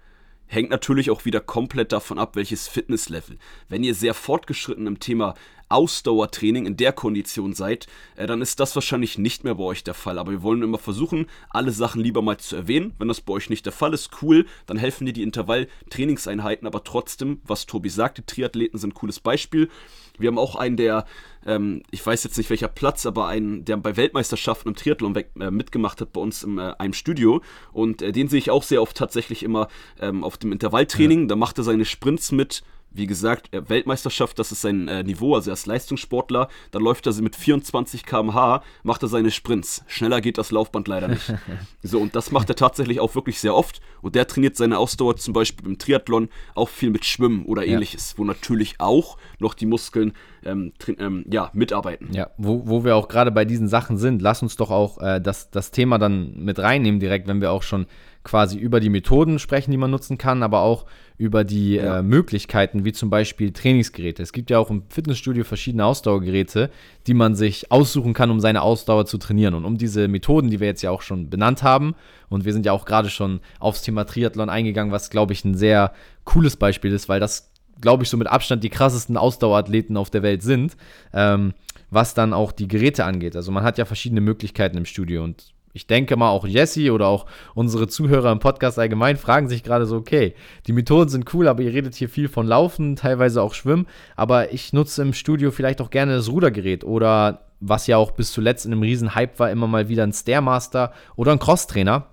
Hängt 0.47 0.69
natürlich 0.69 1.09
auch 1.09 1.25
wieder 1.25 1.39
komplett 1.39 1.91
davon 1.91 2.19
ab, 2.19 2.35
welches 2.35 2.67
Fitnesslevel. 2.67 3.37
Wenn 3.67 3.83
ihr 3.83 3.95
sehr 3.95 4.13
fortgeschritten 4.13 4.85
im 4.85 4.99
Thema 4.99 5.33
Ausdauertraining 5.69 6.65
in 6.65 6.77
der 6.77 6.93
Kondition 6.93 7.53
seid, 7.53 7.87
äh, 8.15 8.27
dann 8.27 8.41
ist 8.41 8.59
das 8.59 8.75
wahrscheinlich 8.75 9.17
nicht 9.17 9.43
mehr 9.43 9.55
bei 9.55 9.63
euch 9.63 9.83
der 9.83 9.93
Fall. 9.93 10.19
Aber 10.19 10.31
wir 10.31 10.43
wollen 10.43 10.61
immer 10.61 10.77
versuchen, 10.77 11.27
alle 11.49 11.71
Sachen 11.71 12.01
lieber 12.01 12.21
mal 12.21 12.37
zu 12.37 12.55
erwähnen. 12.55 12.93
Wenn 12.99 13.07
das 13.07 13.21
bei 13.21 13.33
euch 13.33 13.49
nicht 13.49 13.65
der 13.65 13.73
Fall 13.73 13.93
ist, 13.93 14.21
cool, 14.21 14.45
dann 14.65 14.77
helfen 14.77 15.05
dir 15.05 15.13
die 15.13 15.23
Intervall-Trainingseinheiten. 15.23 16.67
Aber 16.67 16.83
trotzdem, 16.83 17.41
was 17.43 17.65
Tobi 17.65 17.89
sagte, 17.89 18.25
Triathleten 18.25 18.79
sind 18.79 18.91
ein 18.91 18.93
cooles 18.95 19.19
Beispiel. 19.19 19.69
Wir 20.17 20.27
haben 20.27 20.37
auch 20.37 20.55
einen, 20.55 20.77
der, 20.77 21.05
ähm, 21.45 21.83
ich 21.91 22.05
weiß 22.05 22.23
jetzt 22.23 22.37
nicht 22.37 22.49
welcher 22.49 22.67
Platz, 22.67 23.05
aber 23.05 23.27
einen, 23.27 23.65
der 23.65 23.77
bei 23.77 23.97
Weltmeisterschaften 23.97 24.69
im 24.69 24.75
Triathlon 24.75 25.15
weg, 25.15 25.31
äh, 25.39 25.51
mitgemacht 25.51 26.01
hat 26.01 26.13
bei 26.13 26.21
uns 26.21 26.43
in 26.43 26.57
äh, 26.57 26.73
einem 26.77 26.93
Studio. 26.93 27.41
Und 27.73 28.01
äh, 28.01 28.11
den 28.11 28.27
sehe 28.27 28.39
ich 28.39 28.51
auch 28.51 28.63
sehr 28.63 28.81
oft 28.81 28.95
tatsächlich 28.95 29.43
immer 29.43 29.67
ähm, 29.99 30.23
auf 30.23 30.37
dem 30.37 30.51
Intervalltraining. 30.51 31.21
Ja. 31.21 31.27
Da 31.27 31.35
macht 31.35 31.57
er 31.57 31.63
seine 31.63 31.85
Sprints 31.85 32.31
mit 32.31 32.63
wie 32.95 33.07
gesagt, 33.07 33.49
Weltmeisterschaft, 33.51 34.39
das 34.39 34.51
ist 34.51 34.61
sein 34.61 34.87
äh, 34.87 35.03
Niveau, 35.03 35.35
also 35.35 35.51
er 35.51 35.53
ist 35.53 35.65
Leistungssportler, 35.65 36.49
dann 36.71 36.81
läuft 36.81 37.07
er 37.07 37.13
mit 37.21 37.35
24 37.35 38.05
km/h, 38.05 38.63
macht 38.83 39.03
er 39.03 39.07
seine 39.07 39.31
Sprints. 39.31 39.83
Schneller 39.87 40.21
geht 40.21 40.37
das 40.37 40.51
Laufband 40.51 40.87
leider 40.87 41.07
nicht. 41.07 41.33
so, 41.83 41.99
und 41.99 42.15
das 42.15 42.31
macht 42.31 42.49
er 42.49 42.55
tatsächlich 42.55 42.99
auch 42.99 43.15
wirklich 43.15 43.39
sehr 43.39 43.55
oft. 43.55 43.81
Und 44.01 44.15
der 44.15 44.27
trainiert 44.27 44.55
seine 44.55 44.77
Ausdauer 44.77 45.17
zum 45.17 45.33
Beispiel 45.33 45.65
im 45.65 45.77
Triathlon 45.77 46.29
auch 46.53 46.69
viel 46.69 46.89
mit 46.89 47.05
Schwimmen 47.05 47.45
oder 47.45 47.65
ähnliches, 47.65 48.11
ja. 48.11 48.17
wo 48.19 48.23
natürlich 48.23 48.75
auch 48.79 49.17
noch 49.39 49.53
die 49.53 49.65
Muskeln 49.65 50.13
ähm, 50.43 50.73
ähm, 50.99 51.25
ja, 51.29 51.49
mitarbeiten. 51.53 52.09
Ja, 52.13 52.29
wo, 52.37 52.67
wo 52.67 52.83
wir 52.83 52.95
auch 52.95 53.07
gerade 53.07 53.31
bei 53.31 53.45
diesen 53.45 53.67
Sachen 53.67 53.97
sind, 53.97 54.21
lass 54.21 54.41
uns 54.41 54.55
doch 54.55 54.71
auch 54.71 55.01
äh, 55.01 55.19
das, 55.19 55.49
das 55.49 55.71
Thema 55.71 55.97
dann 55.97 56.35
mit 56.37 56.59
reinnehmen, 56.59 56.99
direkt, 56.99 57.27
wenn 57.27 57.41
wir 57.41 57.51
auch 57.51 57.63
schon 57.63 57.87
quasi 58.25 58.57
über 58.57 58.81
die 58.81 58.89
Methoden 58.89 59.39
sprechen, 59.39 59.71
die 59.71 59.77
man 59.77 59.91
nutzen 59.91 60.17
kann, 60.17 60.43
aber 60.43 60.61
auch 60.61 60.85
über 61.17 61.45
die 61.45 61.75
ja. 61.75 61.99
äh, 61.99 62.03
Möglichkeiten, 62.03 62.83
wie 62.83 62.91
zum 62.91 63.09
Beispiel 63.09 63.53
Trainingsgeräte. 63.53 64.21
Es 64.21 64.33
gibt 64.33 64.49
ja 64.49 64.59
auch 64.59 64.69
im 64.69 64.83
Fitnessstudio 64.89 65.45
verschiedene 65.45 65.85
Ausdauergeräte, 65.85 66.69
die 67.07 67.13
man 67.13 67.35
sich 67.35 67.71
aussuchen 67.71 68.13
kann, 68.13 68.31
um 68.31 68.41
seine 68.41 68.63
Ausdauer 68.63 69.05
zu 69.05 69.17
trainieren. 69.17 69.53
Und 69.53 69.63
um 69.63 69.77
diese 69.77 70.09
Methoden, 70.09 70.49
die 70.49 70.59
wir 70.59 70.67
jetzt 70.67 70.81
ja 70.81 70.91
auch 70.91 71.01
schon 71.01 71.29
benannt 71.29 71.63
haben, 71.63 71.95
und 72.27 72.43
wir 72.43 72.51
sind 72.51 72.65
ja 72.65 72.73
auch 72.73 72.83
gerade 72.83 73.09
schon 73.09 73.39
aufs 73.59 73.81
Thema 73.81 74.03
Triathlon 74.05 74.49
eingegangen, 74.49 74.91
was, 74.91 75.09
glaube 75.09 75.31
ich, 75.31 75.45
ein 75.45 75.55
sehr 75.55 75.93
cooles 76.25 76.57
Beispiel 76.57 76.91
ist, 76.91 77.07
weil 77.07 77.21
das, 77.21 77.53
glaube 77.79 78.03
ich, 78.03 78.09
so 78.09 78.17
mit 78.17 78.27
Abstand 78.27 78.63
die 78.63 78.69
krassesten 78.69 79.15
Ausdauerathleten 79.15 79.95
auf 79.95 80.09
der 80.09 80.23
Welt 80.23 80.43
sind, 80.43 80.75
ähm, 81.13 81.53
was 81.91 82.13
dann 82.13 82.33
auch 82.33 82.51
die 82.51 82.67
Geräte 82.67 83.05
angeht. 83.05 83.37
Also 83.37 83.51
man 83.53 83.63
hat 83.63 83.77
ja 83.77 83.85
verschiedene 83.85 84.21
Möglichkeiten 84.21 84.77
im 84.77 84.85
Studio 84.85 85.23
und 85.23 85.54
ich 85.75 85.87
denke 85.87 86.15
mal, 86.15 86.29
auch 86.29 86.47
Jesse 86.47 86.93
oder 86.93 87.07
auch 87.07 87.25
unsere 87.53 87.89
Zuhörer 87.89 88.31
im 88.31 88.39
Podcast 88.39 88.79
allgemein 88.79 89.17
fragen 89.17 89.49
sich 89.49 89.61
gerade 89.61 89.85
so, 89.85 89.97
okay, 89.97 90.33
die 90.67 90.71
Methoden 90.71 91.09
sind 91.09 91.33
cool, 91.33 91.49
aber 91.49 91.63
ihr 91.63 91.73
redet 91.73 91.95
hier 91.95 92.07
viel 92.07 92.29
von 92.29 92.47
Laufen, 92.47 92.95
teilweise 92.95 93.41
auch 93.41 93.53
Schwimmen, 93.53 93.85
aber 94.15 94.53
ich 94.53 94.71
nutze 94.71 95.01
im 95.01 95.11
Studio 95.11 95.51
vielleicht 95.51 95.81
auch 95.81 95.89
gerne 95.89 96.15
das 96.15 96.31
Rudergerät 96.31 96.85
oder 96.85 97.41
was 97.59 97.87
ja 97.87 97.97
auch 97.97 98.11
bis 98.11 98.31
zuletzt 98.31 98.65
in 98.65 98.71
einem 98.71 98.83
riesen 98.83 99.15
Hype 99.15 99.37
war, 99.37 99.51
immer 99.51 99.67
mal 99.67 99.89
wieder 99.89 100.03
ein 100.03 100.13
Stairmaster 100.13 100.93
oder 101.17 101.33
ein 101.33 101.39
Crosstrainer. 101.39 102.05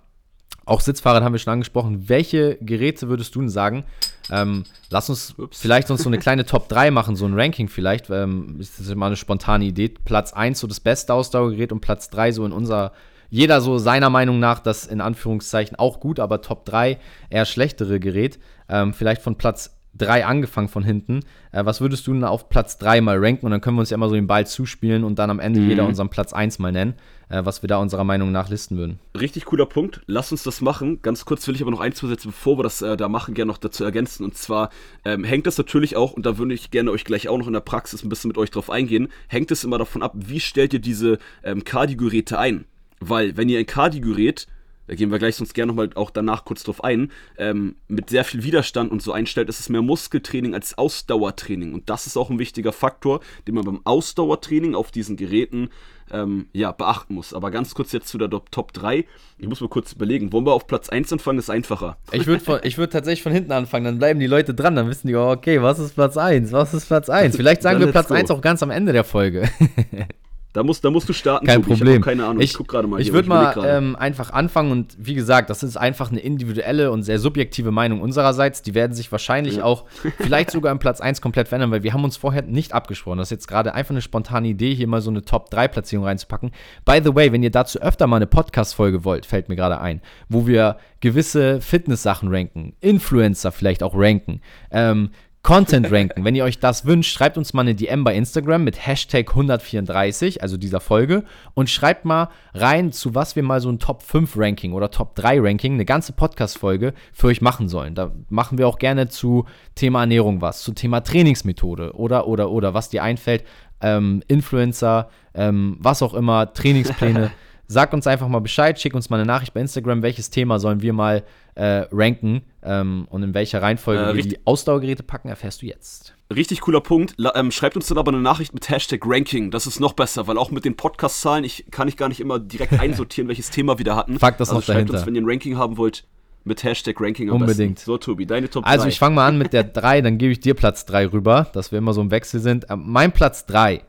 Auch 0.65 0.81
Sitzfahrrad 0.81 1.23
haben 1.23 1.33
wir 1.33 1.39
schon 1.39 1.53
angesprochen. 1.53 2.09
Welche 2.09 2.57
Geräte 2.61 3.09
würdest 3.09 3.35
du 3.35 3.41
denn 3.41 3.49
sagen? 3.49 3.85
Ähm, 4.31 4.65
lass 4.91 5.09
uns 5.09 5.35
Ups. 5.37 5.61
vielleicht 5.61 5.91
uns 5.91 6.03
so 6.03 6.09
eine 6.09 6.19
kleine 6.21 6.47
Top 6.47 6.69
3 6.69 6.91
machen, 6.91 7.15
so 7.17 7.27
ein 7.27 7.39
Ranking 7.39 7.69
vielleicht. 7.69 8.11
Ähm, 8.11 8.57
das 8.59 8.79
ist 8.79 8.95
mal 8.95 9.07
eine 9.07 9.17
spontane 9.17 9.65
Idee. 9.65 9.89
Platz 9.89 10.33
1 10.33 10.59
so 10.59 10.67
das 10.67 10.81
beste 10.81 11.15
Ausdauergerät 11.15 11.73
und 11.73 11.81
Platz 11.81 12.11
3 12.11 12.33
so 12.33 12.45
in 12.45 12.53
unserer 12.53 12.93
jeder 13.33 13.63
so 13.63 13.79
seiner 13.79 14.11
Meinung 14.11 14.41
nach 14.41 14.59
das 14.59 14.87
in 14.87 15.01
Anführungszeichen 15.01 15.79
auch 15.79 16.01
gut, 16.01 16.21
aber 16.21 16.43
Top 16.43 16.67
3 16.67 16.99
eher 17.31 17.47
schlechtere 17.47 17.99
Gerät. 17.99 18.39
Ähm, 18.69 18.93
vielleicht 18.93 19.23
von 19.23 19.37
Platz 19.37 19.75
3 19.95 20.27
angefangen 20.27 20.69
von 20.69 20.85
hinten. 20.85 21.21
Äh, 21.51 21.65
was 21.65 21.81
würdest 21.81 22.07
du 22.07 22.13
denn 22.13 22.25
auf 22.25 22.51
Platz 22.51 22.77
3 22.77 23.01
mal 23.01 23.17
ranken? 23.19 23.47
Und 23.47 23.53
dann 23.53 23.63
können 23.63 23.79
wir 23.79 23.81
uns 23.81 23.89
ja 23.89 23.95
immer 23.95 24.11
so 24.11 24.15
den 24.17 24.27
Ball 24.27 24.47
zuspielen 24.47 25.03
und 25.03 25.19
dann 25.19 25.31
am 25.31 25.41
Ende 25.41 25.61
mhm. 25.61 25.71
jeder 25.71 25.87
unseren 25.87 26.11
Platz 26.11 26.35
1 26.35 26.59
mal 26.59 26.73
nennen, 26.73 26.93
äh, 27.31 27.43
was 27.43 27.63
wir 27.63 27.69
da 27.69 27.79
unserer 27.79 28.05
Meinung 28.05 28.33
nach 28.33 28.51
listen 28.51 28.77
würden. 28.77 28.99
Richtig 29.19 29.47
cooler 29.47 29.65
Punkt. 29.65 30.03
Lass 30.07 30.31
uns 30.31 30.43
das 30.43 30.61
machen. 30.61 31.01
Ganz 31.01 31.25
kurz 31.25 31.49
will 31.49 31.55
ich 31.55 31.63
aber 31.63 31.71
noch 31.71 31.81
eins 31.81 31.97
zusetzen, 31.97 32.33
bevor 32.33 32.59
wir 32.59 32.65
das 32.65 32.83
äh, 32.83 32.99
da 32.99 33.09
machen, 33.09 33.33
gerne 33.33 33.51
noch 33.51 33.57
dazu 33.57 33.83
ergänzen. 33.83 34.25
Und 34.25 34.37
zwar 34.37 34.69
ähm, 35.07 35.25
hängt 35.25 35.47
das 35.47 35.57
natürlich 35.57 35.97
auch, 35.97 36.13
und 36.13 36.27
da 36.27 36.37
würde 36.37 36.53
ich 36.53 36.71
gerne 36.71 36.91
euch 36.91 37.07
gleich 37.07 37.31
auch 37.31 37.39
noch 37.39 37.47
in 37.47 37.55
der 37.55 37.61
Praxis 37.61 38.05
ein 38.05 38.11
bisschen 38.11 38.29
mit 38.29 38.37
euch 38.37 38.51
drauf 38.51 38.69
eingehen, 38.69 39.09
hängt 39.29 39.51
es 39.51 39.65
immer 39.65 39.79
davon 39.79 40.03
ab, 40.03 40.13
wie 40.15 40.41
stellt 40.41 40.75
ihr 40.75 40.81
diese 40.81 41.19
ähm, 41.43 41.65
Kardiogeräte 41.65 42.39
ein? 42.39 42.67
Weil, 43.09 43.37
wenn 43.37 43.49
ihr 43.49 43.59
ein 43.59 43.67
Cardio-Gerät 43.67 44.47
da 44.87 44.97
gehen 44.97 45.11
wir 45.11 45.19
gleich 45.19 45.37
sonst 45.37 45.55
gerne 45.55 45.69
nochmal 45.69 45.91
auch 45.95 46.11
danach 46.11 46.45
kurz 46.45 46.65
drauf 46.65 46.83
ein, 46.83 47.13
ähm, 47.39 47.77
mit 47.89 48.11
sehr 48.11 48.25
viel 48.25 48.43
Widerstand 48.43 48.91
und 48.91 49.01
so 49.01 49.13
einstellt, 49.13 49.49
ist 49.49 49.61
es 49.61 49.69
mehr 49.69 49.83
Muskeltraining 49.83 50.55
als 50.55 50.77
Ausdauertraining. 50.77 51.73
Und 51.73 51.89
das 51.89 52.07
ist 52.07 52.17
auch 52.17 52.31
ein 52.31 52.39
wichtiger 52.39 52.73
Faktor, 52.73 53.21
den 53.47 53.55
man 53.55 53.65
beim 53.65 53.81
Ausdauertraining 53.85 54.75
auf 54.75 54.91
diesen 54.91 55.17
Geräten 55.17 55.71
ähm, 56.11 56.49
ja, 56.53 56.73
beachten 56.73 57.15
muss. 57.15 57.33
Aber 57.33 57.53
ganz 57.53 57.75
kurz 57.75 57.93
jetzt 57.93 58.09
zu 58.09 58.19
der 58.19 58.29
Top 58.29 58.73
3. 58.73 59.07
Ich 59.39 59.49
muss 59.49 59.61
mal 59.61 59.69
kurz 59.69 59.93
überlegen, 59.93 60.33
wollen 60.33 60.47
wir 60.47 60.53
auf 60.53 60.67
Platz 60.67 60.89
1 60.89 61.13
anfangen, 61.13 61.39
ist 61.39 61.49
einfacher. 61.49 61.97
Ich 62.11 62.27
würde 62.27 62.45
würd 62.45 62.93
tatsächlich 62.93 63.23
von 63.23 63.33
hinten 63.33 63.53
anfangen, 63.53 63.85
dann 63.85 63.99
bleiben 63.99 64.19
die 64.19 64.27
Leute 64.27 64.53
dran, 64.53 64.75
dann 64.75 64.89
wissen 64.89 65.07
die, 65.07 65.15
oh, 65.15 65.31
okay, 65.31 65.63
was 65.63 65.79
ist 65.79 65.95
Platz 65.95 66.17
1, 66.17 66.51
was 66.51 66.75
ist 66.75 66.87
Platz 66.87 67.09
1. 67.09 67.37
Vielleicht 67.43 67.63
sagen 67.63 67.79
wir 67.79 67.87
Platz 67.93 68.09
go. 68.09 68.15
1 68.15 68.31
auch 68.33 68.41
ganz 68.41 68.63
am 68.63 68.71
Ende 68.71 68.93
der 68.93 69.05
Folge. 69.05 69.49
Da 70.53 70.63
musst, 70.63 70.85
da 70.85 70.91
musst 70.91 71.09
du 71.09 71.15
starten. 71.15 71.47
Kein 71.47 71.63
Tobi. 71.63 71.77
Problem. 71.77 71.97
Ich 71.97 72.03
keine 72.03 72.25
Ahnung. 72.27 72.43
Ich, 72.43 72.51
ich 72.51 72.57
guck 72.57 72.69
gerade 72.69 72.87
mal. 72.87 73.01
Ich 73.01 73.13
würde 73.13 73.29
mal 73.29 73.55
ähm, 73.65 73.97
einfach 73.97 74.31
anfangen 74.31 74.71
und 74.71 74.95
wie 74.99 75.15
gesagt, 75.15 75.49
das 75.49 75.63
ist 75.63 75.79
einfach 75.79 76.11
eine 76.11 76.21
individuelle 76.21 76.91
und 76.91 77.03
sehr 77.05 77.19
subjektive 77.19 77.71
Meinung 77.71 78.03
unsererseits. 78.03 78.61
Die 78.61 78.75
werden 78.75 78.93
sich 78.93 79.11
wahrscheinlich 79.11 79.57
ja. 79.57 79.65
auch 79.65 79.85
vielleicht 80.19 80.51
sogar 80.51 80.71
im 80.73 80.79
Platz 80.79 81.01
1 81.01 81.23
komplett 81.23 81.49
verändern, 81.49 81.71
weil 81.71 81.83
wir 81.83 81.95
haben 81.95 82.05
uns 82.05 82.19
vorher 82.19 82.43
nicht 82.43 82.75
abgesprochen. 82.75 83.19
Das 83.19 83.29
ist 83.29 83.33
jetzt 83.33 83.49
gerade 83.49 83.75
einfach 83.75 83.93
eine 83.93 84.03
spontane 84.03 84.49
Idee, 84.49 84.75
hier 84.75 84.87
mal 84.87 85.01
so 85.01 85.11
eine 85.11 85.23
Top-3-Platzierung 85.23 86.05
reinzupacken. 86.05 86.51
By 86.85 87.01
the 87.03 87.15
way, 87.15 87.33
wenn 87.33 87.43
ihr 87.43 87.51
dazu 87.51 87.81
öfter 87.81 88.07
mal 88.07 88.17
eine 88.17 88.27
Podcast-Folge 88.27 89.05
wollt, 89.05 89.25
fällt 89.25 89.49
mir 89.49 89.57
gerade 89.57 89.81
ein, 89.81 90.03
wo 90.29 90.47
wir 90.47 90.77
gewisse 91.01 91.61
Fitness-Sachen 91.61 92.29
ranken, 92.29 92.75
Influencer 92.81 93.53
vielleicht 93.53 93.83
auch 93.83 93.95
ranken, 93.95 94.41
ähm, 94.71 95.11
Content 95.43 95.91
ranken. 95.91 96.25
Wenn 96.25 96.37
ihr 96.37 96.45
euch 96.45 96.61
das 96.61 96.87
wünscht, 96.87 97.13
schreibt 97.13 97.37
uns 97.37 97.53
mal 97.53 97.63
eine 97.63 97.75
DM 97.75 98.05
bei 98.05 98.15
Instagram 98.15 98.63
mit 98.63 98.87
Hashtag 98.87 99.29
134, 99.31 100.41
also 100.41 100.57
dieser 100.57 100.79
Folge, 100.79 101.25
und 101.55 101.69
schreibt 101.69 102.05
mal 102.05 102.29
rein, 102.55 102.93
zu 102.93 103.17
was 103.17 103.35
wir 103.35 103.43
mal 103.43 103.61
so 103.61 103.69
ein 103.69 103.81
Top 103.81 104.03
5 104.03 104.35
Ranking 104.37 104.73
oder 104.73 104.93
Top 104.93 105.17
3 105.17 105.41
Ranking, 105.41 105.75
eine 105.75 105.85
ganze 105.85 106.13
Podcast-Folge 106.13 106.95
für 107.13 107.27
euch 107.27 107.41
machen 107.41 107.69
sollen. 107.69 107.97
Da 107.97 108.13
machen 108.29 108.57
wir 108.57 108.69
auch 108.69 108.79
gerne 108.79 109.09
zu 109.09 109.45
Thema 109.75 110.03
Ernährung 110.03 110.41
was, 110.41 110.63
zu 110.63 110.73
Thema 110.75 111.01
Trainingsmethode 111.01 111.95
oder, 111.95 112.29
oder, 112.29 112.51
oder, 112.51 112.73
was 112.73 112.91
dir 112.91 113.03
einfällt, 113.03 113.43
ähm, 113.81 114.23
Influencer, 114.29 115.09
ähm, 115.35 115.77
was 115.81 116.03
auch 116.03 116.15
immer, 116.15 116.53
Trainingspläne. 116.53 117.33
Sagt 117.69 117.95
uns 117.95 118.07
einfach 118.07 118.29
mal 118.29 118.41
Bescheid, 118.41 118.79
schick 118.79 118.95
uns 118.95 119.09
mal 119.09 119.17
eine 119.17 119.27
Nachricht 119.27 119.55
bei 119.55 119.61
Instagram, 119.61 120.03
welches 120.03 120.31
Thema 120.31 120.59
sollen 120.59 120.83
wir 120.83 120.93
mal 120.93 121.23
äh, 121.55 121.87
ranken 121.91 122.43
ähm, 122.63 123.07
und 123.11 123.23
in 123.23 123.35
welcher 123.35 123.63
Reihenfolge 123.63 124.03
äh, 124.03 124.15
wir 124.15 124.23
die 124.23 124.39
Ausdauergeräte 124.47 125.03
packen, 125.03 125.29
erfährst 125.29 125.63
du 125.63 125.67
jetzt. 125.67 126.15
Richtig 126.35 126.61
cooler 126.63 126.81
Punkt. 126.81 127.15
Ähm, 127.35 127.51
schreibt 127.51 127.77
uns 127.77 127.87
dann 127.87 127.99
aber 127.99 128.13
eine 128.13 128.21
Nachricht 128.21 128.55
mit 128.55 128.69
Hashtag 128.69 129.01
Ranking. 129.05 129.51
Das 129.51 129.67
ist 129.67 129.81
noch 129.81 129.93
besser, 129.93 130.27
weil 130.27 130.39
auch 130.39 130.51
mit 130.51 130.65
den 130.65 130.77
Podcast-Zahlen 130.77 131.45
ich, 131.45 131.67
kann 131.71 131.89
ich 131.89 131.97
gar 131.97 132.09
nicht 132.09 132.21
immer 132.21 132.39
direkt 132.39 132.73
einsortieren, 132.81 133.29
welches 133.29 133.51
Thema 133.51 133.79
wir 133.79 133.85
da 133.85 133.97
hatten. 133.97 134.19
Fakt 134.19 134.41
das 134.41 134.49
also 134.49 134.59
noch 134.59 134.65
schreibt 134.65 134.77
dahinter. 134.77 134.95
uns, 134.95 135.07
wenn 135.07 135.15
ihr 135.15 135.23
ein 135.23 135.29
Ranking 135.29 135.57
haben 135.57 135.77
wollt, 135.77 136.05
mit 136.45 136.65
Hashtag 136.65 137.01
Ranking 137.01 137.31
am 137.31 137.37
Unbedingt. 137.37 137.77
Besten. 137.77 137.87
So, 137.87 137.99
Tobi, 137.99 138.27
deine 138.27 138.51
Top 138.51 138.65
3. 138.65 138.71
Also 138.71 138.89
ich 138.89 138.99
fange 138.99 139.15
mal 139.17 139.27
an 139.27 139.39
mit 139.39 139.53
der 139.53 139.65
3, 139.65 140.01
dann 140.01 140.19
gebe 140.19 140.33
ich 140.33 140.41
dir 140.41 140.55
Platz 140.55 140.85
3 140.87 141.13
rüber, 141.13 141.49
dass 141.53 141.71
wir 141.71 141.79
immer 141.79 141.93
so 141.93 142.01
im 142.01 142.11
Wechsel 142.11 142.41
sind. 142.41 142.67
Ähm, 142.69 142.85
mein 142.87 143.13
Platz 143.13 143.47
3, 143.47 143.83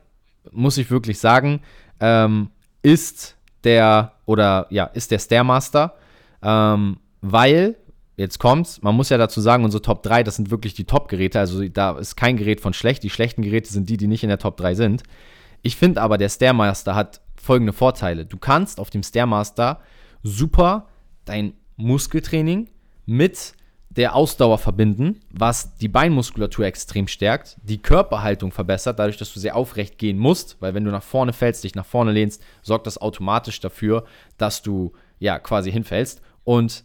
muss 0.52 0.78
ich 0.78 0.90
wirklich 0.90 1.18
sagen, 1.18 1.60
ähm, 2.00 2.50
ist 2.82 3.36
der, 3.64 4.12
oder 4.26 4.66
ja, 4.70 4.84
ist 4.84 5.10
der 5.10 5.18
Stairmaster, 5.18 5.94
ähm, 6.42 6.98
weil 7.20 7.76
Jetzt 8.16 8.38
kommt's, 8.38 8.80
man 8.80 8.94
muss 8.94 9.08
ja 9.08 9.18
dazu 9.18 9.40
sagen, 9.40 9.64
unsere 9.64 9.82
Top 9.82 10.04
3, 10.04 10.22
das 10.22 10.36
sind 10.36 10.52
wirklich 10.52 10.74
die 10.74 10.84
Top-Geräte, 10.84 11.40
also 11.40 11.66
da 11.68 11.98
ist 11.98 12.14
kein 12.16 12.36
Gerät 12.36 12.60
von 12.60 12.72
schlecht, 12.72 13.02
die 13.02 13.10
schlechten 13.10 13.42
Geräte 13.42 13.72
sind 13.72 13.88
die, 13.90 13.96
die 13.96 14.06
nicht 14.06 14.22
in 14.22 14.28
der 14.28 14.38
Top 14.38 14.56
3 14.56 14.76
sind. 14.76 15.02
Ich 15.62 15.76
finde 15.76 16.00
aber, 16.00 16.16
der 16.16 16.28
Stairmaster 16.28 16.94
hat 16.94 17.20
folgende 17.34 17.72
Vorteile. 17.72 18.24
Du 18.24 18.38
kannst 18.38 18.78
auf 18.78 18.90
dem 18.90 19.02
Stairmaster 19.02 19.80
super 20.22 20.86
dein 21.24 21.54
Muskeltraining 21.76 22.70
mit 23.04 23.54
der 23.96 24.14
Ausdauer 24.14 24.58
verbinden, 24.58 25.20
was 25.30 25.76
die 25.76 25.88
Beinmuskulatur 25.88 26.64
extrem 26.64 27.06
stärkt, 27.06 27.56
die 27.62 27.80
Körperhaltung 27.80 28.50
verbessert, 28.50 28.98
dadurch, 28.98 29.16
dass 29.16 29.32
du 29.32 29.40
sehr 29.40 29.54
aufrecht 29.56 29.98
gehen 29.98 30.18
musst, 30.18 30.56
weil 30.60 30.74
wenn 30.74 30.84
du 30.84 30.90
nach 30.90 31.02
vorne 31.02 31.32
fällst, 31.32 31.62
dich 31.62 31.74
nach 31.74 31.86
vorne 31.86 32.12
lehnst, 32.12 32.42
sorgt 32.62 32.86
das 32.86 32.98
automatisch 32.98 33.60
dafür, 33.60 34.04
dass 34.36 34.62
du 34.62 34.92
ja 35.20 35.38
quasi 35.38 35.70
hinfällst 35.70 36.20
und 36.42 36.84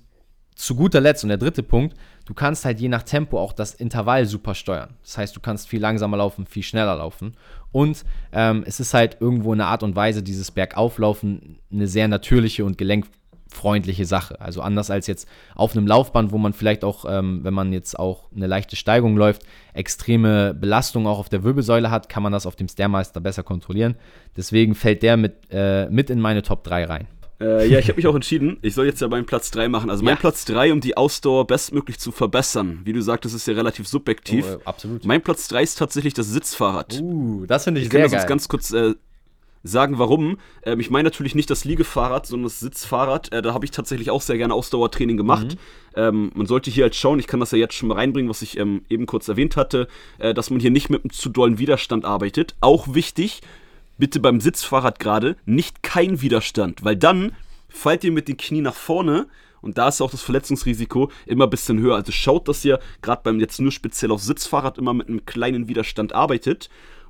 zu 0.60 0.76
guter 0.76 1.00
Letzt 1.00 1.24
und 1.24 1.30
der 1.30 1.38
dritte 1.38 1.64
Punkt, 1.64 1.96
du 2.26 2.34
kannst 2.34 2.66
halt 2.66 2.82
je 2.82 2.90
nach 2.90 3.04
Tempo 3.04 3.40
auch 3.40 3.54
das 3.54 3.74
Intervall 3.74 4.26
super 4.26 4.54
steuern. 4.54 4.94
Das 5.04 5.18
heißt, 5.18 5.36
du 5.36 5.40
kannst 5.40 5.70
viel 5.70 5.80
langsamer 5.80 6.18
laufen, 6.18 6.46
viel 6.46 6.64
schneller 6.64 6.98
laufen. 6.98 7.34
Und 7.72 8.04
ähm, 8.34 8.64
es 8.68 8.82
ist 8.82 8.94
halt 8.94 9.18
irgendwo 9.22 9.54
eine 9.54 9.68
Art 9.68 9.84
und 9.84 9.96
Weise, 9.96 10.22
dieses 10.22 10.52
Bergauflaufen, 10.52 11.60
eine 11.72 11.88
sehr 11.88 12.10
natürliche 12.10 12.66
und 12.66 12.78
gelenkfreundliche 13.50 14.06
Sache. 14.06 14.40
Also 14.40 14.62
anders 14.62 14.90
als 14.90 15.08
jetzt 15.08 15.28
auf 15.56 15.76
einem 15.76 15.88
Laufband, 15.88 16.32
wo 16.32 16.38
man 16.38 16.54
vielleicht 16.54 16.84
auch, 16.84 17.06
ähm, 17.08 17.42
wenn 17.44 17.54
man 17.54 17.74
jetzt 17.74 17.98
auch 17.98 18.32
eine 18.36 18.48
leichte 18.48 18.76
Steigung 18.76 19.18
läuft, 19.18 19.44
extreme 19.74 20.54
Belastung 20.54 21.08
auch 21.08 21.20
auf 21.20 21.30
der 21.30 21.44
Wirbelsäule 21.44 21.92
hat, 21.92 22.10
kann 22.10 22.24
man 22.24 22.32
das 22.32 22.46
auf 22.46 22.56
dem 22.56 22.68
Stairmaster 22.68 23.20
besser 23.20 23.44
kontrollieren. 23.44 23.96
Deswegen 24.38 24.76
fällt 24.76 25.04
der 25.04 25.18
mit, 25.18 25.36
äh, 25.52 25.90
mit 25.90 26.10
in 26.10 26.20
meine 26.20 26.42
Top 26.42 26.64
3 26.64 26.86
rein. 26.86 27.08
Äh, 27.42 27.70
ja, 27.70 27.80
ich 27.80 27.88
habe 27.88 27.96
mich 27.96 28.08
auch 28.08 28.16
entschieden. 28.16 28.58
Ich 28.62 28.74
soll 28.74 28.86
jetzt 28.86 29.00
ja 29.00 29.08
meinen 29.08 29.26
Platz 29.26 29.50
3 29.52 29.70
machen. 29.70 29.90
Also 29.90 30.04
mein 30.04 30.16
ja. 30.16 30.20
Platz 30.20 30.44
3, 30.44 30.74
um 30.74 30.82
die 30.82 30.98
Ausdauer 30.98 31.48
bestmöglich 31.48 31.98
zu 31.98 32.12
verbessern. 32.12 32.82
Wie 32.84 32.92
du 32.92 33.02
sagtest, 33.02 33.34
ist 33.34 33.48
ja 33.48 33.54
relativ 33.54 33.88
subjektiv. 33.88 34.46
Oh, 34.46 34.56
äh, 34.56 34.66
absolut. 34.66 35.06
Mein 35.06 35.22
Platz 35.22 35.48
3 35.48 35.64
ist 35.64 35.78
tatsächlich 35.78 36.14
das 36.14 36.28
Sitzfahrrad. 36.28 37.00
Uh, 37.02 37.46
das 37.46 37.64
finde 37.64 37.80
ich, 37.80 37.88
ich 37.88 37.92
sehr 37.94 38.02
geil. 38.02 38.08
Ich 38.08 38.12
kann 38.12 38.20
das 38.20 38.28
ganz 38.28 38.50
kurz 38.50 38.74
äh, 38.74 38.94
sagen, 39.64 40.00
warum. 40.00 40.38
Ähm, 40.64 40.80
ich 40.80 40.90
meine 40.90 41.08
natürlich 41.08 41.36
nicht 41.36 41.50
das 41.50 41.66
Liegefahrrad, 41.66 42.26
sondern 42.26 42.46
das 42.46 42.60
Sitzfahrrad. 42.60 43.32
Äh, 43.32 43.42
da 43.42 43.54
habe 43.54 43.66
ich 43.66 43.72
tatsächlich 43.72 44.12
auch 44.12 44.22
sehr 44.22 44.38
gerne 44.38 44.54
Ausdauertraining 44.54 45.18
gemacht. 45.18 45.56
Mhm. 45.56 45.60
Ähm, 45.96 46.32
man 46.34 46.48
sollte 46.48 46.72
hier 46.72 46.84
halt 46.84 46.96
schauen, 46.96 47.20
ich 47.20 47.28
kann 47.28 47.40
das 47.40 47.52
ja 47.52 47.58
jetzt 47.58 47.74
schon 47.74 47.90
mal 47.90 47.96
reinbringen, 47.96 48.30
was 48.30 48.42
ich 48.42 48.58
ähm, 48.58 48.84
eben 48.90 49.06
kurz 49.06 49.28
erwähnt 49.28 49.58
hatte, 49.58 49.88
äh, 50.18 50.34
dass 50.34 50.50
man 50.50 50.60
hier 50.60 50.72
nicht 50.72 50.90
mit 50.90 51.04
einem 51.04 51.12
zu 51.12 51.30
dollen 51.30 51.60
Widerstand 51.60 52.06
arbeitet. 52.06 52.56
Auch 52.62 52.94
wichtig, 52.94 53.42
bitte 53.98 54.20
beim 54.20 54.40
Sitzfahrrad 54.40 55.00
gerade 55.00 55.36
nicht 55.46 55.84
kein 55.84 56.22
Widerstand, 56.22 56.84
weil 56.84 56.96
dann 56.96 57.34
fallt 57.68 58.04
ihr 58.04 58.12
mit 58.12 58.28
den 58.28 58.38
Knie 58.38 58.62
nach 58.62 58.76
vorne 58.76 59.28
und 59.62 59.78
da 59.78 59.90
ist 59.90 60.02
auch 60.02 60.12
das 60.12 60.22
Verletzungsrisiko 60.22 61.12
immer 61.26 61.46
ein 61.46 61.50
bisschen 61.50 61.80
höher. 61.80 61.96
Also 61.96 62.12
schaut, 62.12 62.48
dass 62.48 62.64
ihr 62.64 62.80
gerade 63.02 63.22
beim 63.24 63.40
jetzt 63.40 63.60
nur 63.60 63.72
speziell 63.72 64.12
auf 64.12 64.22
Sitzfahrrad 64.22 64.78
immer 64.78 64.94
mit 64.94 65.10
einem 65.10 65.26
kleinen 65.26 65.68
Widerstand 65.68 66.14
arbeitet. 66.14 66.70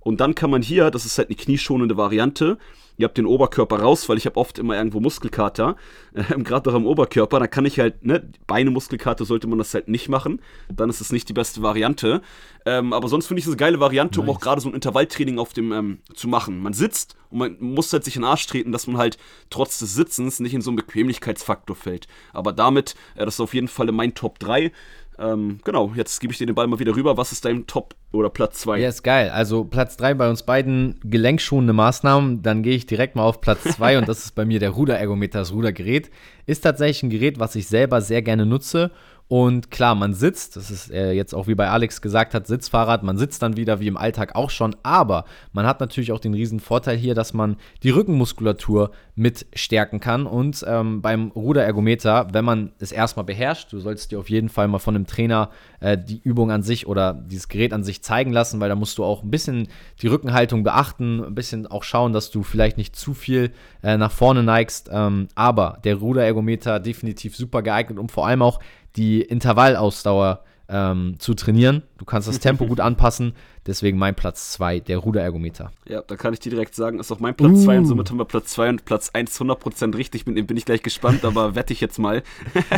Und 0.09 0.21
dann 0.21 0.33
kann 0.33 0.49
man 0.49 0.63
hier, 0.63 0.89
das 0.89 1.05
ist 1.05 1.19
halt 1.19 1.29
eine 1.29 1.35
knieschonende 1.35 1.95
Variante, 1.95 2.57
ihr 2.97 3.05
habt 3.05 3.19
den 3.19 3.27
Oberkörper 3.27 3.79
raus, 3.79 4.09
weil 4.09 4.17
ich 4.17 4.25
habe 4.25 4.37
oft 4.37 4.57
immer 4.57 4.75
irgendwo 4.75 4.99
Muskelkater, 4.99 5.75
äh, 6.15 6.23
gerade 6.43 6.67
auch 6.71 6.73
am 6.73 6.87
Oberkörper, 6.87 7.39
da 7.39 7.45
kann 7.45 7.63
ich 7.65 7.79
halt, 7.79 8.03
ne, 8.03 8.27
Beine 8.47 8.71
Muskelkater 8.71 9.23
sollte 9.23 9.45
man 9.45 9.59
das 9.59 9.71
halt 9.75 9.87
nicht 9.87 10.09
machen, 10.09 10.41
dann 10.67 10.89
ist 10.89 10.99
es 10.99 11.11
nicht 11.11 11.29
die 11.29 11.33
beste 11.33 11.61
Variante. 11.61 12.23
Ähm, 12.65 12.91
aber 12.91 13.07
sonst 13.07 13.27
finde 13.27 13.37
ich 13.37 13.45
es 13.45 13.51
eine 13.51 13.57
geile 13.57 13.79
Variante, 13.79 14.19
nice. 14.19 14.27
um 14.27 14.35
auch 14.35 14.39
gerade 14.39 14.61
so 14.61 14.69
ein 14.69 14.73
Intervalltraining 14.73 15.37
auf 15.37 15.53
dem 15.53 15.71
ähm, 15.73 15.99
zu 16.15 16.27
machen. 16.27 16.59
Man 16.59 16.73
sitzt 16.73 17.15
und 17.29 17.37
man 17.37 17.57
muss 17.59 17.93
halt 17.93 18.03
sich 18.03 18.15
in 18.15 18.23
den 18.23 18.29
Arsch 18.29 18.47
treten, 18.47 18.71
dass 18.71 18.87
man 18.87 18.97
halt 18.97 19.19
trotz 19.51 19.77
des 19.77 19.93
Sitzens 19.93 20.39
nicht 20.39 20.55
in 20.55 20.61
so 20.61 20.71
einen 20.71 20.77
Bequemlichkeitsfaktor 20.77 21.75
fällt. 21.75 22.07
Aber 22.33 22.51
damit, 22.51 22.95
äh, 23.13 23.25
das 23.25 23.35
ist 23.35 23.41
auf 23.41 23.53
jeden 23.53 23.67
Fall 23.67 23.91
mein 23.91 24.15
Top 24.15 24.39
3. 24.39 24.71
Ähm, 25.19 25.59
genau, 25.63 25.91
jetzt 25.95 26.19
gebe 26.19 26.31
ich 26.31 26.37
dir 26.37 26.45
den 26.45 26.55
Ball 26.55 26.67
mal 26.67 26.79
wieder 26.79 26.95
rüber. 26.95 27.17
Was 27.17 27.31
ist 27.31 27.45
dein 27.45 27.67
Top 27.67 27.95
oder 28.11 28.29
Platz 28.29 28.61
2? 28.61 28.79
Ja, 28.79 28.89
ist 28.89 29.03
geil. 29.03 29.29
Also 29.29 29.65
Platz 29.65 29.97
3 29.97 30.13
bei 30.13 30.29
uns 30.29 30.43
beiden 30.43 30.99
gelenkschonende 31.03 31.73
Maßnahmen. 31.73 32.41
Dann 32.41 32.63
gehe 32.63 32.75
ich 32.75 32.85
direkt 32.85 33.15
mal 33.15 33.23
auf 33.23 33.41
Platz 33.41 33.63
2 33.63 33.99
und 33.99 34.07
das 34.07 34.25
ist 34.25 34.35
bei 34.35 34.45
mir 34.45 34.59
der 34.59 34.71
Ruderergometer, 34.71 35.39
das 35.39 35.53
Rudergerät. 35.53 36.09
Ist 36.45 36.61
tatsächlich 36.61 37.03
ein 37.03 37.09
Gerät, 37.09 37.39
was 37.39 37.55
ich 37.55 37.67
selber 37.67 38.01
sehr 38.01 38.21
gerne 38.21 38.45
nutze 38.45 38.91
und 39.29 39.69
klar, 39.69 39.93
man 39.93 40.15
sitzt, 40.15 40.55
das 40.55 40.71
ist 40.71 40.89
äh, 40.91 41.11
jetzt 41.11 41.35
auch 41.35 41.45
wie 41.45 41.53
bei 41.53 41.69
Alex 41.69 42.01
gesagt 42.01 42.33
hat, 42.33 42.47
Sitzfahrrad, 42.47 43.03
man 43.03 43.15
sitzt 43.19 43.43
dann 43.43 43.57
wieder 43.57 43.79
wie 43.79 43.85
im 43.85 43.95
Alltag 43.95 44.33
auch 44.33 44.49
schon, 44.49 44.75
aber 44.81 45.23
man 45.53 45.67
hat 45.67 45.79
natürlich 45.79 46.11
auch 46.11 46.19
den 46.19 46.33
riesen 46.33 46.59
Vorteil 46.59 46.97
hier, 46.97 47.13
dass 47.13 47.35
man 47.35 47.57
die 47.83 47.91
Rückenmuskulatur 47.91 48.89
mit 49.13 49.45
stärken 49.53 49.99
kann 49.99 50.25
und 50.25 50.65
ähm, 50.67 51.03
beim 51.03 51.29
Ruderergometer, 51.29 52.29
wenn 52.31 52.43
man 52.43 52.71
es 52.79 52.91
erstmal 52.91 53.23
beherrscht, 53.23 53.71
du 53.71 53.79
sollst 53.79 54.11
dir 54.11 54.17
auf 54.17 54.31
jeden 54.31 54.49
Fall 54.49 54.67
mal 54.67 54.79
von 54.79 54.95
einem 54.95 55.05
Trainer 55.05 55.51
äh, 55.79 55.95
die 55.95 56.21
Übung 56.23 56.49
an 56.49 56.63
sich 56.63 56.87
oder 56.87 57.13
dieses 57.13 57.49
Gerät 57.49 57.71
an 57.71 57.83
sich 57.83 58.01
zeigen 58.01 58.33
lassen, 58.33 58.59
weil 58.59 58.69
da 58.69 58.75
musst 58.75 58.97
du 58.97 59.03
auch 59.03 59.21
ein 59.21 59.29
bisschen 59.29 59.67
die 60.01 60.07
Rückenhaltung 60.07 60.63
beachten, 60.63 61.23
ein 61.23 61.35
bisschen 61.35 61.67
auch 61.67 61.83
schauen, 61.83 62.13
dass 62.13 62.31
du 62.31 62.41
vielleicht 62.41 62.77
nicht 62.77 62.95
zu 62.95 63.13
viel 63.13 63.51
äh, 63.83 63.95
nach 63.95 64.11
vorne 64.11 64.41
neigst, 64.41 64.89
ähm, 64.91 65.27
aber 65.35 65.77
der 65.83 65.97
Ruderergometer 65.97 66.79
definitiv 66.79 67.35
super 67.35 67.61
geeignet, 67.61 67.99
um 67.99 68.09
vor 68.09 68.25
allem 68.25 68.41
auch 68.41 68.59
die 68.95 69.21
Intervallausdauer 69.21 70.43
ähm, 70.69 71.15
zu 71.19 71.33
trainieren. 71.33 71.83
Du 71.97 72.05
kannst 72.05 72.27
das 72.27 72.39
Tempo 72.39 72.67
gut 72.67 72.79
anpassen. 72.79 73.33
Deswegen 73.65 73.97
mein 73.97 74.15
Platz 74.15 74.51
2, 74.53 74.79
der 74.79 74.99
Ruderergometer. 74.99 75.71
Ja, 75.87 76.01
da 76.01 76.15
kann 76.15 76.33
ich 76.33 76.39
dir 76.39 76.51
direkt 76.51 76.75
sagen, 76.75 76.99
ist 76.99 77.11
auch 77.11 77.19
mein 77.19 77.35
Platz 77.35 77.63
2 77.63 77.75
uh. 77.75 77.77
und 77.79 77.85
somit 77.85 78.09
haben 78.09 78.17
wir 78.17 78.25
Platz 78.25 78.51
2 78.53 78.69
und 78.69 78.85
Platz 78.85 79.09
1 79.13 79.39
100% 79.39 79.97
richtig. 79.97 80.25
Dem 80.25 80.45
bin 80.45 80.57
ich 80.57 80.65
gleich 80.65 80.81
gespannt, 80.81 81.25
aber 81.25 81.55
wette 81.55 81.73
ich 81.73 81.81
jetzt 81.81 81.97
mal. 81.97 82.23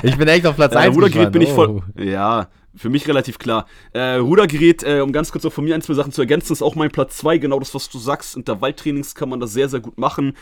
ich 0.03 0.17
bin 0.17 0.27
echt 0.27 0.45
auf 0.47 0.55
Platz 0.55 0.75
1 0.75 0.85
äh, 0.85 0.95
Rudergerät 0.95 1.31
bin 1.31 1.41
ich 1.41 1.51
voll. 1.51 1.69
Oh. 1.69 2.01
Ja, 2.01 2.47
für 2.75 2.89
mich 2.89 3.07
relativ 3.07 3.39
klar. 3.39 3.67
Äh, 3.93 4.15
Rudergerät, 4.15 4.83
äh, 4.83 5.01
um 5.01 5.11
ganz 5.11 5.31
kurz 5.31 5.45
auch 5.45 5.53
von 5.53 5.65
mir 5.65 5.75
ein, 5.75 5.81
zwei 5.81 5.93
Sachen 5.93 6.11
zu 6.11 6.21
ergänzen, 6.21 6.53
ist 6.53 6.61
auch 6.61 6.75
mein 6.75 6.91
Platz 6.91 7.17
2. 7.17 7.37
Genau 7.37 7.59
das, 7.59 7.75
was 7.75 7.89
du 7.89 7.97
sagst. 7.97 8.35
Intervalltrainings 8.35 9.15
kann 9.15 9.29
man 9.29 9.39
das 9.39 9.53
sehr, 9.53 9.69
sehr 9.69 9.79
gut 9.79 9.97
machen. 9.97 10.33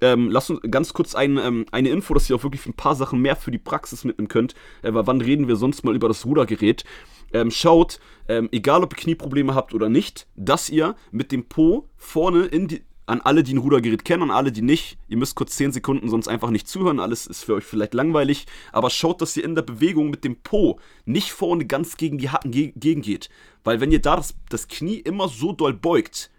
ähm, 0.00 0.30
lasst 0.30 0.50
uns 0.50 0.60
ganz 0.70 0.92
kurz 0.92 1.14
ein, 1.14 1.38
ähm, 1.38 1.66
eine 1.70 1.90
Info, 1.90 2.14
dass 2.14 2.28
ihr 2.28 2.36
auch 2.36 2.42
wirklich 2.42 2.66
ein 2.66 2.74
paar 2.74 2.94
Sachen 2.94 3.20
mehr 3.20 3.36
für 3.36 3.50
die 3.50 3.58
Praxis 3.58 4.04
mitnehmen 4.04 4.28
könnt. 4.28 4.54
Äh, 4.82 4.94
weil 4.94 5.06
wann 5.06 5.20
reden 5.20 5.48
wir 5.48 5.56
sonst 5.56 5.84
mal 5.84 5.94
über 5.94 6.08
das 6.08 6.24
Rudergerät? 6.24 6.84
Ähm, 7.32 7.50
schaut, 7.50 8.00
ähm, 8.28 8.48
egal 8.52 8.82
ob 8.82 8.92
ihr 8.92 9.02
Knieprobleme 9.02 9.54
habt 9.54 9.74
oder 9.74 9.88
nicht, 9.88 10.26
dass 10.36 10.70
ihr 10.70 10.94
mit 11.10 11.32
dem 11.32 11.46
Po 11.46 11.88
vorne 11.96 12.44
in 12.46 12.68
die, 12.68 12.82
an 13.06 13.20
alle, 13.20 13.42
die 13.42 13.54
ein 13.54 13.58
Rudergerät 13.58 14.04
kennen, 14.04 14.24
an 14.24 14.30
alle, 14.30 14.52
die 14.52 14.62
nicht. 14.62 14.98
Ihr 15.08 15.16
müsst 15.16 15.34
kurz 15.34 15.56
10 15.56 15.72
Sekunden 15.72 16.08
sonst 16.08 16.28
einfach 16.28 16.50
nicht 16.50 16.68
zuhören. 16.68 17.00
Alles 17.00 17.26
ist 17.26 17.44
für 17.44 17.54
euch 17.54 17.64
vielleicht 17.64 17.94
langweilig. 17.94 18.46
Aber 18.72 18.90
schaut, 18.90 19.20
dass 19.20 19.36
ihr 19.36 19.44
in 19.44 19.54
der 19.54 19.62
Bewegung 19.62 20.10
mit 20.10 20.24
dem 20.24 20.36
Po 20.36 20.80
nicht 21.04 21.32
vorne 21.32 21.66
ganz 21.66 21.96
gegen 21.96 22.18
die 22.18 22.30
Hacken 22.30 22.50
ge 22.50 22.72
gegengeht. 22.76 23.28
Weil 23.62 23.80
wenn 23.80 23.92
ihr 23.92 24.00
da 24.00 24.16
das, 24.16 24.34
das 24.48 24.68
Knie 24.68 24.96
immer 24.96 25.28
so 25.28 25.52
doll 25.52 25.74
beugt 25.74 26.30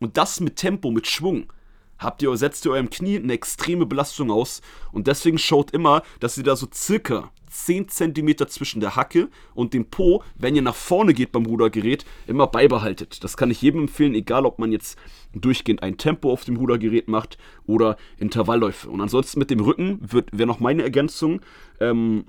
und 0.00 0.16
das 0.16 0.40
mit 0.40 0.56
Tempo, 0.56 0.90
mit 0.90 1.06
Schwung, 1.06 1.52
habt 1.98 2.22
ihr, 2.22 2.34
setzt 2.36 2.64
ihr 2.64 2.72
eurem 2.72 2.90
Knie 2.90 3.16
eine 3.16 3.32
extreme 3.32 3.86
Belastung 3.86 4.30
aus. 4.30 4.62
Und 4.92 5.06
deswegen 5.06 5.38
schaut 5.38 5.72
immer, 5.72 6.02
dass 6.20 6.38
ihr 6.38 6.44
da 6.44 6.56
so 6.56 6.68
circa 6.72 7.30
10 7.54 7.88
cm 7.88 8.48
zwischen 8.48 8.80
der 8.80 8.96
Hacke 8.96 9.28
und 9.54 9.74
dem 9.74 9.86
Po, 9.86 10.22
wenn 10.36 10.56
ihr 10.56 10.62
nach 10.62 10.74
vorne 10.74 11.14
geht 11.14 11.32
beim 11.32 11.46
Rudergerät, 11.46 12.04
immer 12.26 12.46
beibehaltet. 12.46 13.22
Das 13.22 13.36
kann 13.36 13.50
ich 13.50 13.62
jedem 13.62 13.82
empfehlen, 13.82 14.14
egal 14.14 14.44
ob 14.44 14.58
man 14.58 14.72
jetzt 14.72 14.98
durchgehend 15.32 15.82
ein 15.82 15.96
Tempo 15.96 16.32
auf 16.32 16.44
dem 16.44 16.56
Rudergerät 16.56 17.08
macht 17.08 17.38
oder 17.66 17.96
Intervallläufe. 18.18 18.90
Und 18.90 19.00
ansonsten 19.00 19.38
mit 19.38 19.50
dem 19.50 19.60
Rücken 19.60 20.00
wäre 20.32 20.46
noch 20.46 20.60
meine 20.60 20.82
Ergänzung. 20.82 21.40
Ähm, 21.80 22.24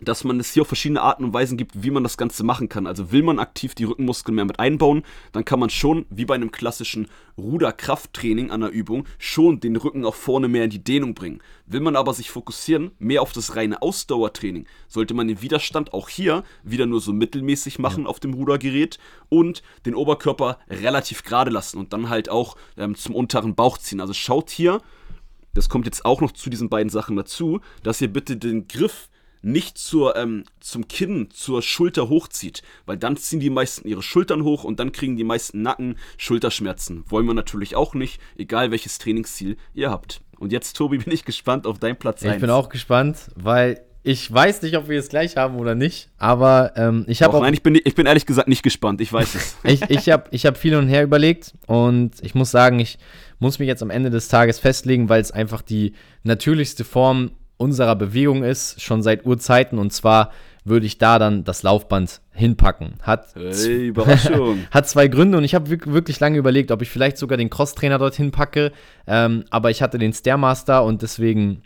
dass 0.00 0.24
man 0.24 0.38
es 0.40 0.52
hier 0.52 0.62
auf 0.62 0.68
verschiedene 0.68 1.00
Arten 1.00 1.24
und 1.24 1.32
Weisen 1.32 1.56
gibt, 1.56 1.82
wie 1.82 1.90
man 1.90 2.02
das 2.02 2.16
Ganze 2.16 2.44
machen 2.44 2.68
kann. 2.68 2.86
Also 2.86 3.12
will 3.12 3.22
man 3.22 3.38
aktiv 3.38 3.74
die 3.74 3.84
Rückenmuskeln 3.84 4.34
mehr 4.34 4.44
mit 4.44 4.58
einbauen, 4.58 5.02
dann 5.32 5.44
kann 5.44 5.60
man 5.60 5.70
schon, 5.70 6.06
wie 6.10 6.24
bei 6.24 6.34
einem 6.34 6.52
klassischen 6.52 7.08
Ruderkrafttraining 7.38 8.50
an 8.50 8.60
der 8.60 8.70
Übung, 8.70 9.06
schon 9.18 9.60
den 9.60 9.76
Rücken 9.76 10.04
auch 10.04 10.14
vorne 10.14 10.48
mehr 10.48 10.64
in 10.64 10.70
die 10.70 10.84
Dehnung 10.84 11.14
bringen. 11.14 11.40
Will 11.66 11.80
man 11.80 11.96
aber 11.96 12.14
sich 12.14 12.30
fokussieren, 12.30 12.92
mehr 12.98 13.22
auf 13.22 13.32
das 13.32 13.56
reine 13.56 13.82
Ausdauertraining, 13.82 14.66
sollte 14.88 15.14
man 15.14 15.28
den 15.28 15.42
Widerstand 15.42 15.92
auch 15.92 16.08
hier 16.08 16.44
wieder 16.62 16.86
nur 16.86 17.00
so 17.00 17.12
mittelmäßig 17.12 17.78
machen 17.78 18.04
ja. 18.04 18.08
auf 18.08 18.20
dem 18.20 18.34
Rudergerät 18.34 18.98
und 19.28 19.62
den 19.84 19.94
Oberkörper 19.94 20.58
relativ 20.68 21.22
gerade 21.24 21.50
lassen 21.50 21.78
und 21.78 21.92
dann 21.92 22.08
halt 22.08 22.28
auch 22.28 22.56
ähm, 22.76 22.94
zum 22.94 23.14
unteren 23.14 23.54
Bauch 23.54 23.78
ziehen. 23.78 24.00
Also 24.00 24.12
schaut 24.12 24.50
hier, 24.50 24.80
das 25.54 25.70
kommt 25.70 25.86
jetzt 25.86 26.04
auch 26.04 26.20
noch 26.20 26.32
zu 26.32 26.50
diesen 26.50 26.68
beiden 26.68 26.90
Sachen 26.90 27.16
dazu, 27.16 27.60
dass 27.82 28.00
ihr 28.02 28.12
bitte 28.12 28.36
den 28.36 28.68
Griff 28.68 29.08
nicht 29.46 29.78
zur, 29.78 30.16
ähm, 30.16 30.44
zum 30.58 30.88
Kinn, 30.88 31.28
zur 31.30 31.62
Schulter 31.62 32.08
hochzieht, 32.08 32.62
weil 32.84 32.96
dann 32.96 33.16
ziehen 33.16 33.38
die 33.38 33.48
meisten 33.48 33.86
ihre 33.86 34.02
Schultern 34.02 34.42
hoch 34.42 34.64
und 34.64 34.80
dann 34.80 34.90
kriegen 34.90 35.16
die 35.16 35.24
meisten 35.24 35.62
Nacken 35.62 35.96
Schulterschmerzen. 36.18 37.04
Wollen 37.08 37.26
wir 37.26 37.34
natürlich 37.34 37.76
auch 37.76 37.94
nicht, 37.94 38.20
egal 38.36 38.72
welches 38.72 38.98
Trainingsziel 38.98 39.56
ihr 39.72 39.90
habt. 39.90 40.20
Und 40.38 40.52
jetzt, 40.52 40.76
Tobi, 40.76 40.98
bin 41.04 41.12
ich 41.12 41.24
gespannt 41.24 41.66
auf 41.66 41.78
deinen 41.78 41.96
Platz 41.96 42.24
1. 42.24 42.34
Ich 42.34 42.40
bin 42.40 42.50
auch 42.50 42.68
gespannt, 42.68 43.30
weil 43.36 43.80
ich 44.02 44.32
weiß 44.32 44.62
nicht, 44.62 44.76
ob 44.76 44.88
wir 44.88 44.98
es 44.98 45.08
gleich 45.08 45.36
haben 45.36 45.56
oder 45.56 45.74
nicht, 45.74 46.10
aber 46.18 46.72
ähm, 46.76 47.04
ich 47.08 47.22
habe 47.22 47.36
auch. 47.36 47.42
Nein, 47.42 47.54
ich 47.54 47.62
bin, 47.62 47.74
ich 47.74 47.94
bin 47.94 48.06
ehrlich 48.06 48.26
gesagt 48.26 48.48
nicht 48.48 48.62
gespannt, 48.62 49.00
ich 49.00 49.12
weiß 49.12 49.34
es. 49.34 49.56
ich 49.64 49.82
ich 49.88 50.08
habe 50.10 50.24
ich 50.30 50.46
hab 50.46 50.56
viel 50.56 50.76
und 50.76 50.88
her 50.88 51.02
überlegt 51.02 51.54
und 51.66 52.12
ich 52.22 52.34
muss 52.34 52.50
sagen, 52.50 52.78
ich 52.78 52.98
muss 53.38 53.58
mich 53.58 53.66
jetzt 53.68 53.82
am 53.82 53.90
Ende 53.90 54.10
des 54.10 54.28
Tages 54.28 54.58
festlegen, 54.58 55.08
weil 55.08 55.20
es 55.20 55.30
einfach 55.30 55.62
die 55.62 55.92
natürlichste 56.22 56.84
Form 56.84 57.32
unserer 57.56 57.96
Bewegung 57.96 58.44
ist, 58.44 58.80
schon 58.82 59.02
seit 59.02 59.24
Urzeiten. 59.24 59.78
Und 59.78 59.92
zwar 59.92 60.30
würde 60.64 60.86
ich 60.86 60.98
da 60.98 61.18
dann 61.18 61.44
das 61.44 61.62
Laufband 61.62 62.20
hinpacken. 62.32 62.94
Hat, 63.02 63.28
hey, 63.34 63.92
hat 64.70 64.88
zwei 64.88 65.08
Gründe 65.08 65.38
und 65.38 65.44
ich 65.44 65.54
habe 65.54 65.70
wirklich 65.86 66.20
lange 66.20 66.38
überlegt, 66.38 66.70
ob 66.70 66.82
ich 66.82 66.90
vielleicht 66.90 67.18
sogar 67.18 67.38
den 67.38 67.50
Crosstrainer 67.50 67.98
dorthin 67.98 68.32
packe. 68.32 68.72
Ähm, 69.06 69.44
aber 69.50 69.70
ich 69.70 69.80
hatte 69.80 69.98
den 69.98 70.12
Stairmaster 70.12 70.84
und 70.84 71.02
deswegen 71.02 71.62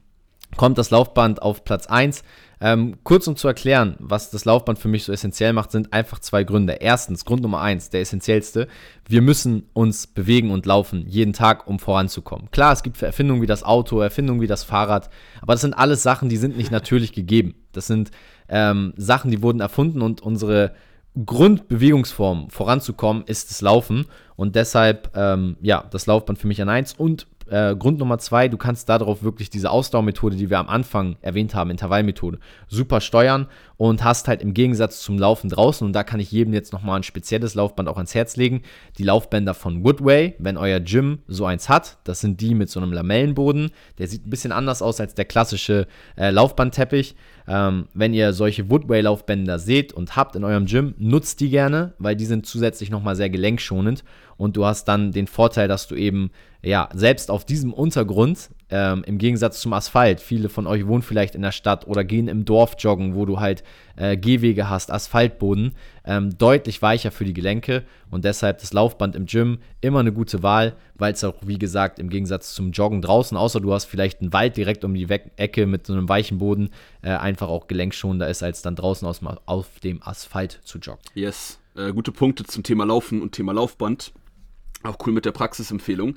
kommt 0.57 0.79
das 0.79 0.90
Laufband 0.90 1.42
auf 1.42 1.64
Platz 1.64 1.87
1. 1.87 2.22
Ähm, 2.62 2.99
kurz 3.05 3.27
um 3.27 3.37
zu 3.37 3.49
erklären, 3.49 3.96
was 3.99 4.31
das 4.31 4.44
Laufband 4.44 4.79
für 4.79 4.88
mich 4.88 5.05
so 5.05 5.12
essentiell 5.12 5.55
macht, 5.55 5.70
sind 5.70 5.94
einfach 5.94 6.18
zwei 6.18 6.44
Gründe. 6.44 6.75
Erstens, 6.75 7.25
Grund 7.25 7.42
Nummer 7.42 7.62
eins, 7.62 7.88
der 7.88 8.03
essentiellste, 8.03 8.68
wir 9.09 9.23
müssen 9.23 9.68
uns 9.73 10.07
bewegen 10.07 10.51
und 10.51 10.66
laufen 10.66 11.07
jeden 11.09 11.33
Tag, 11.33 11.66
um 11.66 11.79
voranzukommen. 11.79 12.51
Klar, 12.51 12.75
es 12.75 12.83
gibt 12.83 13.01
Erfindungen 13.01 13.40
wie 13.40 13.46
das 13.46 13.62
Auto, 13.62 14.01
Erfindungen 14.01 14.42
wie 14.42 14.46
das 14.46 14.64
Fahrrad, 14.64 15.09
aber 15.40 15.55
das 15.55 15.62
sind 15.62 15.73
alles 15.73 16.03
Sachen, 16.03 16.29
die 16.29 16.37
sind 16.37 16.57
nicht 16.57 16.70
natürlich 16.70 17.12
gegeben. 17.12 17.55
Das 17.73 17.87
sind 17.87 18.11
ähm, 18.49 18.92
Sachen, 18.96 19.31
die 19.31 19.42
wurden 19.42 19.61
erfunden 19.61 20.03
und 20.03 20.20
unsere 20.20 20.75
Grundbewegungsform 21.25 22.51
voranzukommen 22.51 23.25
ist 23.27 23.51
das 23.51 23.62
Laufen 23.62 24.07
und 24.37 24.55
deshalb 24.55 25.11
ähm, 25.16 25.57
ja 25.61 25.85
das 25.90 26.07
Laufband 26.07 26.38
für 26.38 26.46
mich 26.46 26.62
an 26.62 26.68
eins 26.68 26.92
und 26.92 27.27
äh, 27.51 27.77
Grund 27.77 27.99
Nummer 27.99 28.19
zwei, 28.19 28.49
du 28.49 28.57
kannst 28.57 28.89
darauf 28.89 29.23
wirklich 29.23 29.51
diese 29.51 29.71
Ausdauermethode, 29.71 30.37
die 30.37 30.51
wir 30.51 30.59
am 30.59 30.69
Anfang 30.69 31.17
erwähnt 31.21 31.55
haben, 31.55 31.71
Intervallmethode, 31.71 32.39
super 32.69 33.01
steuern 33.01 33.47
und 33.77 34.05
hast 34.05 34.29
halt 34.29 34.43
im 34.43 34.55
Gegensatz 34.55 35.01
zum 35.01 35.19
Laufen 35.19 35.51
draußen, 35.51 35.87
und 35.87 35.93
da 35.93 36.05
kann 36.05 36.21
ich 36.21 36.31
jedem 36.31 36.55
jetzt 36.55 36.73
nochmal 36.73 36.97
ein 36.97 37.03
spezielles 37.03 37.55
Laufband 37.55 37.89
auch 37.89 37.97
ans 37.97 38.15
Herz 38.15 38.37
legen, 38.37 38.63
die 38.99 39.05
Laufbänder 39.05 39.55
von 39.55 39.85
Woodway, 39.85 40.35
wenn 40.39 40.57
euer 40.57 40.81
Gym 40.81 41.21
so 41.27 41.45
eins 41.45 41.69
hat, 41.69 41.99
das 42.05 42.21
sind 42.21 42.41
die 42.41 42.55
mit 42.55 42.71
so 42.71 42.81
einem 42.81 42.93
Lamellenboden, 42.93 43.71
der 43.99 44.07
sieht 44.07 44.27
ein 44.27 44.31
bisschen 44.31 44.53
anders 44.53 44.83
aus 44.83 45.01
als 45.01 45.15
der 45.15 45.25
klassische 45.25 45.87
äh, 46.17 46.31
Laufbandteppich. 46.31 47.17
Ähm, 47.49 47.89
wenn 47.95 48.15
ihr 48.15 48.33
solche 48.33 48.71
Woodway-Laufbänder 48.71 49.59
seht 49.59 49.93
und 49.93 50.15
habt 50.15 50.37
in 50.37 50.45
eurem 50.45 50.67
Gym, 50.67 50.95
nutzt 50.99 51.41
die 51.41 51.51
gerne, 51.51 51.95
weil 51.99 52.15
die 52.15 52.27
sind 52.27 52.47
zusätzlich 52.47 52.91
nochmal 52.91 53.17
sehr 53.17 53.29
gelenkschonend 53.29 54.05
und 54.40 54.57
du 54.57 54.64
hast 54.64 54.87
dann 54.87 55.12
den 55.12 55.26
Vorteil, 55.26 55.68
dass 55.68 55.87
du 55.87 55.94
eben 55.94 56.31
ja, 56.62 56.88
selbst 56.94 57.31
auf 57.31 57.44
diesem 57.44 57.74
Untergrund, 57.74 58.48
ähm, 58.70 59.03
im 59.07 59.18
Gegensatz 59.18 59.61
zum 59.61 59.74
Asphalt, 59.74 60.20
viele 60.20 60.48
von 60.48 60.66
euch 60.66 60.87
wohnen 60.87 61.03
vielleicht 61.03 61.35
in 61.35 61.42
der 61.42 61.53
Stadt 61.53 61.87
oder 61.87 62.05
gehen 62.05 62.26
im 62.26 62.46
Dorf 62.46 62.76
joggen, 62.79 63.14
wo 63.14 63.26
du 63.26 63.38
halt 63.38 63.64
äh, 63.96 64.16
Gehwege 64.16 64.70
hast, 64.70 64.90
Asphaltboden, 64.90 65.72
ähm, 66.05 66.38
deutlich 66.38 66.81
weicher 66.81 67.11
für 67.11 67.26
die 67.26 67.35
Gelenke 67.35 67.85
und 68.11 68.24
deshalb 68.24 68.61
das 68.61 68.72
Laufband 68.72 69.14
im 69.14 69.26
Gym 69.26 69.59
immer 69.83 70.00
eine 70.00 70.12
gute 70.12 70.42
Wahl, 70.42 70.74
weil 70.94 71.12
es 71.12 71.22
auch, 71.22 71.35
wie 71.42 71.59
gesagt, 71.59 71.98
im 71.98 72.09
Gegensatz 72.09 72.55
zum 72.55 72.70
Joggen 72.72 73.03
draußen, 73.03 73.37
außer 73.37 73.61
du 73.61 73.74
hast 73.74 73.85
vielleicht 73.85 74.22
einen 74.22 74.33
Wald 74.33 74.57
direkt 74.57 74.85
um 74.85 74.94
die 74.94 75.11
We 75.11 75.20
Ecke 75.37 75.66
mit 75.66 75.87
so 75.87 75.92
einem 75.92 76.09
weichen 76.09 76.38
Boden, 76.38 76.70
äh, 77.03 77.11
einfach 77.11 77.48
auch 77.48 77.66
gelenkschonender 77.66 78.29
ist, 78.29 78.42
als 78.42 78.62
dann 78.62 78.76
draußen 78.76 79.07
aus, 79.07 79.20
auf 79.44 79.81
dem 79.81 80.03
Asphalt 80.03 80.61
zu 80.64 80.79
joggen. 80.79 81.03
Yes, 81.14 81.59
äh, 81.74 81.92
gute 81.92 82.12
Punkte 82.12 82.44
zum 82.44 82.62
Thema 82.62 82.85
Laufen 82.85 83.20
und 83.20 83.33
Thema 83.33 83.53
Laufband. 83.53 84.12
Auch 84.83 84.97
cool 85.07 85.12
mit 85.12 85.25
der 85.25 85.33
Praxisempfehlung. 85.33 86.16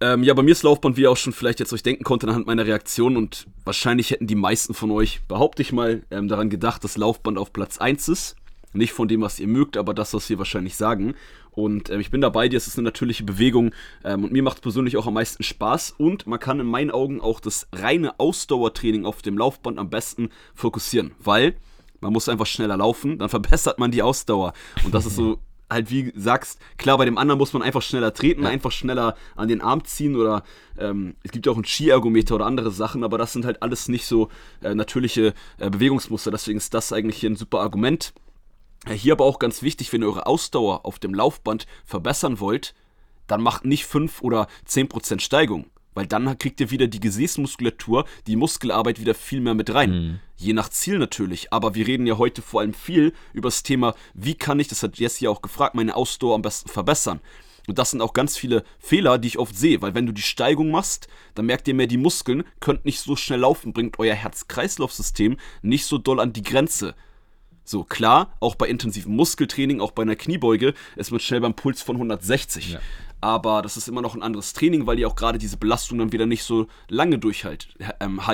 Ähm, 0.00 0.22
ja, 0.22 0.32
bei 0.34 0.42
mir 0.42 0.52
ist 0.52 0.62
Laufband, 0.62 0.96
wie 0.96 1.02
ihr 1.02 1.10
auch 1.10 1.16
schon 1.16 1.32
vielleicht 1.32 1.58
jetzt 1.58 1.72
euch 1.72 1.82
denken 1.82 2.04
konntet, 2.04 2.28
anhand 2.28 2.46
meiner 2.46 2.66
Reaktion 2.66 3.16
und 3.16 3.46
wahrscheinlich 3.64 4.10
hätten 4.10 4.28
die 4.28 4.36
meisten 4.36 4.72
von 4.72 4.90
euch, 4.92 5.20
behaupte 5.26 5.62
ich 5.62 5.72
mal, 5.72 6.02
ähm, 6.10 6.28
daran 6.28 6.50
gedacht, 6.50 6.84
dass 6.84 6.96
Laufband 6.96 7.36
auf 7.36 7.52
Platz 7.52 7.78
1 7.78 8.08
ist. 8.08 8.36
Nicht 8.74 8.92
von 8.92 9.08
dem, 9.08 9.22
was 9.22 9.40
ihr 9.40 9.48
mögt, 9.48 9.76
aber 9.76 9.94
das, 9.94 10.14
was 10.14 10.28
wir 10.28 10.38
wahrscheinlich 10.38 10.76
sagen. 10.76 11.14
Und 11.50 11.90
äh, 11.90 11.98
ich 11.98 12.12
bin 12.12 12.20
dabei, 12.20 12.48
dir, 12.48 12.56
es 12.56 12.68
ist 12.68 12.78
eine 12.78 12.84
natürliche 12.84 13.24
Bewegung 13.24 13.72
ähm, 14.04 14.22
und 14.22 14.30
mir 14.32 14.42
macht 14.44 14.58
es 14.58 14.62
persönlich 14.62 14.96
auch 14.96 15.06
am 15.06 15.14
meisten 15.14 15.42
Spaß. 15.42 15.96
Und 15.98 16.28
man 16.28 16.38
kann 16.38 16.60
in 16.60 16.66
meinen 16.66 16.92
Augen 16.92 17.20
auch 17.20 17.40
das 17.40 17.66
reine 17.72 18.20
Ausdauertraining 18.20 19.04
auf 19.04 19.22
dem 19.22 19.36
Laufband 19.36 19.78
am 19.78 19.90
besten 19.90 20.28
fokussieren, 20.54 21.12
weil 21.18 21.56
man 22.00 22.12
muss 22.12 22.28
einfach 22.28 22.46
schneller 22.46 22.76
laufen, 22.76 23.18
dann 23.18 23.28
verbessert 23.30 23.80
man 23.80 23.90
die 23.90 24.02
Ausdauer. 24.02 24.52
Und 24.84 24.94
das 24.94 25.06
ist 25.06 25.16
so 25.16 25.40
halt 25.70 25.90
wie 25.90 26.12
sagst, 26.16 26.58
klar, 26.76 26.98
bei 26.98 27.04
dem 27.04 27.18
anderen 27.18 27.38
muss 27.38 27.52
man 27.52 27.62
einfach 27.62 27.82
schneller 27.82 28.12
treten, 28.14 28.42
ja. 28.42 28.48
einfach 28.48 28.72
schneller 28.72 29.16
an 29.36 29.48
den 29.48 29.60
Arm 29.60 29.84
ziehen 29.84 30.16
oder 30.16 30.42
ähm, 30.78 31.16
es 31.22 31.30
gibt 31.30 31.46
ja 31.46 31.52
auch 31.52 31.56
einen 31.56 31.64
Skiergometer 31.64 32.34
oder 32.34 32.46
andere 32.46 32.70
Sachen, 32.70 33.04
aber 33.04 33.18
das 33.18 33.32
sind 33.32 33.44
halt 33.44 33.62
alles 33.62 33.88
nicht 33.88 34.06
so 34.06 34.28
äh, 34.62 34.74
natürliche 34.74 35.34
äh, 35.58 35.70
Bewegungsmuster. 35.70 36.30
Deswegen 36.30 36.58
ist 36.58 36.74
das 36.74 36.92
eigentlich 36.92 37.18
hier 37.18 37.30
ein 37.30 37.36
super 37.36 37.60
Argument. 37.60 38.12
Äh, 38.86 38.94
hier 38.94 39.12
aber 39.12 39.24
auch 39.24 39.38
ganz 39.38 39.62
wichtig, 39.62 39.92
wenn 39.92 40.02
ihr 40.02 40.08
eure 40.08 40.26
Ausdauer 40.26 40.86
auf 40.86 40.98
dem 40.98 41.14
Laufband 41.14 41.66
verbessern 41.84 42.40
wollt, 42.40 42.74
dann 43.26 43.42
macht 43.42 43.64
nicht 43.64 43.84
5 43.84 44.22
oder 44.22 44.46
10% 44.66 45.20
Steigung. 45.20 45.66
Weil 45.94 46.06
dann 46.06 46.38
kriegt 46.38 46.60
ihr 46.60 46.70
wieder 46.70 46.86
die 46.86 47.00
Gesäßmuskulatur, 47.00 48.04
die 48.26 48.36
Muskelarbeit 48.36 49.00
wieder 49.00 49.14
viel 49.14 49.40
mehr 49.40 49.54
mit 49.54 49.74
rein. 49.74 49.90
Mhm. 49.90 50.20
Je 50.38 50.52
nach 50.52 50.70
Ziel 50.70 50.98
natürlich. 50.98 51.52
Aber 51.52 51.74
wir 51.74 51.86
reden 51.86 52.06
ja 52.06 52.16
heute 52.16 52.42
vor 52.42 52.60
allem 52.60 52.72
viel 52.72 53.12
über 53.32 53.48
das 53.48 53.62
Thema, 53.62 53.94
wie 54.14 54.34
kann 54.34 54.60
ich, 54.60 54.68
das 54.68 54.82
hat 54.82 54.98
Jesse 54.98 55.24
ja 55.24 55.30
auch 55.30 55.42
gefragt, 55.42 55.74
meine 55.74 55.96
Ausdauer 55.96 56.36
am 56.36 56.42
besten 56.42 56.68
verbessern. 56.68 57.20
Und 57.66 57.78
das 57.78 57.90
sind 57.90 58.00
auch 58.00 58.14
ganz 58.14 58.38
viele 58.38 58.64
Fehler, 58.78 59.18
die 59.18 59.28
ich 59.28 59.38
oft 59.38 59.54
sehe, 59.54 59.82
weil 59.82 59.94
wenn 59.94 60.06
du 60.06 60.12
die 60.12 60.22
Steigung 60.22 60.70
machst, 60.70 61.08
dann 61.34 61.44
merkt 61.44 61.68
ihr 61.68 61.74
mehr, 61.74 61.86
die 61.86 61.98
Muskeln 61.98 62.44
könnt 62.60 62.86
nicht 62.86 63.00
so 63.00 63.14
schnell 63.14 63.40
laufen, 63.40 63.74
bringt 63.74 63.98
euer 63.98 64.14
Herz-Kreislauf-System 64.14 65.36
nicht 65.60 65.84
so 65.84 65.98
doll 65.98 66.18
an 66.18 66.32
die 66.32 66.42
Grenze. 66.42 66.94
So, 67.64 67.84
klar, 67.84 68.32
auch 68.40 68.54
bei 68.54 68.68
intensivem 68.68 69.14
Muskeltraining, 69.14 69.82
auch 69.82 69.90
bei 69.90 70.00
einer 70.00 70.16
Kniebeuge, 70.16 70.72
ist 70.96 71.10
man 71.10 71.20
schnell 71.20 71.42
beim 71.42 71.52
Puls 71.52 71.82
von 71.82 71.96
160. 71.96 72.70
Ja 72.70 72.80
aber 73.20 73.62
das 73.62 73.76
ist 73.76 73.88
immer 73.88 74.02
noch 74.02 74.14
ein 74.14 74.22
anderes 74.22 74.52
Training, 74.52 74.86
weil 74.86 74.98
ihr 74.98 75.08
auch 75.08 75.16
gerade 75.16 75.38
diese 75.38 75.56
Belastung 75.56 75.98
dann 75.98 76.12
wieder 76.12 76.26
nicht 76.26 76.44
so 76.44 76.66
lange 76.88 77.18
durchhaltet. 77.18 77.74
Ähm, 78.00 78.26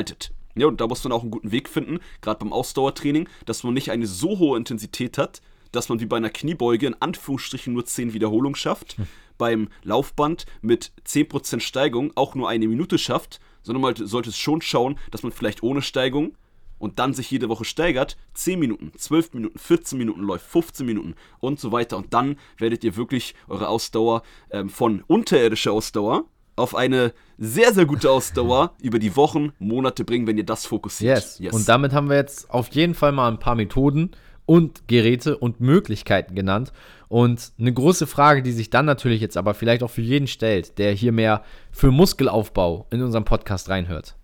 Ja, 0.55 0.67
und 0.67 0.81
da 0.81 0.87
muss 0.87 1.03
man 1.05 1.13
auch 1.13 1.23
einen 1.23 1.31
guten 1.31 1.53
Weg 1.53 1.69
finden, 1.69 1.99
gerade 2.21 2.39
beim 2.39 2.53
Ausdauertraining, 2.53 3.29
dass 3.45 3.65
man 3.65 3.75
nicht 3.75 3.91
eine 3.91 4.07
so 4.07 4.39
hohe 4.39 4.57
Intensität 4.57 5.19
hat, 5.19 5.43
dass 5.73 5.89
man 5.89 6.01
wie 6.01 6.07
bei 6.07 6.17
einer 6.17 6.31
Kniebeuge 6.31 6.87
in 6.87 6.95
Anführungsstrichen 6.95 7.73
nur 7.73 7.85
10 7.85 8.15
Wiederholungen 8.15 8.55
schafft. 8.55 8.97
Hm. 8.97 9.07
beim 9.37 9.69
Laufband 9.83 10.47
mit 10.63 10.93
10% 11.07 11.59
Steigung 11.59 12.13
auch 12.15 12.37
nur 12.37 12.49
eine 12.49 12.69
Minute 12.69 12.99
schafft, 12.99 13.41
sondern 13.63 13.83
man 13.83 13.97
sollte 13.97 14.31
es 14.31 14.39
schon 14.39 14.63
schauen, 14.63 14.97
dass 15.11 15.25
man 15.25 15.33
vielleicht 15.33 15.65
ohne 15.65 15.83
Steigung 15.83 16.37
und 16.79 16.99
dann 16.99 17.15
sich 17.15 17.31
jede 17.31 17.49
Woche 17.49 17.65
steigert, 17.65 18.17
10 18.35 18.59
Minuten, 18.59 18.93
12 18.97 19.35
Minuten, 19.35 19.59
14 19.59 19.99
Minuten 19.99 20.21
läuft, 20.23 20.47
15 20.47 20.87
Minuten 20.87 21.15
und 21.41 21.59
so 21.59 21.73
weiter. 21.73 21.97
Und 21.97 22.13
dann 22.13 22.37
werdet 22.59 22.85
ihr 22.85 22.97
wirklich 22.97 23.35
eure 23.49 23.69
Ausdauer 23.69 24.23
ähm, 24.51 24.69
von 24.69 25.03
unterirdischer 25.07 25.73
Ausdauer 25.73 26.27
auf 26.57 26.75
eine 26.75 27.13
sehr, 27.39 27.75
sehr 27.75 27.87
gute 27.87 28.11
Ausdauer 28.11 28.75
über 28.81 28.99
die 28.99 29.17
Wochen, 29.17 29.53
Monate 29.59 30.05
bringen, 30.05 30.27
wenn 30.27 30.39
ihr 30.39 30.47
das 30.47 30.67
fokussiert. 30.67 31.17
Yes. 31.17 31.39
yes. 31.39 31.55
Und 31.55 31.69
damit 31.69 31.93
haben 31.93 32.09
wir 32.09 32.17
jetzt 32.17 32.51
auf 32.51 32.69
jeden 32.69 32.95
Fall 32.95 33.13
mal 33.13 33.29
ein 33.29 33.39
paar 33.39 33.55
Methoden 33.55 34.13
und 34.47 34.89
Geräte 34.89 35.37
und 35.37 35.61
Möglichkeiten 35.61 36.35
genannt. 36.35 36.73
Und 37.09 37.53
eine 37.59 37.73
große 37.73 38.07
Frage, 38.07 38.43
die 38.43 38.53
sich 38.53 38.71
dann 38.71 38.87
natürlich 38.87 39.21
jetzt 39.21 39.37
aber 39.37 39.55
vielleicht 39.55 39.83
auch 39.83 39.91
für 39.91 40.03
jeden 40.03 40.27
stellt, 40.27 40.79
der 40.79 40.93
hier 40.93 41.13
mehr 41.13 41.43
für 41.71 41.91
Muskelaufbau 41.91 42.87
in 42.91 43.03
unserem 43.03 43.25
Podcast 43.25 43.69
reinhört. 43.69 44.17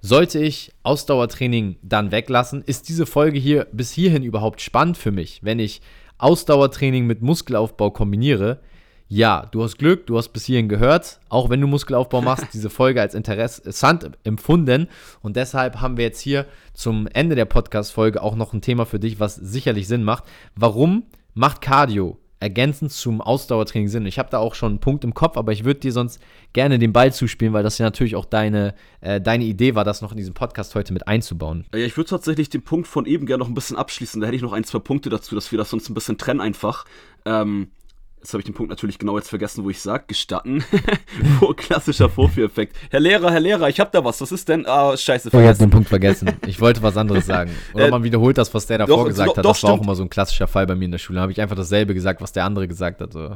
Sollte 0.00 0.38
ich 0.38 0.72
Ausdauertraining 0.84 1.76
dann 1.82 2.12
weglassen? 2.12 2.62
Ist 2.62 2.88
diese 2.88 3.06
Folge 3.06 3.38
hier 3.38 3.66
bis 3.72 3.90
hierhin 3.90 4.22
überhaupt 4.22 4.60
spannend 4.60 4.96
für 4.96 5.10
mich, 5.10 5.40
wenn 5.42 5.58
ich 5.58 5.80
Ausdauertraining 6.18 7.06
mit 7.06 7.22
Muskelaufbau 7.22 7.90
kombiniere? 7.90 8.60
Ja, 9.10 9.48
du 9.52 9.62
hast 9.62 9.78
Glück, 9.78 10.06
du 10.06 10.18
hast 10.18 10.28
bis 10.34 10.44
hierhin 10.44 10.68
gehört, 10.68 11.18
auch 11.30 11.48
wenn 11.48 11.62
du 11.62 11.66
Muskelaufbau 11.66 12.20
machst, 12.20 12.48
diese 12.52 12.68
Folge 12.68 13.00
als 13.00 13.14
interessant 13.14 14.10
empfunden. 14.22 14.88
Und 15.22 15.36
deshalb 15.36 15.80
haben 15.80 15.96
wir 15.96 16.04
jetzt 16.04 16.20
hier 16.20 16.44
zum 16.74 17.06
Ende 17.06 17.34
der 17.34 17.46
Podcast-Folge 17.46 18.22
auch 18.22 18.36
noch 18.36 18.52
ein 18.52 18.60
Thema 18.60 18.84
für 18.84 19.00
dich, 19.00 19.18
was 19.18 19.34
sicherlich 19.34 19.88
Sinn 19.88 20.04
macht. 20.04 20.24
Warum 20.54 21.04
macht 21.32 21.62
Cardio 21.62 22.18
ergänzend 22.40 22.92
zum 22.92 23.20
Ausdauertraining 23.20 23.88
Sinn. 23.88 24.06
Ich 24.06 24.18
habe 24.18 24.30
da 24.30 24.38
auch 24.38 24.54
schon 24.54 24.72
einen 24.72 24.78
Punkt 24.78 25.02
im 25.02 25.12
Kopf, 25.12 25.36
aber 25.36 25.52
ich 25.52 25.64
würde 25.64 25.80
dir 25.80 25.92
sonst 25.92 26.20
gerne 26.52 26.78
den 26.78 26.92
Ball 26.92 27.12
zuspielen, 27.12 27.52
weil 27.52 27.64
das 27.64 27.78
ja 27.78 27.86
natürlich 27.86 28.14
auch 28.14 28.24
deine, 28.24 28.74
äh, 29.00 29.20
deine 29.20 29.44
Idee 29.44 29.74
war, 29.74 29.84
das 29.84 30.02
noch 30.02 30.12
in 30.12 30.18
diesem 30.18 30.34
Podcast 30.34 30.74
heute 30.74 30.92
mit 30.92 31.08
einzubauen. 31.08 31.66
Ja, 31.74 31.80
ich 31.80 31.96
würde 31.96 32.10
tatsächlich 32.10 32.48
den 32.48 32.62
Punkt 32.62 32.86
von 32.86 33.06
eben 33.06 33.26
gerne 33.26 33.40
noch 33.40 33.48
ein 33.48 33.54
bisschen 33.54 33.76
abschließen. 33.76 34.20
Da 34.20 34.28
hätte 34.28 34.36
ich 34.36 34.42
noch 34.42 34.52
ein, 34.52 34.64
zwei 34.64 34.78
Punkte 34.78 35.10
dazu, 35.10 35.34
dass 35.34 35.50
wir 35.50 35.58
das 35.58 35.70
sonst 35.70 35.88
ein 35.88 35.94
bisschen 35.94 36.16
trennen 36.16 36.40
einfach. 36.40 36.84
Ähm, 37.24 37.68
Jetzt 38.28 38.34
habe 38.34 38.42
ich 38.42 38.44
den 38.44 38.54
Punkt 38.54 38.68
natürlich 38.68 38.98
genau 38.98 39.16
jetzt 39.16 39.30
vergessen, 39.30 39.64
wo 39.64 39.70
ich 39.70 39.80
sage, 39.80 40.04
gestatten. 40.06 40.62
Klassischer 41.56 42.10
Vorführeffekt. 42.10 42.76
Herr 42.90 43.00
Lehrer, 43.00 43.30
Herr 43.30 43.40
Lehrer, 43.40 43.70
ich 43.70 43.80
habe 43.80 43.88
da 43.90 44.04
was. 44.04 44.20
Was 44.20 44.32
ist 44.32 44.50
denn? 44.50 44.66
Ah, 44.66 44.94
scheiße. 44.94 45.30
Oh, 45.32 45.40
ich 45.40 45.46
habe 45.46 45.56
den 45.56 45.70
Punkt 45.70 45.88
vergessen. 45.88 46.32
Ich 46.46 46.60
wollte 46.60 46.82
was 46.82 46.98
anderes 46.98 47.24
sagen. 47.24 47.52
Oder 47.72 47.86
äh, 47.86 47.90
man 47.90 48.04
wiederholt 48.04 48.36
das, 48.36 48.52
was 48.52 48.66
der 48.66 48.76
davor 48.76 48.98
doch, 48.98 49.06
gesagt 49.06 49.30
doch, 49.30 49.36
hat. 49.38 49.44
Doch, 49.46 49.52
das 49.52 49.62
war 49.62 49.70
stimmt. 49.70 49.80
auch 49.80 49.82
immer 49.82 49.94
so 49.94 50.02
ein 50.02 50.10
klassischer 50.10 50.46
Fall 50.46 50.66
bei 50.66 50.74
mir 50.74 50.84
in 50.84 50.90
der 50.90 50.98
Schule. 50.98 51.16
Da 51.16 51.22
habe 51.22 51.32
ich 51.32 51.40
einfach 51.40 51.56
dasselbe 51.56 51.94
gesagt, 51.94 52.20
was 52.20 52.32
der 52.32 52.44
andere 52.44 52.68
gesagt 52.68 53.00
hat. 53.00 53.14
So. 53.14 53.34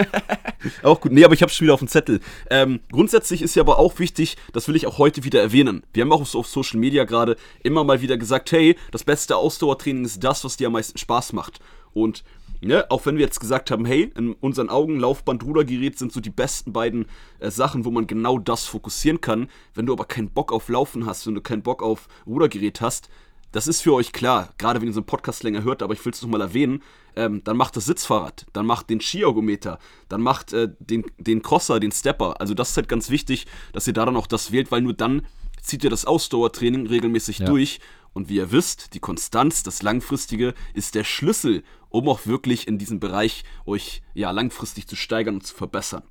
auch 0.82 1.00
gut. 1.00 1.12
Nee, 1.12 1.24
aber 1.24 1.32
ich 1.32 1.40
habe 1.40 1.50
schon 1.50 1.64
wieder 1.64 1.72
auf 1.72 1.80
dem 1.80 1.88
Zettel. 1.88 2.20
Ähm, 2.50 2.80
grundsätzlich 2.92 3.40
ist 3.40 3.56
ja 3.56 3.62
aber 3.62 3.78
auch 3.78 3.98
wichtig, 3.98 4.36
das 4.52 4.68
will 4.68 4.76
ich 4.76 4.86
auch 4.86 4.98
heute 4.98 5.24
wieder 5.24 5.40
erwähnen. 5.40 5.82
Wir 5.94 6.02
haben 6.02 6.12
auch 6.12 6.34
auf 6.34 6.46
Social 6.46 6.78
Media 6.78 7.04
gerade 7.04 7.36
immer 7.62 7.84
mal 7.84 8.02
wieder 8.02 8.18
gesagt, 8.18 8.52
hey, 8.52 8.76
das 8.92 9.04
beste 9.04 9.36
Ausdauertraining 9.36 10.04
ist 10.04 10.22
das, 10.22 10.44
was 10.44 10.58
dir 10.58 10.66
am 10.66 10.74
meisten 10.74 10.98
Spaß 10.98 11.32
macht. 11.32 11.60
Und 11.94 12.22
Ne? 12.60 12.86
Auch 12.90 13.06
wenn 13.06 13.16
wir 13.16 13.24
jetzt 13.24 13.40
gesagt 13.40 13.70
haben, 13.70 13.84
hey, 13.84 14.10
in 14.16 14.32
unseren 14.34 14.68
Augen 14.68 14.98
Laufband, 14.98 15.44
Rudergerät 15.44 15.98
sind 15.98 16.12
so 16.12 16.20
die 16.20 16.30
besten 16.30 16.72
beiden 16.72 17.06
äh, 17.38 17.50
Sachen, 17.50 17.84
wo 17.84 17.90
man 17.90 18.06
genau 18.06 18.38
das 18.38 18.64
fokussieren 18.64 19.20
kann. 19.20 19.48
Wenn 19.74 19.86
du 19.86 19.92
aber 19.92 20.04
keinen 20.04 20.30
Bock 20.30 20.52
auf 20.52 20.68
Laufen 20.68 21.06
hast, 21.06 21.26
wenn 21.26 21.34
du 21.34 21.40
keinen 21.40 21.62
Bock 21.62 21.82
auf 21.82 22.08
Rudergerät 22.26 22.80
hast, 22.80 23.08
das 23.52 23.66
ist 23.66 23.80
für 23.80 23.94
euch 23.94 24.12
klar, 24.12 24.52
gerade 24.58 24.80
wenn 24.80 24.88
ihr 24.88 24.92
so 24.92 25.00
einen 25.00 25.06
Podcast 25.06 25.42
länger 25.42 25.62
hört, 25.62 25.82
aber 25.82 25.94
ich 25.94 26.04
will 26.04 26.12
es 26.12 26.20
nochmal 26.20 26.42
erwähnen, 26.42 26.82
ähm, 27.16 27.42
dann 27.44 27.56
macht 27.56 27.76
das 27.76 27.86
Sitzfahrrad, 27.86 28.46
dann 28.52 28.66
macht 28.66 28.90
den 28.90 29.00
Skiergometer, 29.00 29.78
dann 30.08 30.20
macht 30.20 30.52
äh, 30.52 30.68
den, 30.80 31.04
den 31.16 31.42
Crosser, 31.42 31.80
den 31.80 31.92
Stepper. 31.92 32.40
Also 32.40 32.54
das 32.54 32.70
ist 32.70 32.76
halt 32.76 32.88
ganz 32.88 33.08
wichtig, 33.08 33.46
dass 33.72 33.86
ihr 33.86 33.94
da 33.94 34.04
dann 34.04 34.16
auch 34.16 34.26
das 34.26 34.52
wählt, 34.52 34.70
weil 34.70 34.82
nur 34.82 34.92
dann 34.92 35.22
zieht 35.62 35.82
ihr 35.82 35.90
das 35.90 36.04
Ausdauertraining 36.04 36.86
regelmäßig 36.86 37.38
ja. 37.38 37.46
durch 37.46 37.80
und 38.12 38.28
wie 38.28 38.36
ihr 38.36 38.52
wisst, 38.52 38.94
die 38.94 39.00
Konstanz, 39.00 39.62
das 39.62 39.82
Langfristige, 39.82 40.54
ist 40.74 40.94
der 40.94 41.04
Schlüssel, 41.04 41.62
um 41.90 42.08
auch 42.08 42.26
wirklich 42.26 42.66
in 42.68 42.78
diesem 42.78 43.00
Bereich 43.00 43.44
euch 43.66 44.02
ja 44.14 44.30
langfristig 44.30 44.86
zu 44.86 44.96
steigern 44.96 45.36
und 45.36 45.46
zu 45.46 45.54
verbessern. 45.54 46.02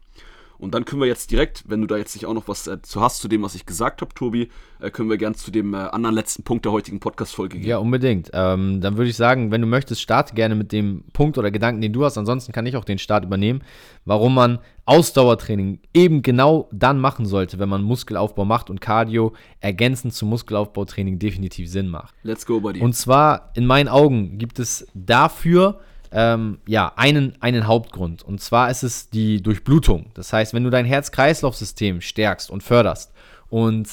Und 0.59 0.73
dann 0.73 0.85
können 0.85 1.01
wir 1.01 1.07
jetzt 1.07 1.31
direkt, 1.31 1.63
wenn 1.67 1.81
du 1.81 1.87
da 1.87 1.97
jetzt 1.97 2.15
nicht 2.15 2.25
auch 2.25 2.33
noch 2.33 2.47
was 2.47 2.67
äh, 2.67 2.81
zu 2.81 3.01
hast 3.01 3.19
zu 3.19 3.27
dem, 3.27 3.43
was 3.43 3.55
ich 3.55 3.65
gesagt 3.65 4.01
habe, 4.01 4.13
Tobi, 4.13 4.49
äh, 4.79 4.89
können 4.89 5.09
wir 5.09 5.17
gern 5.17 5.35
zu 5.35 5.51
dem 5.51 5.73
äh, 5.73 5.77
anderen 5.77 6.15
letzten 6.15 6.43
Punkt 6.43 6.65
der 6.65 6.71
heutigen 6.71 6.99
Podcast-Folge 6.99 7.59
gehen. 7.59 7.67
Ja, 7.67 7.77
unbedingt. 7.77 8.31
Ähm, 8.33 8.81
dann 8.81 8.97
würde 8.97 9.09
ich 9.09 9.15
sagen, 9.15 9.51
wenn 9.51 9.61
du 9.61 9.67
möchtest, 9.67 10.01
starte 10.01 10.33
gerne 10.33 10.55
mit 10.55 10.71
dem 10.71 11.03
Punkt 11.13 11.37
oder 11.37 11.51
Gedanken, 11.51 11.81
den 11.81 11.93
du 11.93 12.05
hast. 12.05 12.17
Ansonsten 12.17 12.51
kann 12.51 12.65
ich 12.65 12.75
auch 12.75 12.85
den 12.85 12.97
Start 12.97 13.23
übernehmen, 13.23 13.61
warum 14.05 14.33
man 14.33 14.59
Ausdauertraining 14.85 15.79
eben 15.93 16.21
genau 16.21 16.69
dann 16.71 16.99
machen 16.99 17.25
sollte, 17.25 17.59
wenn 17.59 17.69
man 17.69 17.83
Muskelaufbau 17.83 18.45
macht 18.45 18.69
und 18.69 18.81
Cardio 18.81 19.33
ergänzend 19.59 20.13
zum 20.13 20.29
Muskelaufbautraining 20.29 21.19
definitiv 21.19 21.69
Sinn 21.69 21.89
macht. 21.89 22.15
Let's 22.23 22.45
go, 22.45 22.61
buddy. 22.61 22.79
Und 22.79 22.93
zwar, 22.93 23.51
in 23.55 23.65
meinen 23.65 23.89
Augen, 23.89 24.37
gibt 24.37 24.59
es 24.59 24.87
dafür 24.93 25.81
ähm, 26.11 26.59
ja, 26.67 26.93
einen, 26.95 27.33
einen 27.41 27.67
Hauptgrund. 27.67 28.23
Und 28.23 28.41
zwar 28.41 28.69
ist 28.69 28.83
es 28.83 29.09
die 29.09 29.41
Durchblutung. 29.41 30.07
Das 30.13 30.33
heißt, 30.33 30.53
wenn 30.53 30.63
du 30.63 30.69
dein 30.69 30.85
Herz-Kreislauf-System 30.85 32.01
stärkst 32.01 32.49
und 32.49 32.63
förderst 32.63 33.13
und 33.49 33.87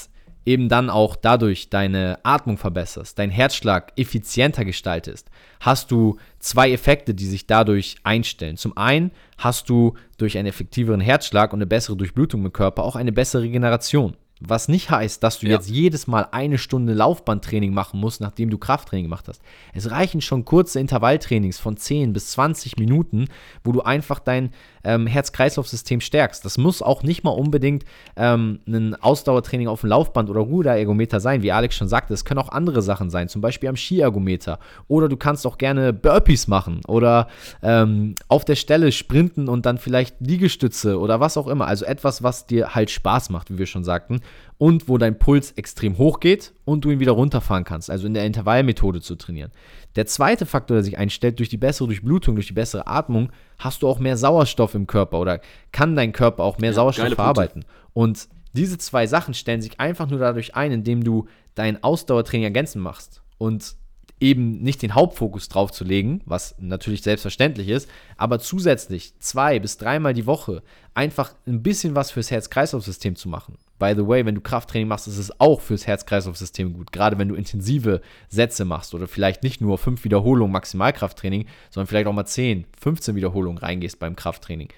eben 0.46 0.68
dann 0.68 0.90
auch 0.90 1.16
dadurch 1.16 1.70
deine 1.70 2.18
Atmung 2.22 2.58
verbesserst, 2.58 3.18
dein 3.18 3.30
Herzschlag 3.30 3.92
effizienter 3.96 4.64
gestaltest, 4.64 5.30
hast 5.60 5.90
du 5.90 6.18
zwei 6.38 6.70
Effekte, 6.70 7.14
die 7.14 7.26
sich 7.26 7.46
dadurch 7.46 7.96
einstellen. 8.04 8.56
Zum 8.56 8.76
einen 8.76 9.10
hast 9.38 9.68
du 9.68 9.94
durch 10.18 10.36
einen 10.36 10.48
effektiveren 10.48 11.00
Herzschlag 11.00 11.52
und 11.52 11.58
eine 11.58 11.66
bessere 11.66 11.96
Durchblutung 11.96 12.44
im 12.44 12.52
Körper 12.52 12.82
auch 12.82 12.96
eine 12.96 13.12
bessere 13.12 13.42
Regeneration. 13.42 14.16
Was 14.40 14.66
nicht 14.68 14.90
heißt, 14.90 15.22
dass 15.22 15.38
du 15.38 15.46
ja. 15.46 15.52
jetzt 15.52 15.70
jedes 15.70 16.08
Mal 16.08 16.26
eine 16.32 16.58
Stunde 16.58 16.92
Laufbandtraining 16.92 17.72
machen 17.72 18.00
musst, 18.00 18.20
nachdem 18.20 18.50
du 18.50 18.58
Krafttraining 18.58 19.04
gemacht 19.04 19.28
hast. 19.28 19.40
Es 19.74 19.90
reichen 19.92 20.20
schon 20.20 20.44
kurze 20.44 20.80
Intervalltrainings 20.80 21.60
von 21.60 21.76
10 21.76 22.12
bis 22.12 22.32
20 22.32 22.76
Minuten, 22.76 23.28
wo 23.62 23.70
du 23.70 23.82
einfach 23.82 24.18
dein 24.18 24.50
ähm, 24.82 25.06
Herz-Kreislauf-System 25.06 26.00
stärkst. 26.00 26.44
Das 26.44 26.58
muss 26.58 26.82
auch 26.82 27.04
nicht 27.04 27.22
mal 27.22 27.30
unbedingt 27.30 27.84
ähm, 28.16 28.58
ein 28.66 28.96
Ausdauertraining 28.96 29.68
auf 29.68 29.82
dem 29.82 29.90
Laufband 29.90 30.28
oder 30.28 30.40
Ruderergometer 30.40 31.20
sein, 31.20 31.42
wie 31.42 31.52
Alex 31.52 31.76
schon 31.76 31.88
sagte. 31.88 32.12
Es 32.12 32.24
können 32.24 32.40
auch 32.40 32.50
andere 32.50 32.82
Sachen 32.82 33.10
sein, 33.10 33.28
zum 33.28 33.40
Beispiel 33.40 33.68
am 33.68 33.76
Skiergometer. 33.76 34.58
Oder 34.88 35.08
du 35.08 35.16
kannst 35.16 35.46
auch 35.46 35.58
gerne 35.58 35.92
Burpees 35.92 36.48
machen 36.48 36.80
oder 36.88 37.28
ähm, 37.62 38.16
auf 38.26 38.44
der 38.44 38.56
Stelle 38.56 38.90
sprinten 38.90 39.48
und 39.48 39.64
dann 39.64 39.78
vielleicht 39.78 40.16
Liegestütze 40.20 40.98
oder 40.98 41.20
was 41.20 41.36
auch 41.36 41.46
immer. 41.46 41.68
Also 41.68 41.84
etwas, 41.84 42.24
was 42.24 42.48
dir 42.48 42.74
halt 42.74 42.90
Spaß 42.90 43.30
macht, 43.30 43.50
wie 43.50 43.58
wir 43.58 43.66
schon 43.66 43.84
sagten 43.84 44.20
und 44.58 44.88
wo 44.88 44.98
dein 44.98 45.18
Puls 45.18 45.52
extrem 45.52 45.98
hoch 45.98 46.20
geht 46.20 46.52
und 46.64 46.84
du 46.84 46.90
ihn 46.90 47.00
wieder 47.00 47.12
runterfahren 47.12 47.64
kannst, 47.64 47.90
also 47.90 48.06
in 48.06 48.14
der 48.14 48.24
Intervallmethode 48.24 49.00
zu 49.00 49.16
trainieren. 49.16 49.50
Der 49.96 50.06
zweite 50.06 50.46
Faktor, 50.46 50.76
der 50.76 50.84
sich 50.84 50.98
einstellt, 50.98 51.38
durch 51.38 51.48
die 51.48 51.56
bessere 51.56 51.88
Durchblutung, 51.88 52.36
durch 52.36 52.46
die 52.46 52.52
bessere 52.52 52.86
Atmung, 52.86 53.30
hast 53.58 53.82
du 53.82 53.88
auch 53.88 53.98
mehr 53.98 54.16
Sauerstoff 54.16 54.74
im 54.74 54.86
Körper 54.86 55.20
oder 55.20 55.40
kann 55.72 55.96
dein 55.96 56.12
Körper 56.12 56.44
auch 56.44 56.58
mehr 56.58 56.70
ja, 56.70 56.74
Sauerstoff 56.74 57.14
verarbeiten. 57.14 57.64
Und 57.92 58.28
diese 58.52 58.78
zwei 58.78 59.06
Sachen 59.06 59.34
stellen 59.34 59.62
sich 59.62 59.80
einfach 59.80 60.08
nur 60.08 60.20
dadurch 60.20 60.54
ein, 60.54 60.72
indem 60.72 61.02
du 61.02 61.26
dein 61.54 61.82
Ausdauertraining 61.82 62.44
ergänzen 62.44 62.80
machst. 62.80 63.22
Und 63.38 63.76
eben 64.20 64.62
nicht 64.62 64.82
den 64.82 64.94
Hauptfokus 64.94 65.48
drauf 65.48 65.72
zu 65.72 65.84
legen, 65.84 66.22
was 66.24 66.54
natürlich 66.58 67.02
selbstverständlich 67.02 67.68
ist, 67.68 67.88
aber 68.16 68.38
zusätzlich 68.38 69.18
zwei 69.18 69.58
bis 69.58 69.76
dreimal 69.76 70.14
die 70.14 70.26
Woche 70.26 70.62
einfach 70.94 71.34
ein 71.46 71.62
bisschen 71.62 71.94
was 71.94 72.10
fürs 72.10 72.30
Herz-Kreislauf-System 72.30 73.16
zu 73.16 73.28
machen. 73.28 73.58
By 73.78 73.94
the 73.96 74.06
way, 74.06 74.24
wenn 74.24 74.36
du 74.36 74.40
Krafttraining 74.40 74.88
machst, 74.88 75.08
ist 75.08 75.18
es 75.18 75.40
auch 75.40 75.60
fürs 75.60 75.86
Herz-Kreislauf-System 75.86 76.74
gut. 76.74 76.92
Gerade 76.92 77.18
wenn 77.18 77.28
du 77.28 77.34
intensive 77.34 78.00
Sätze 78.28 78.64
machst 78.64 78.94
oder 78.94 79.08
vielleicht 79.08 79.42
nicht 79.42 79.60
nur 79.60 79.78
fünf 79.78 80.04
Wiederholungen 80.04 80.52
Maximalkrafttraining, 80.52 81.46
sondern 81.70 81.88
vielleicht 81.88 82.06
auch 82.06 82.12
mal 82.12 82.24
10, 82.24 82.66
15 82.80 83.16
Wiederholungen 83.16 83.58
reingehst 83.58 83.98
beim 83.98 84.14
Krafttraining. 84.14 84.68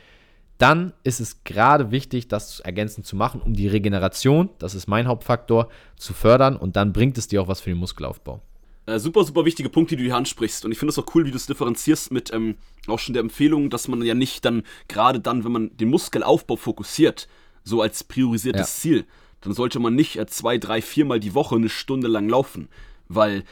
Dann 0.59 0.95
ist 1.05 1.21
es 1.21 1.45
gerade 1.45 1.91
wichtig, 1.91 2.29
das 2.29 2.61
ergänzend 2.61 3.05
zu 3.07 3.15
machen, 3.15 3.43
um 3.43 3.53
die 3.53 3.69
Regeneration, 3.69 4.49
das 4.59 4.75
ist 4.75 4.87
mein 4.87 5.07
Hauptfaktor, 5.07 5.69
zu 5.97 6.15
fördern 6.15 6.57
und 6.57 6.77
dann 6.77 6.95
bringt 6.95 7.19
es 7.19 7.29
dir 7.29 7.43
auch 7.43 7.49
was 7.49 7.61
für 7.61 7.71
den 7.71 7.79
Muskelaufbau. 7.79 8.41
Äh, 8.87 8.99
super, 8.99 9.25
super 9.25 9.45
wichtige 9.45 9.69
Punkte, 9.69 9.97
die 9.97 10.05
du 10.05 10.09
hier 10.09 10.17
ansprichst. 10.17 10.65
Und 10.65 10.73
ich 10.73 10.79
finde 10.79 10.91
es 10.91 10.99
auch 10.99 11.07
cool, 11.15 11.27
wie 11.27 11.31
du 11.31 11.37
es 11.37 11.47
differenzierst 11.47 12.13
mit 12.13 12.33
ähm, 12.33 12.55
auch 12.87 13.01
schon 13.01 13.13
der 13.13 13.21
Empfehlung, 13.21 13.69
dass 13.69 13.89
man 13.89 14.01
ja 14.03 14.15
nicht 14.15 14.45
dann, 14.45 14.63
gerade 14.89 15.21
dann, 15.21 15.45
wenn 15.45 15.53
man 15.53 15.77
den 15.77 15.91
Muskelaufbau 15.91 16.57
fokussiert, 16.57 17.29
so 17.67 17.83
als 17.83 18.05
priorisiertes 18.05 18.61
ja. 18.61 18.81
Ziel, 18.81 19.05
dann 19.43 19.53
sollte 19.53 19.79
man 19.79 19.95
nicht 19.95 20.17
äh, 20.17 20.27
zwei, 20.27 20.57
drei, 20.57 20.81
viermal 20.81 21.21
die 21.21 21.35
Woche 21.35 21.57
eine 21.57 21.69
Stunde 21.69 22.09
lang 22.09 22.29
laufen. 22.29 22.69
Weil 23.09 23.45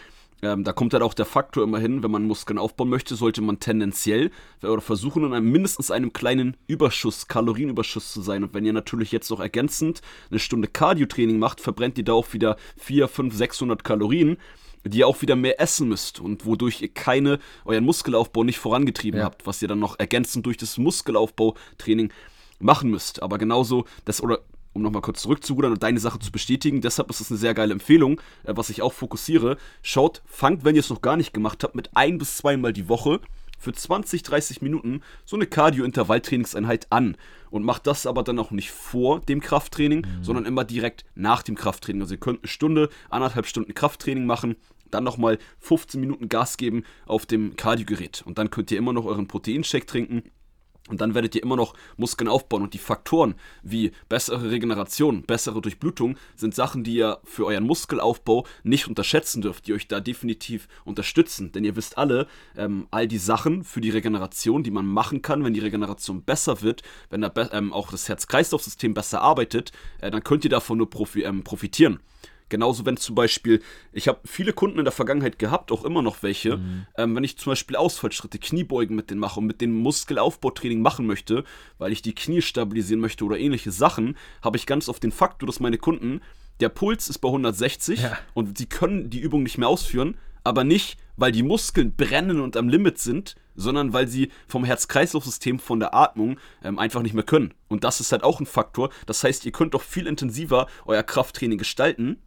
ähm, 0.43 0.65
da 0.65 0.73
kommt 0.73 0.93
halt 0.93 1.03
auch 1.03 1.15
der 1.15 1.27
Faktor 1.27 1.65
immer 1.65 1.79
hin, 1.79 2.03
wenn 2.03 2.11
man 2.11 2.25
Muskeln 2.25 2.59
aufbauen 2.59 2.89
möchte, 2.89 3.17
sollte 3.17 3.43
man 3.43 3.61
tendenziell 3.61 4.31
oder 4.63 4.81
versuchen, 4.81 5.25
in 5.25 5.35
einem 5.35 5.51
mindestens 5.51 5.91
einem 5.91 6.13
kleinen 6.13 6.57
Überschuss, 6.67 7.29
Kalorienüberschuss 7.29 8.13
zu 8.13 8.23
sein. 8.23 8.45
Und 8.45 8.55
wenn 8.55 8.65
ihr 8.65 8.73
natürlich 8.73 9.13
jetzt 9.13 9.31
noch 9.31 9.41
ergänzend 9.41 10.01
eine 10.31 10.39
Stunde 10.39 10.69
Cardio-Training 10.69 11.39
macht, 11.39 11.61
verbrennt 11.61 11.99
ihr 11.99 12.05
da 12.05 12.13
auch 12.13 12.33
wieder 12.33 12.57
4, 12.79 13.09
5, 13.09 13.35
600 13.35 13.85
Kalorien 13.85 14.39
die 14.87 14.99
ihr 14.99 15.09
auch 15.09 15.23
wieder 15.23 15.35
mehr 15.35 15.63
essen 15.63 15.89
müsst 15.89 16.21
und 16.21 16.45
wodurch 16.45 16.83
ihr 16.83 16.93
keine, 16.93 17.39
euren 17.65 17.85
Muskelaufbau 17.85 18.45
nicht 18.45 18.59
vorangetrieben 18.59 19.21
ja. 19.21 19.25
habt, 19.25 19.47
was 19.47 19.63
ihr 19.63 19.69
dann 19.69 19.79
noch 19.79 19.99
ergänzend 19.99 20.45
durch 20.45 20.59
das 20.59 20.77
Muskelaufbautraining 20.77 22.13
machen 22.65 22.91
müsst. 22.91 23.23
Aber 23.23 23.39
genauso, 23.39 23.85
das, 24.05 24.23
oder 24.23 24.41
um 24.73 24.83
nochmal 24.83 25.03
kurz 25.03 25.23
zurückzurudern 25.23 25.73
und 25.73 25.83
deine 25.83 26.01
Sache 26.01 26.19
zu 26.19 26.33
bestätigen, 26.33 26.81
deshalb 26.81 27.09
ist 27.11 27.21
es 27.21 27.31
eine 27.31 27.39
sehr 27.39 27.55
geile 27.55 27.73
Empfehlung, 27.73 28.21
äh, 28.43 28.55
was 28.57 28.71
ich 28.71 28.83
auch 28.83 28.93
fokussiere. 28.93 29.57
Schaut, 29.83 30.23
fangt, 30.27 30.65
wenn 30.65 30.75
ihr 30.75 30.81
es 30.81 30.91
noch 30.91 31.03
gar 31.03 31.17
nicht 31.17 31.33
gemacht 31.33 31.63
habt, 31.63 31.77
mit 31.77 31.91
ein 31.95 32.19
bis 32.19 32.39
zweimal 32.39 32.73
die 32.73 32.89
Woche 32.89 33.21
für 33.59 33.73
20, 33.73 34.23
30 34.25 34.63
Minuten 34.63 35.01
so 35.25 35.37
eine 35.37 35.47
Cardio-Intervalltrainingseinheit 35.47 36.89
an 36.91 37.17
und 37.51 37.65
macht 37.65 37.87
das 37.87 38.05
aber 38.05 38.23
dann 38.23 38.39
auch 38.39 38.51
nicht 38.51 38.73
vor 38.73 39.21
dem 39.21 39.41
Krafttraining, 39.41 40.01
mhm. 40.01 40.25
sondern 40.25 40.45
immer 40.45 40.65
direkt 40.65 41.05
nach 41.15 41.43
dem 41.43 41.55
Krafttraining. 41.55 42.03
Also 42.03 42.15
ihr 42.15 42.21
könnt 42.21 42.41
eine 42.41 42.49
Stunde, 42.49 42.91
anderthalb 43.09 43.47
Stunden 43.47 43.73
Krafttraining 43.73 44.27
machen, 44.27 44.57
dann 44.91 45.05
nochmal 45.05 45.39
15 45.61 46.01
Minuten 46.01 46.29
Gas 46.29 46.57
geben 46.57 46.83
auf 47.07 47.27
dem 47.27 47.57
Kardiogerät 47.57 48.23
und 48.27 48.39
dann 48.39 48.51
könnt 48.51 48.71
ihr 48.71 48.79
immer 48.79 48.93
noch 48.93 49.07
euren 49.07 49.29
Proteinshake 49.29 49.87
trinken 49.87 50.25
und 50.89 51.01
dann 51.01 51.15
werdet 51.15 51.35
ihr 51.35 51.43
immer 51.43 51.57
noch 51.57 51.75
Muskeln 51.97 52.29
aufbauen. 52.29 52.63
Und 52.63 52.75
die 52.75 52.79
Faktoren 52.79 53.37
wie 53.63 53.93
bessere 54.11 54.51
Regeneration, 54.51 55.23
bessere 55.23 55.63
Durchblutung 55.63 56.17
sind 56.37 56.55
Sachen, 56.55 56.85
die 56.85 56.97
ihr 56.97 57.21
für 57.25 57.47
euren 57.47 57.65
Muskelaufbau 57.65 58.47
nicht 58.65 58.87
unterschätzen 58.87 59.41
dürft, 59.41 59.67
die 59.67 59.73
euch 59.73 59.89
da 59.89 60.01
definitiv 60.01 60.69
unterstützen. 60.85 61.53
Denn 61.53 61.65
ihr 61.65 61.77
wisst 61.77 61.97
alle, 61.97 62.27
ähm, 62.57 62.87
all 62.91 63.09
die 63.09 63.19
Sachen 63.19 63.65
für 63.65 63.81
die 63.81 63.91
Regeneration, 63.91 64.63
die 64.63 64.71
man 64.71 64.85
machen 64.85 65.23
kann, 65.23 65.43
wenn 65.43 65.55
die 65.55 65.61
Regeneration 65.61 66.23
besser 66.23 66.61
wird, 66.61 66.83
wenn 67.09 67.23
da 67.23 67.33
ähm, 67.53 67.73
auch 67.73 67.91
das 67.91 68.09
Herz-Kreislauf-System 68.11 68.93
besser 68.93 69.23
arbeitet, 69.23 69.73
äh, 70.03 70.11
dann 70.11 70.23
könnt 70.23 70.45
ihr 70.45 70.51
davon 70.51 70.77
nur 70.77 70.91
profi 70.91 71.23
ähm, 71.23 71.45
profitieren. 71.45 72.01
Genauso, 72.49 72.85
wenn 72.85 72.97
zum 72.97 73.15
Beispiel, 73.15 73.63
ich 73.93 74.07
habe 74.07 74.21
viele 74.25 74.53
Kunden 74.53 74.79
in 74.79 74.85
der 74.85 74.93
Vergangenheit 74.93 75.39
gehabt, 75.39 75.73
auch 75.73 75.85
immer 75.85 76.03
noch 76.03 76.23
welche, 76.23 76.59
mhm. 76.59 76.87
ähm, 76.97 77.17
wenn 77.17 77.25
ich 77.25 77.39
zum 77.39 77.53
Beispiel 77.53 77.77
Ausfallschritte, 77.77 78.39
Kniebeugen 78.39 78.95
mit 78.95 79.11
denen 79.11 79.21
mache 79.21 79.41
und 79.41 79.47
mit 79.47 79.61
dem 79.61 79.75
Muskelaufbautraining 79.79 80.83
machen 80.83 81.07
möchte, 81.07 81.45
weil 81.79 81.93
ich 81.93 82.03
die 82.03 82.15
Knie 82.15 82.43
stabilisieren 82.43 83.01
möchte 83.01 83.25
oder 83.25 83.39
ähnliche 83.39 83.73
Sachen, 83.73 84.17
habe 84.43 84.57
ich 84.57 84.67
ganz 84.67 84.89
oft 84.89 85.03
den 85.03 85.13
Faktor, 85.13 85.47
dass 85.47 85.61
meine 85.61 85.79
Kunden, 85.79 86.21
der 86.61 86.69
Puls 86.69 87.09
ist 87.09 87.19
bei 87.19 87.29
160 87.29 88.03
ja. 88.03 88.19
und 88.35 88.59
sie 88.59 88.67
können 88.67 89.11
die 89.11 89.21
Übung 89.21 89.43
nicht 89.43 89.59
mehr 89.59 89.69
ausführen, 89.69 90.17
aber 90.45 90.63
nicht, 90.63 90.99
weil 91.17 91.33
die 91.33 91.43
Muskeln 91.43 91.97
brennen 91.97 92.41
und 92.41 92.57
am 92.57 92.69
Limit 92.69 92.99
sind, 92.99 93.35
sondern 93.55 93.93
weil 93.93 94.09
sie 94.09 94.31
vom 94.47 94.65
Herz-Kreislauf-System, 94.65 95.59
von 95.59 95.81
der 95.81 95.95
Atmung 95.95 96.39
ähm, 96.63 96.79
einfach 96.79 97.03
nicht 97.03 97.15
mehr 97.15 97.25
können. 97.25 97.55
Und 97.69 97.85
das 97.85 98.01
ist 98.01 98.13
halt 98.13 98.23
auch 98.23 98.41
ein 98.41 98.47
Faktor. 98.47 98.91
Das 99.07 99.25
heißt, 99.25 99.47
ihr 99.47 99.53
könnt 99.53 99.75
doch 99.75 99.83
viel 99.83 100.07
intensiver 100.07 100.67
euer 100.87 101.03
Krafttraining 101.03 101.59
gestalten, 101.59 102.19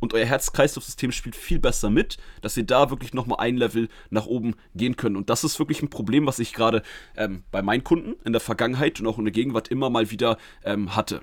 und 0.00 0.14
euer 0.14 0.26
Herz-Kreislauf-System 0.26 1.12
spielt 1.12 1.36
viel 1.36 1.58
besser 1.58 1.90
mit, 1.90 2.18
dass 2.42 2.56
ihr 2.56 2.64
da 2.64 2.90
wirklich 2.90 3.14
nochmal 3.14 3.38
ein 3.40 3.56
Level 3.56 3.88
nach 4.10 4.26
oben 4.26 4.54
gehen 4.74 4.96
könnt. 4.96 5.16
Und 5.16 5.30
das 5.30 5.44
ist 5.44 5.58
wirklich 5.58 5.82
ein 5.82 5.90
Problem, 5.90 6.26
was 6.26 6.38
ich 6.38 6.52
gerade 6.52 6.82
ähm, 7.16 7.44
bei 7.50 7.62
meinen 7.62 7.84
Kunden 7.84 8.14
in 8.24 8.32
der 8.32 8.40
Vergangenheit 8.40 9.00
und 9.00 9.06
auch 9.06 9.18
in 9.18 9.24
der 9.24 9.32
Gegenwart 9.32 9.68
immer 9.68 9.90
mal 9.90 10.10
wieder 10.10 10.38
ähm, 10.64 10.94
hatte. 10.94 11.22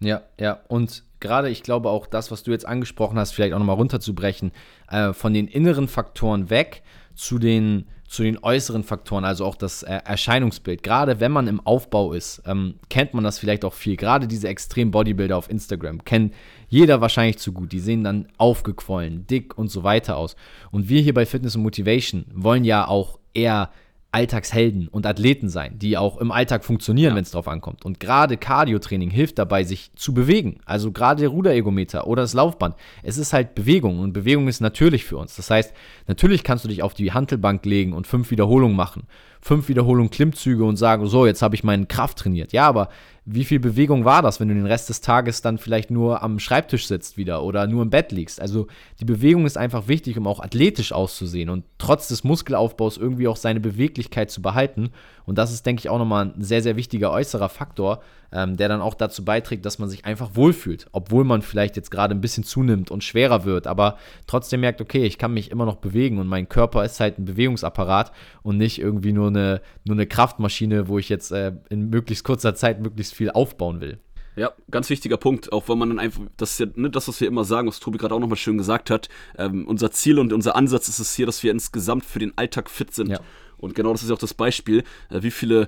Ja, 0.00 0.22
ja, 0.38 0.60
und 0.68 1.04
gerade 1.20 1.50
ich 1.50 1.62
glaube 1.62 1.90
auch 1.90 2.06
das, 2.06 2.30
was 2.30 2.44
du 2.44 2.52
jetzt 2.52 2.66
angesprochen 2.66 3.18
hast, 3.18 3.32
vielleicht 3.32 3.52
auch 3.52 3.58
nochmal 3.58 3.76
runterzubrechen, 3.76 4.52
äh, 4.88 5.12
von 5.12 5.34
den 5.34 5.48
inneren 5.48 5.88
Faktoren 5.88 6.50
weg 6.50 6.82
zu 7.18 7.38
den 7.38 7.86
zu 8.06 8.22
den 8.22 8.38
äußeren 8.42 8.84
Faktoren, 8.84 9.26
also 9.26 9.44
auch 9.44 9.54
das 9.54 9.82
Erscheinungsbild. 9.82 10.82
Gerade 10.82 11.20
wenn 11.20 11.30
man 11.30 11.46
im 11.46 11.60
Aufbau 11.60 12.14
ist, 12.14 12.40
ähm, 12.46 12.76
kennt 12.88 13.12
man 13.12 13.22
das 13.22 13.38
vielleicht 13.38 13.66
auch 13.66 13.74
viel. 13.74 13.96
Gerade 13.96 14.26
diese 14.26 14.48
extremen 14.48 14.90
Bodybuilder 14.90 15.36
auf 15.36 15.50
Instagram 15.50 16.02
kennt 16.06 16.32
jeder 16.68 17.02
wahrscheinlich 17.02 17.36
zu 17.36 17.52
gut. 17.52 17.70
Die 17.70 17.80
sehen 17.80 18.04
dann 18.04 18.28
aufgequollen, 18.38 19.26
dick 19.26 19.58
und 19.58 19.70
so 19.70 19.82
weiter 19.82 20.16
aus. 20.16 20.36
Und 20.70 20.88
wir 20.88 21.02
hier 21.02 21.12
bei 21.12 21.26
Fitness 21.26 21.54
und 21.54 21.62
Motivation 21.64 22.24
wollen 22.32 22.64
ja 22.64 22.88
auch 22.88 23.18
eher 23.34 23.70
Alltagshelden 24.18 24.88
und 24.88 25.06
Athleten 25.06 25.48
sein, 25.48 25.78
die 25.78 25.96
auch 25.96 26.18
im 26.18 26.32
Alltag 26.32 26.64
funktionieren, 26.64 27.10
ja. 27.10 27.16
wenn 27.16 27.22
es 27.22 27.30
drauf 27.30 27.46
ankommt. 27.46 27.84
Und 27.84 28.00
gerade 28.00 28.36
Cardio-Training 28.36 29.10
hilft 29.10 29.38
dabei, 29.38 29.62
sich 29.62 29.92
zu 29.94 30.12
bewegen. 30.12 30.58
Also 30.64 30.90
gerade 30.90 31.20
der 31.20 31.28
Ruderergometer 31.28 32.08
oder 32.08 32.22
das 32.22 32.34
Laufband. 32.34 32.74
Es 33.04 33.16
ist 33.16 33.32
halt 33.32 33.54
Bewegung 33.54 34.00
und 34.00 34.12
Bewegung 34.12 34.48
ist 34.48 34.60
natürlich 34.60 35.04
für 35.04 35.18
uns. 35.18 35.36
Das 35.36 35.50
heißt, 35.50 35.72
natürlich 36.08 36.42
kannst 36.42 36.64
du 36.64 36.68
dich 36.68 36.82
auf 36.82 36.94
die 36.94 37.12
Hantelbank 37.12 37.64
legen 37.64 37.92
und 37.92 38.08
fünf 38.08 38.32
Wiederholungen 38.32 38.76
machen. 38.76 39.04
Fünf 39.40 39.68
Wiederholungen 39.68 40.10
Klimmzüge 40.10 40.64
und 40.64 40.76
sagen, 40.76 41.06
so, 41.06 41.26
jetzt 41.26 41.42
habe 41.42 41.54
ich 41.54 41.64
meine 41.64 41.86
Kraft 41.86 42.18
trainiert. 42.18 42.52
Ja, 42.52 42.66
aber 42.66 42.88
wie 43.30 43.44
viel 43.44 43.60
Bewegung 43.60 44.06
war 44.06 44.22
das, 44.22 44.40
wenn 44.40 44.48
du 44.48 44.54
den 44.54 44.66
Rest 44.66 44.88
des 44.88 45.02
Tages 45.02 45.42
dann 45.42 45.58
vielleicht 45.58 45.90
nur 45.90 46.22
am 46.22 46.38
Schreibtisch 46.38 46.86
sitzt 46.86 47.18
wieder 47.18 47.42
oder 47.42 47.66
nur 47.66 47.82
im 47.82 47.90
Bett 47.90 48.10
liegst? 48.10 48.40
Also 48.40 48.68
die 49.00 49.04
Bewegung 49.04 49.44
ist 49.44 49.58
einfach 49.58 49.86
wichtig, 49.86 50.16
um 50.16 50.26
auch 50.26 50.40
athletisch 50.40 50.92
auszusehen 50.92 51.50
und 51.50 51.64
trotz 51.76 52.08
des 52.08 52.24
Muskelaufbaus 52.24 52.96
irgendwie 52.96 53.28
auch 53.28 53.36
seine 53.36 53.60
Beweglichkeit 53.60 54.30
zu 54.30 54.40
behalten. 54.40 54.90
Und 55.26 55.36
das 55.36 55.52
ist, 55.52 55.66
denke 55.66 55.80
ich, 55.80 55.90
auch 55.90 55.98
nochmal 55.98 56.32
ein 56.34 56.42
sehr, 56.42 56.62
sehr 56.62 56.76
wichtiger 56.76 57.12
äußerer 57.12 57.50
Faktor, 57.50 58.00
ähm, 58.32 58.56
der 58.56 58.68
dann 58.68 58.80
auch 58.80 58.94
dazu 58.94 59.24
beiträgt, 59.24 59.64
dass 59.64 59.78
man 59.78 59.88
sich 59.88 60.04
einfach 60.04 60.30
wohlfühlt, 60.34 60.86
obwohl 60.92 61.24
man 61.24 61.42
vielleicht 61.42 61.76
jetzt 61.76 61.90
gerade 61.90 62.14
ein 62.14 62.20
bisschen 62.20 62.44
zunimmt 62.44 62.90
und 62.90 63.04
schwerer 63.04 63.44
wird, 63.44 63.66
aber 63.66 63.98
trotzdem 64.26 64.60
merkt, 64.60 64.80
okay, 64.80 65.04
ich 65.04 65.18
kann 65.18 65.32
mich 65.32 65.50
immer 65.50 65.64
noch 65.64 65.76
bewegen 65.76 66.18
und 66.18 66.26
mein 66.26 66.48
Körper 66.48 66.84
ist 66.84 67.00
halt 67.00 67.18
ein 67.18 67.24
Bewegungsapparat 67.24 68.12
und 68.42 68.56
nicht 68.56 68.78
irgendwie 68.78 69.12
nur 69.12 69.28
eine, 69.28 69.60
nur 69.84 69.96
eine 69.96 70.06
Kraftmaschine, 70.06 70.88
wo 70.88 70.98
ich 70.98 71.08
jetzt 71.08 71.32
äh, 71.32 71.52
in 71.68 71.90
möglichst 71.90 72.24
kurzer 72.24 72.54
Zeit 72.54 72.80
möglichst 72.80 73.14
viel 73.14 73.30
aufbauen 73.30 73.80
will. 73.80 73.98
Ja, 74.38 74.52
ganz 74.70 74.88
wichtiger 74.88 75.16
Punkt, 75.16 75.52
auch 75.52 75.68
wenn 75.68 75.78
man 75.78 75.88
dann 75.88 75.98
einfach, 75.98 76.22
das 76.36 76.52
ist 76.52 76.60
ja 76.60 76.66
ne, 76.76 76.90
das, 76.90 77.08
was 77.08 77.20
wir 77.20 77.26
immer 77.26 77.42
sagen, 77.42 77.66
was 77.66 77.80
Tobi 77.80 77.98
gerade 77.98 78.14
auch 78.14 78.20
nochmal 78.20 78.36
schön 78.36 78.56
gesagt 78.56 78.88
hat. 78.88 79.08
Ähm, 79.36 79.66
unser 79.66 79.90
Ziel 79.90 80.20
und 80.20 80.32
unser 80.32 80.54
Ansatz 80.54 80.88
ist 80.88 81.00
es 81.00 81.12
hier, 81.16 81.26
dass 81.26 81.42
wir 81.42 81.50
insgesamt 81.50 82.04
für 82.04 82.20
den 82.20 82.38
Alltag 82.38 82.70
fit 82.70 82.94
sind. 82.94 83.10
Ja. 83.10 83.18
Und 83.56 83.74
genau 83.74 83.90
das 83.90 84.04
ist 84.04 84.10
ja 84.10 84.14
auch 84.14 84.20
das 84.20 84.34
Beispiel, 84.34 84.84
äh, 85.10 85.22
wie 85.22 85.32
viele 85.32 85.66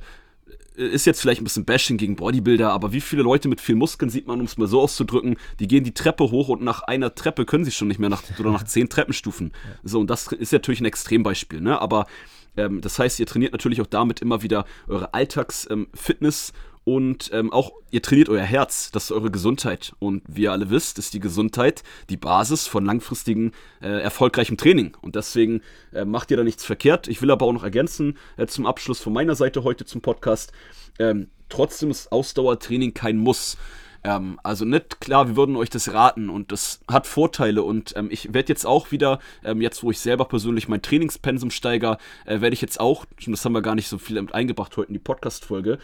ist 0.81 1.05
jetzt 1.05 1.21
vielleicht 1.21 1.41
ein 1.41 1.45
bisschen 1.45 1.65
Bashing 1.65 1.97
gegen 1.97 2.17
Bodybuilder, 2.17 2.73
aber 2.73 2.93
wie 2.93 3.01
viele 3.01 3.23
Leute 3.23 3.49
mit 3.49 3.61
viel 3.61 3.75
Muskeln 3.75 4.11
sieht 4.11 4.27
man, 4.27 4.41
um 4.41 4.47
es 4.47 4.57
mal 4.57 4.67
so 4.67 4.81
auszudrücken, 4.81 5.37
die 5.59 5.69
gehen 5.69 5.85
die 5.85 5.95
Treppe 5.95 6.31
hoch 6.31 6.49
und 6.49 6.63
nach 6.63 6.83
einer 6.83 7.15
Treppe 7.15 7.45
können 7.45 7.65
sie 7.65 7.71
schon 7.71 7.89
nicht 7.89 8.01
mehr 8.01 8.09
nach 8.09 8.23
oder 8.39 8.51
nach 8.51 8.65
zehn 8.65 8.89
Treppenstufen. 8.89 9.53
So, 9.83 10.01
und 10.01 10.09
das 10.09 10.29
ist 10.29 10.53
natürlich 10.53 10.81
ein 10.81 10.87
Extrembeispiel, 10.87 11.61
ne? 11.61 11.81
Aber 11.81 12.07
ähm, 12.57 12.81
das 12.81 12.99
heißt, 12.99 13.21
ihr 13.21 13.27
trainiert 13.27 13.53
natürlich 13.53 13.81
auch 13.81 13.87
damit 13.87 14.21
immer 14.21 14.43
wieder 14.43 14.65
eure 14.89 15.15
Alltagsfitness 15.15 16.53
ähm, 16.53 16.57
und 16.91 17.31
ähm, 17.33 17.53
auch 17.53 17.71
ihr 17.93 18.03
trainiert 18.03 18.29
euer 18.29 18.43
Herz, 18.43 18.91
das 18.91 19.05
ist 19.05 19.13
eure 19.13 19.31
Gesundheit. 19.31 19.93
Und 20.01 20.25
wie 20.27 20.43
ihr 20.43 20.51
alle 20.51 20.71
wisst, 20.71 20.99
ist 20.99 21.15
die 21.15 21.21
Gesundheit 21.21 21.85
die 22.09 22.17
Basis 22.17 22.67
von 22.67 22.85
langfristigem, 22.85 23.53
äh, 23.81 24.03
erfolgreichem 24.03 24.57
Training. 24.57 24.97
Und 25.01 25.15
deswegen 25.15 25.63
äh, 25.93 26.05
macht 26.05 26.33
ihr 26.33 26.37
da 26.37 26.43
nichts 26.43 26.65
verkehrt. 26.65 27.07
Ich 27.07 27.23
will 27.23 27.31
aber 27.31 27.47
auch 27.47 27.53
noch 27.53 27.63
ergänzen 27.63 28.19
äh, 28.37 28.49
zum 28.49 28.67
Abschluss 28.67 28.99
von 28.99 29.13
meiner 29.13 29.37
Seite 29.37 29.63
heute 29.63 29.85
zum 29.85 30.01
Podcast. 30.01 30.51
Ähm, 30.99 31.29
trotzdem 31.49 31.93
ist 31.93 32.11
Ausdauertraining 32.11 32.93
kein 32.93 33.19
Muss. 33.19 33.57
Ähm, 34.03 34.41
also 34.43 34.65
nicht 34.65 35.01
klar, 35.01 35.29
wir 35.29 35.37
würden 35.37 35.55
euch 35.55 35.71
das 35.71 35.93
raten 35.93 36.29
und 36.29 36.51
das 36.51 36.81
hat 36.91 37.07
Vorteile 37.07 37.63
und 37.63 37.93
ähm, 37.97 38.09
ich 38.11 38.35
werde 38.35 38.49
jetzt 38.49 38.67
auch 38.67 38.91
wieder, 38.91 39.21
ähm, 39.45 39.61
jetzt 39.61 39.85
wo 39.85 39.93
ich 39.93 40.01
selber 40.01 40.25
persönlich 40.25 40.67
mein 40.67 40.83
Trainingspensum 40.83 41.53
steiger, 41.53 41.99
äh, 42.25 42.41
werde 42.41 42.55
ich 42.55 42.63
jetzt 42.63 42.81
auch, 42.81 43.05
das 43.25 43.45
haben 43.45 43.53
wir 43.53 43.63
gar 43.63 43.77
nicht 43.77 43.89
so 43.89 43.99
viel 43.99 44.19
eingebracht 44.33 44.77
heute 44.77 44.89
in 44.89 44.95
die 44.95 45.01
Podcast-Folge, 45.01 45.79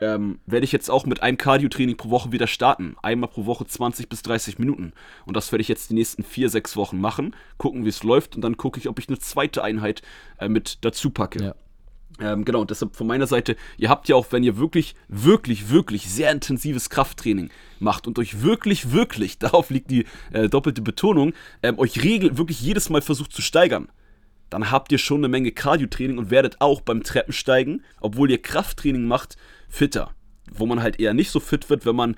ähm, 0.00 0.38
werde 0.46 0.64
ich 0.64 0.72
jetzt 0.72 0.90
auch 0.90 1.06
mit 1.06 1.22
einem 1.22 1.38
Cardio-Training 1.38 1.96
pro 1.96 2.10
Woche 2.10 2.32
wieder 2.32 2.46
starten. 2.46 2.96
Einmal 3.02 3.28
pro 3.28 3.46
Woche 3.46 3.66
20 3.66 4.08
bis 4.08 4.22
30 4.22 4.58
Minuten. 4.58 4.92
Und 5.26 5.36
das 5.36 5.52
werde 5.52 5.62
ich 5.62 5.68
jetzt 5.68 5.90
die 5.90 5.94
nächsten 5.94 6.22
vier, 6.22 6.48
sechs 6.48 6.76
Wochen 6.76 7.00
machen, 7.00 7.34
gucken, 7.56 7.84
wie 7.84 7.88
es 7.88 8.02
läuft 8.02 8.36
und 8.36 8.42
dann 8.42 8.56
gucke 8.56 8.78
ich, 8.78 8.88
ob 8.88 8.98
ich 8.98 9.08
eine 9.08 9.18
zweite 9.18 9.62
Einheit 9.62 10.02
äh, 10.38 10.48
mit 10.48 10.78
dazu 10.82 11.10
packe. 11.10 11.42
Ja. 11.42 11.54
Ähm, 12.20 12.44
genau, 12.44 12.62
und 12.62 12.70
deshalb 12.70 12.96
von 12.96 13.06
meiner 13.06 13.28
Seite, 13.28 13.56
ihr 13.76 13.88
habt 13.88 14.08
ja 14.08 14.16
auch, 14.16 14.26
wenn 14.30 14.42
ihr 14.42 14.58
wirklich, 14.58 14.96
wirklich, 15.08 15.70
wirklich 15.70 16.10
sehr 16.10 16.32
intensives 16.32 16.90
Krafttraining 16.90 17.50
macht 17.78 18.08
und 18.08 18.18
euch 18.18 18.42
wirklich, 18.42 18.92
wirklich, 18.92 19.38
darauf 19.38 19.70
liegt 19.70 19.90
die 19.90 20.04
äh, 20.32 20.48
doppelte 20.48 20.82
Betonung, 20.82 21.32
ähm, 21.62 21.78
euch 21.78 22.02
regel 22.02 22.36
wirklich 22.36 22.60
jedes 22.60 22.90
Mal 22.90 23.02
versucht 23.02 23.32
zu 23.32 23.42
steigern 23.42 23.88
dann 24.50 24.70
habt 24.70 24.92
ihr 24.92 24.98
schon 24.98 25.20
eine 25.20 25.28
Menge 25.28 25.52
Cardio-Training 25.52 26.18
und 26.18 26.30
werdet 26.30 26.60
auch 26.60 26.80
beim 26.80 27.02
Treppensteigen, 27.02 27.84
obwohl 28.00 28.30
ihr 28.30 28.40
Krafttraining 28.40 29.04
macht, 29.04 29.36
fitter. 29.68 30.12
Wo 30.50 30.66
man 30.66 30.82
halt 30.82 30.98
eher 30.98 31.14
nicht 31.14 31.30
so 31.30 31.40
fit 31.40 31.68
wird, 31.68 31.84
wenn 31.84 31.96
man 31.96 32.16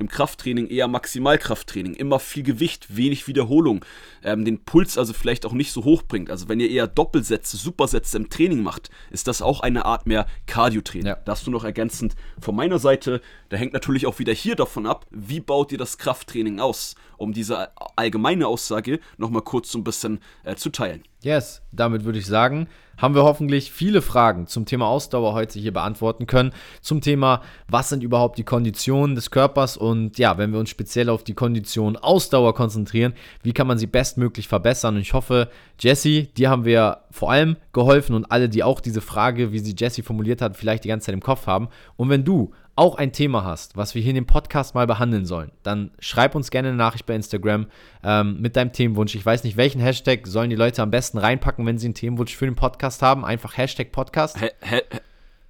im 0.00 0.08
Krafttraining 0.08 0.66
eher 0.66 0.88
Maximalkrafttraining, 0.88 1.94
immer 1.94 2.18
viel 2.18 2.42
Gewicht, 2.42 2.96
wenig 2.96 3.28
Wiederholung, 3.28 3.84
ähm, 4.24 4.44
den 4.44 4.64
Puls 4.64 4.96
also 4.98 5.12
vielleicht 5.12 5.44
auch 5.44 5.52
nicht 5.52 5.72
so 5.72 5.84
hoch 5.84 6.02
bringt. 6.02 6.30
Also 6.30 6.48
wenn 6.48 6.58
ihr 6.58 6.70
eher 6.70 6.86
Doppelsätze, 6.86 7.58
Supersätze 7.58 8.16
im 8.16 8.30
Training 8.30 8.62
macht, 8.62 8.90
ist 9.10 9.28
das 9.28 9.42
auch 9.42 9.60
eine 9.60 9.84
Art 9.84 10.06
mehr 10.06 10.26
Cardio-Training. 10.46 11.06
Ja. 11.06 11.18
Das 11.26 11.44
du 11.44 11.50
noch 11.50 11.64
ergänzend 11.64 12.16
von 12.40 12.56
meiner 12.56 12.78
Seite. 12.78 13.20
Da 13.50 13.58
hängt 13.58 13.74
natürlich 13.74 14.06
auch 14.06 14.18
wieder 14.18 14.32
hier 14.32 14.56
davon 14.56 14.86
ab, 14.86 15.06
wie 15.10 15.40
baut 15.40 15.70
ihr 15.70 15.78
das 15.78 15.98
Krafttraining 15.98 16.60
aus, 16.60 16.94
um 17.18 17.34
diese 17.34 17.70
allgemeine 17.96 18.46
Aussage 18.46 19.00
nochmal 19.18 19.42
kurz 19.42 19.70
so 19.70 19.78
ein 19.78 19.84
bisschen 19.84 20.20
äh, 20.44 20.56
zu 20.56 20.70
teilen. 20.70 21.02
Yes, 21.22 21.60
damit 21.72 22.04
würde 22.04 22.18
ich 22.18 22.26
sagen, 22.26 22.68
haben 23.00 23.14
wir 23.14 23.24
hoffentlich 23.24 23.72
viele 23.72 24.02
Fragen 24.02 24.46
zum 24.46 24.66
Thema 24.66 24.86
Ausdauer 24.86 25.32
heute 25.32 25.58
hier 25.58 25.72
beantworten 25.72 26.26
können. 26.26 26.52
Zum 26.80 27.00
Thema, 27.00 27.42
was 27.68 27.88
sind 27.88 28.02
überhaupt 28.02 28.38
die 28.38 28.44
Konditionen 28.44 29.14
des 29.14 29.30
Körpers 29.30 29.76
und 29.76 30.18
ja, 30.18 30.38
wenn 30.38 30.52
wir 30.52 30.60
uns 30.60 30.70
speziell 30.70 31.08
auf 31.08 31.24
die 31.24 31.34
Kondition 31.34 31.96
Ausdauer 31.96 32.54
konzentrieren, 32.54 33.14
wie 33.42 33.52
kann 33.52 33.66
man 33.66 33.78
sie 33.78 33.86
bestmöglich 33.86 34.48
verbessern? 34.48 34.96
Und 34.96 35.00
ich 35.00 35.14
hoffe, 35.14 35.48
Jesse, 35.78 36.24
dir 36.24 36.50
haben 36.50 36.64
wir 36.64 36.98
vor 37.10 37.30
allem 37.30 37.56
geholfen 37.72 38.14
und 38.14 38.30
alle, 38.30 38.48
die 38.48 38.62
auch 38.62 38.80
diese 38.80 39.00
Frage, 39.00 39.52
wie 39.52 39.58
sie 39.58 39.74
Jesse 39.76 40.02
formuliert 40.02 40.42
hat, 40.42 40.56
vielleicht 40.56 40.84
die 40.84 40.88
ganze 40.88 41.06
Zeit 41.06 41.14
im 41.14 41.22
Kopf 41.22 41.46
haben. 41.46 41.68
Und 41.96 42.10
wenn 42.10 42.24
du 42.24 42.52
auch 42.80 42.94
ein 42.94 43.12
Thema 43.12 43.44
hast, 43.44 43.76
was 43.76 43.94
wir 43.94 44.00
hier 44.00 44.08
in 44.08 44.14
dem 44.14 44.26
Podcast 44.26 44.74
mal 44.74 44.86
behandeln 44.86 45.26
sollen, 45.26 45.52
dann 45.62 45.90
schreib 45.98 46.34
uns 46.34 46.50
gerne 46.50 46.68
eine 46.68 46.78
Nachricht 46.78 47.04
bei 47.04 47.14
Instagram 47.14 47.66
ähm, 48.02 48.40
mit 48.40 48.56
deinem 48.56 48.72
Themenwunsch. 48.72 49.14
Ich 49.14 49.26
weiß 49.26 49.44
nicht, 49.44 49.58
welchen 49.58 49.82
Hashtag 49.82 50.26
sollen 50.26 50.48
die 50.48 50.56
Leute 50.56 50.80
am 50.80 50.90
besten 50.90 51.18
reinpacken, 51.18 51.66
wenn 51.66 51.76
sie 51.76 51.88
einen 51.88 51.94
Themenwunsch 51.94 52.34
für 52.34 52.46
den 52.46 52.54
Podcast 52.54 53.02
haben. 53.02 53.22
Einfach 53.22 53.58
Hashtag 53.58 53.92
Podcast. 53.92 54.40
Ha 54.40 54.46
ha 54.62 54.78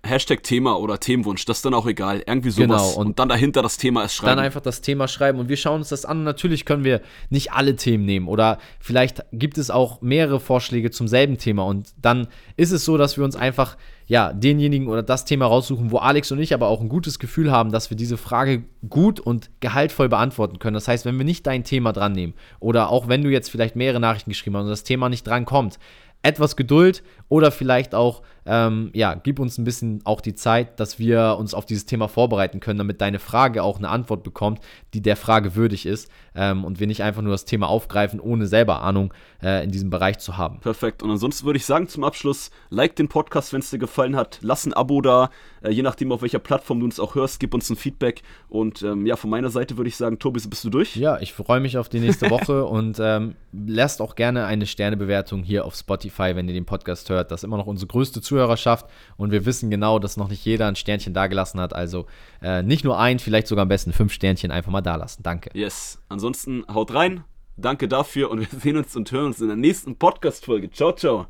Hashtag 0.02 0.42
Thema 0.42 0.78
oder 0.78 0.98
Themenwunsch, 0.98 1.44
das 1.44 1.58
ist 1.58 1.64
dann 1.66 1.74
auch 1.74 1.86
egal. 1.86 2.22
Irgendwie 2.26 2.50
sowas. 2.50 2.66
Genau, 2.66 3.00
und, 3.00 3.06
und, 3.08 3.18
dann 3.18 3.28
dahinter 3.28 3.62
das 3.62 3.76
Thema 3.76 4.04
ist 4.04 4.14
schreiben. 4.14 4.36
Dann 4.36 4.44
einfach 4.46 4.62
das 4.62 4.80
Thema 4.80 5.06
schreiben 5.06 5.38
und 5.38 5.48
wir 5.50 5.58
schauen 5.58 5.80
uns 5.80 5.90
das 5.90 6.06
an. 6.06 6.24
Natürlich 6.24 6.64
können 6.64 6.84
wir 6.84 7.02
nicht 7.28 7.52
alle 7.52 7.76
Themen 7.76 8.06
nehmen 8.06 8.26
oder 8.26 8.58
vielleicht 8.80 9.22
gibt 9.30 9.58
es 9.58 9.70
auch 9.70 10.00
mehrere 10.00 10.40
Vorschläge 10.40 10.90
zum 10.90 11.06
selben 11.06 11.36
Thema 11.36 11.64
und 11.64 11.92
dann 12.00 12.28
ist 12.56 12.72
es 12.72 12.84
so, 12.84 12.96
dass 12.96 13.18
wir 13.18 13.24
uns 13.24 13.36
einfach 13.36 13.76
ja, 14.10 14.32
denjenigen 14.32 14.88
oder 14.88 15.04
das 15.04 15.24
Thema 15.24 15.46
raussuchen, 15.46 15.92
wo 15.92 15.98
Alex 15.98 16.32
und 16.32 16.40
ich 16.40 16.52
aber 16.52 16.66
auch 16.66 16.80
ein 16.80 16.88
gutes 16.88 17.20
Gefühl 17.20 17.52
haben, 17.52 17.70
dass 17.70 17.90
wir 17.90 17.96
diese 17.96 18.16
Frage 18.16 18.64
gut 18.88 19.20
und 19.20 19.50
gehaltvoll 19.60 20.08
beantworten 20.08 20.58
können. 20.58 20.74
Das 20.74 20.88
heißt, 20.88 21.04
wenn 21.04 21.16
wir 21.16 21.24
nicht 21.24 21.46
dein 21.46 21.62
Thema 21.62 21.92
dran 21.92 22.10
nehmen 22.10 22.34
oder 22.58 22.90
auch 22.90 23.06
wenn 23.06 23.22
du 23.22 23.30
jetzt 23.30 23.52
vielleicht 23.52 23.76
mehrere 23.76 24.00
Nachrichten 24.00 24.30
geschrieben 24.30 24.56
hast 24.56 24.64
und 24.64 24.70
das 24.70 24.82
Thema 24.82 25.08
nicht 25.08 25.28
dran 25.28 25.44
kommt, 25.44 25.78
etwas 26.22 26.56
Geduld 26.56 27.04
oder 27.28 27.52
vielleicht 27.52 27.94
auch, 27.94 28.22
ähm, 28.46 28.90
ja, 28.94 29.14
gib 29.14 29.38
uns 29.38 29.58
ein 29.58 29.64
bisschen 29.64 30.00
auch 30.04 30.20
die 30.20 30.34
Zeit, 30.34 30.80
dass 30.80 30.98
wir 30.98 31.36
uns 31.38 31.54
auf 31.54 31.66
dieses 31.66 31.86
Thema 31.86 32.08
vorbereiten 32.08 32.60
können, 32.60 32.78
damit 32.78 33.00
deine 33.00 33.18
Frage 33.18 33.62
auch 33.62 33.78
eine 33.78 33.88
Antwort 33.88 34.22
bekommt, 34.22 34.60
die 34.94 35.02
der 35.02 35.16
Frage 35.16 35.54
würdig 35.54 35.86
ist 35.86 36.10
ähm, 36.34 36.64
und 36.64 36.80
wir 36.80 36.86
nicht 36.86 37.02
einfach 37.02 37.22
nur 37.22 37.32
das 37.32 37.44
Thema 37.44 37.68
aufgreifen, 37.68 38.20
ohne 38.20 38.46
selber 38.46 38.82
Ahnung 38.82 39.12
äh, 39.42 39.64
in 39.64 39.70
diesem 39.70 39.90
Bereich 39.90 40.18
zu 40.18 40.36
haben. 40.36 40.60
Perfekt. 40.60 41.02
Und 41.02 41.10
ansonsten 41.10 41.46
würde 41.46 41.58
ich 41.58 41.66
sagen 41.66 41.88
zum 41.88 42.04
Abschluss, 42.04 42.50
like 42.70 42.96
den 42.96 43.08
Podcast, 43.08 43.52
wenn 43.52 43.60
es 43.60 43.70
dir 43.70 43.78
gefallen 43.78 44.16
hat, 44.16 44.38
lass 44.42 44.66
ein 44.66 44.72
Abo 44.72 45.00
da, 45.00 45.30
äh, 45.62 45.70
je 45.70 45.82
nachdem 45.82 46.12
auf 46.12 46.22
welcher 46.22 46.38
Plattform 46.38 46.80
du 46.80 46.86
uns 46.86 47.00
auch 47.00 47.14
hörst, 47.14 47.40
gib 47.40 47.54
uns 47.54 47.68
ein 47.70 47.76
Feedback 47.76 48.22
und 48.48 48.82
ähm, 48.82 49.06
ja, 49.06 49.16
von 49.16 49.30
meiner 49.30 49.50
Seite 49.50 49.76
würde 49.76 49.88
ich 49.88 49.96
sagen, 49.96 50.18
Tobi, 50.18 50.40
bist 50.48 50.64
du 50.64 50.70
durch? 50.70 50.96
Ja, 50.96 51.18
ich 51.20 51.32
freue 51.32 51.60
mich 51.60 51.78
auf 51.78 51.88
die 51.88 52.00
nächste 52.00 52.30
Woche 52.30 52.64
und 52.66 52.98
ähm, 53.00 53.34
lasst 53.52 54.00
auch 54.00 54.14
gerne 54.14 54.46
eine 54.46 54.66
Sternebewertung 54.66 55.42
hier 55.42 55.64
auf 55.64 55.74
Spotify, 55.74 56.34
wenn 56.34 56.48
ihr 56.48 56.54
den 56.54 56.66
Podcast 56.66 57.10
hört. 57.10 57.30
Das 57.30 57.40
ist 57.40 57.44
immer 57.44 57.56
noch 57.56 57.66
unsere 57.66 57.88
größte 57.88 58.20
Zuhörerschaft 58.30 58.86
und 59.16 59.32
wir 59.32 59.44
wissen 59.44 59.70
genau, 59.70 59.98
dass 59.98 60.16
noch 60.16 60.28
nicht 60.28 60.44
jeder 60.44 60.68
ein 60.68 60.76
Sternchen 60.76 61.14
dagelassen 61.14 61.60
hat. 61.60 61.74
Also 61.74 62.06
äh, 62.40 62.62
nicht 62.62 62.84
nur 62.84 62.98
ein, 62.98 63.18
vielleicht 63.18 63.48
sogar 63.48 63.62
am 63.62 63.68
besten 63.68 63.92
fünf 63.92 64.12
Sternchen 64.12 64.50
einfach 64.50 64.70
mal 64.70 64.80
dalassen. 64.80 65.22
Danke. 65.22 65.50
Yes. 65.52 66.00
Ansonsten 66.08 66.64
haut 66.72 66.94
rein. 66.94 67.24
Danke 67.56 67.88
dafür 67.88 68.30
und 68.30 68.40
wir 68.40 68.60
sehen 68.60 68.76
uns 68.76 68.94
und 68.96 69.10
hören 69.10 69.26
uns 69.26 69.40
in 69.40 69.48
der 69.48 69.56
nächsten 69.56 69.96
Podcast-Folge. 69.96 70.70
Ciao, 70.70 70.92
ciao. 70.92 71.26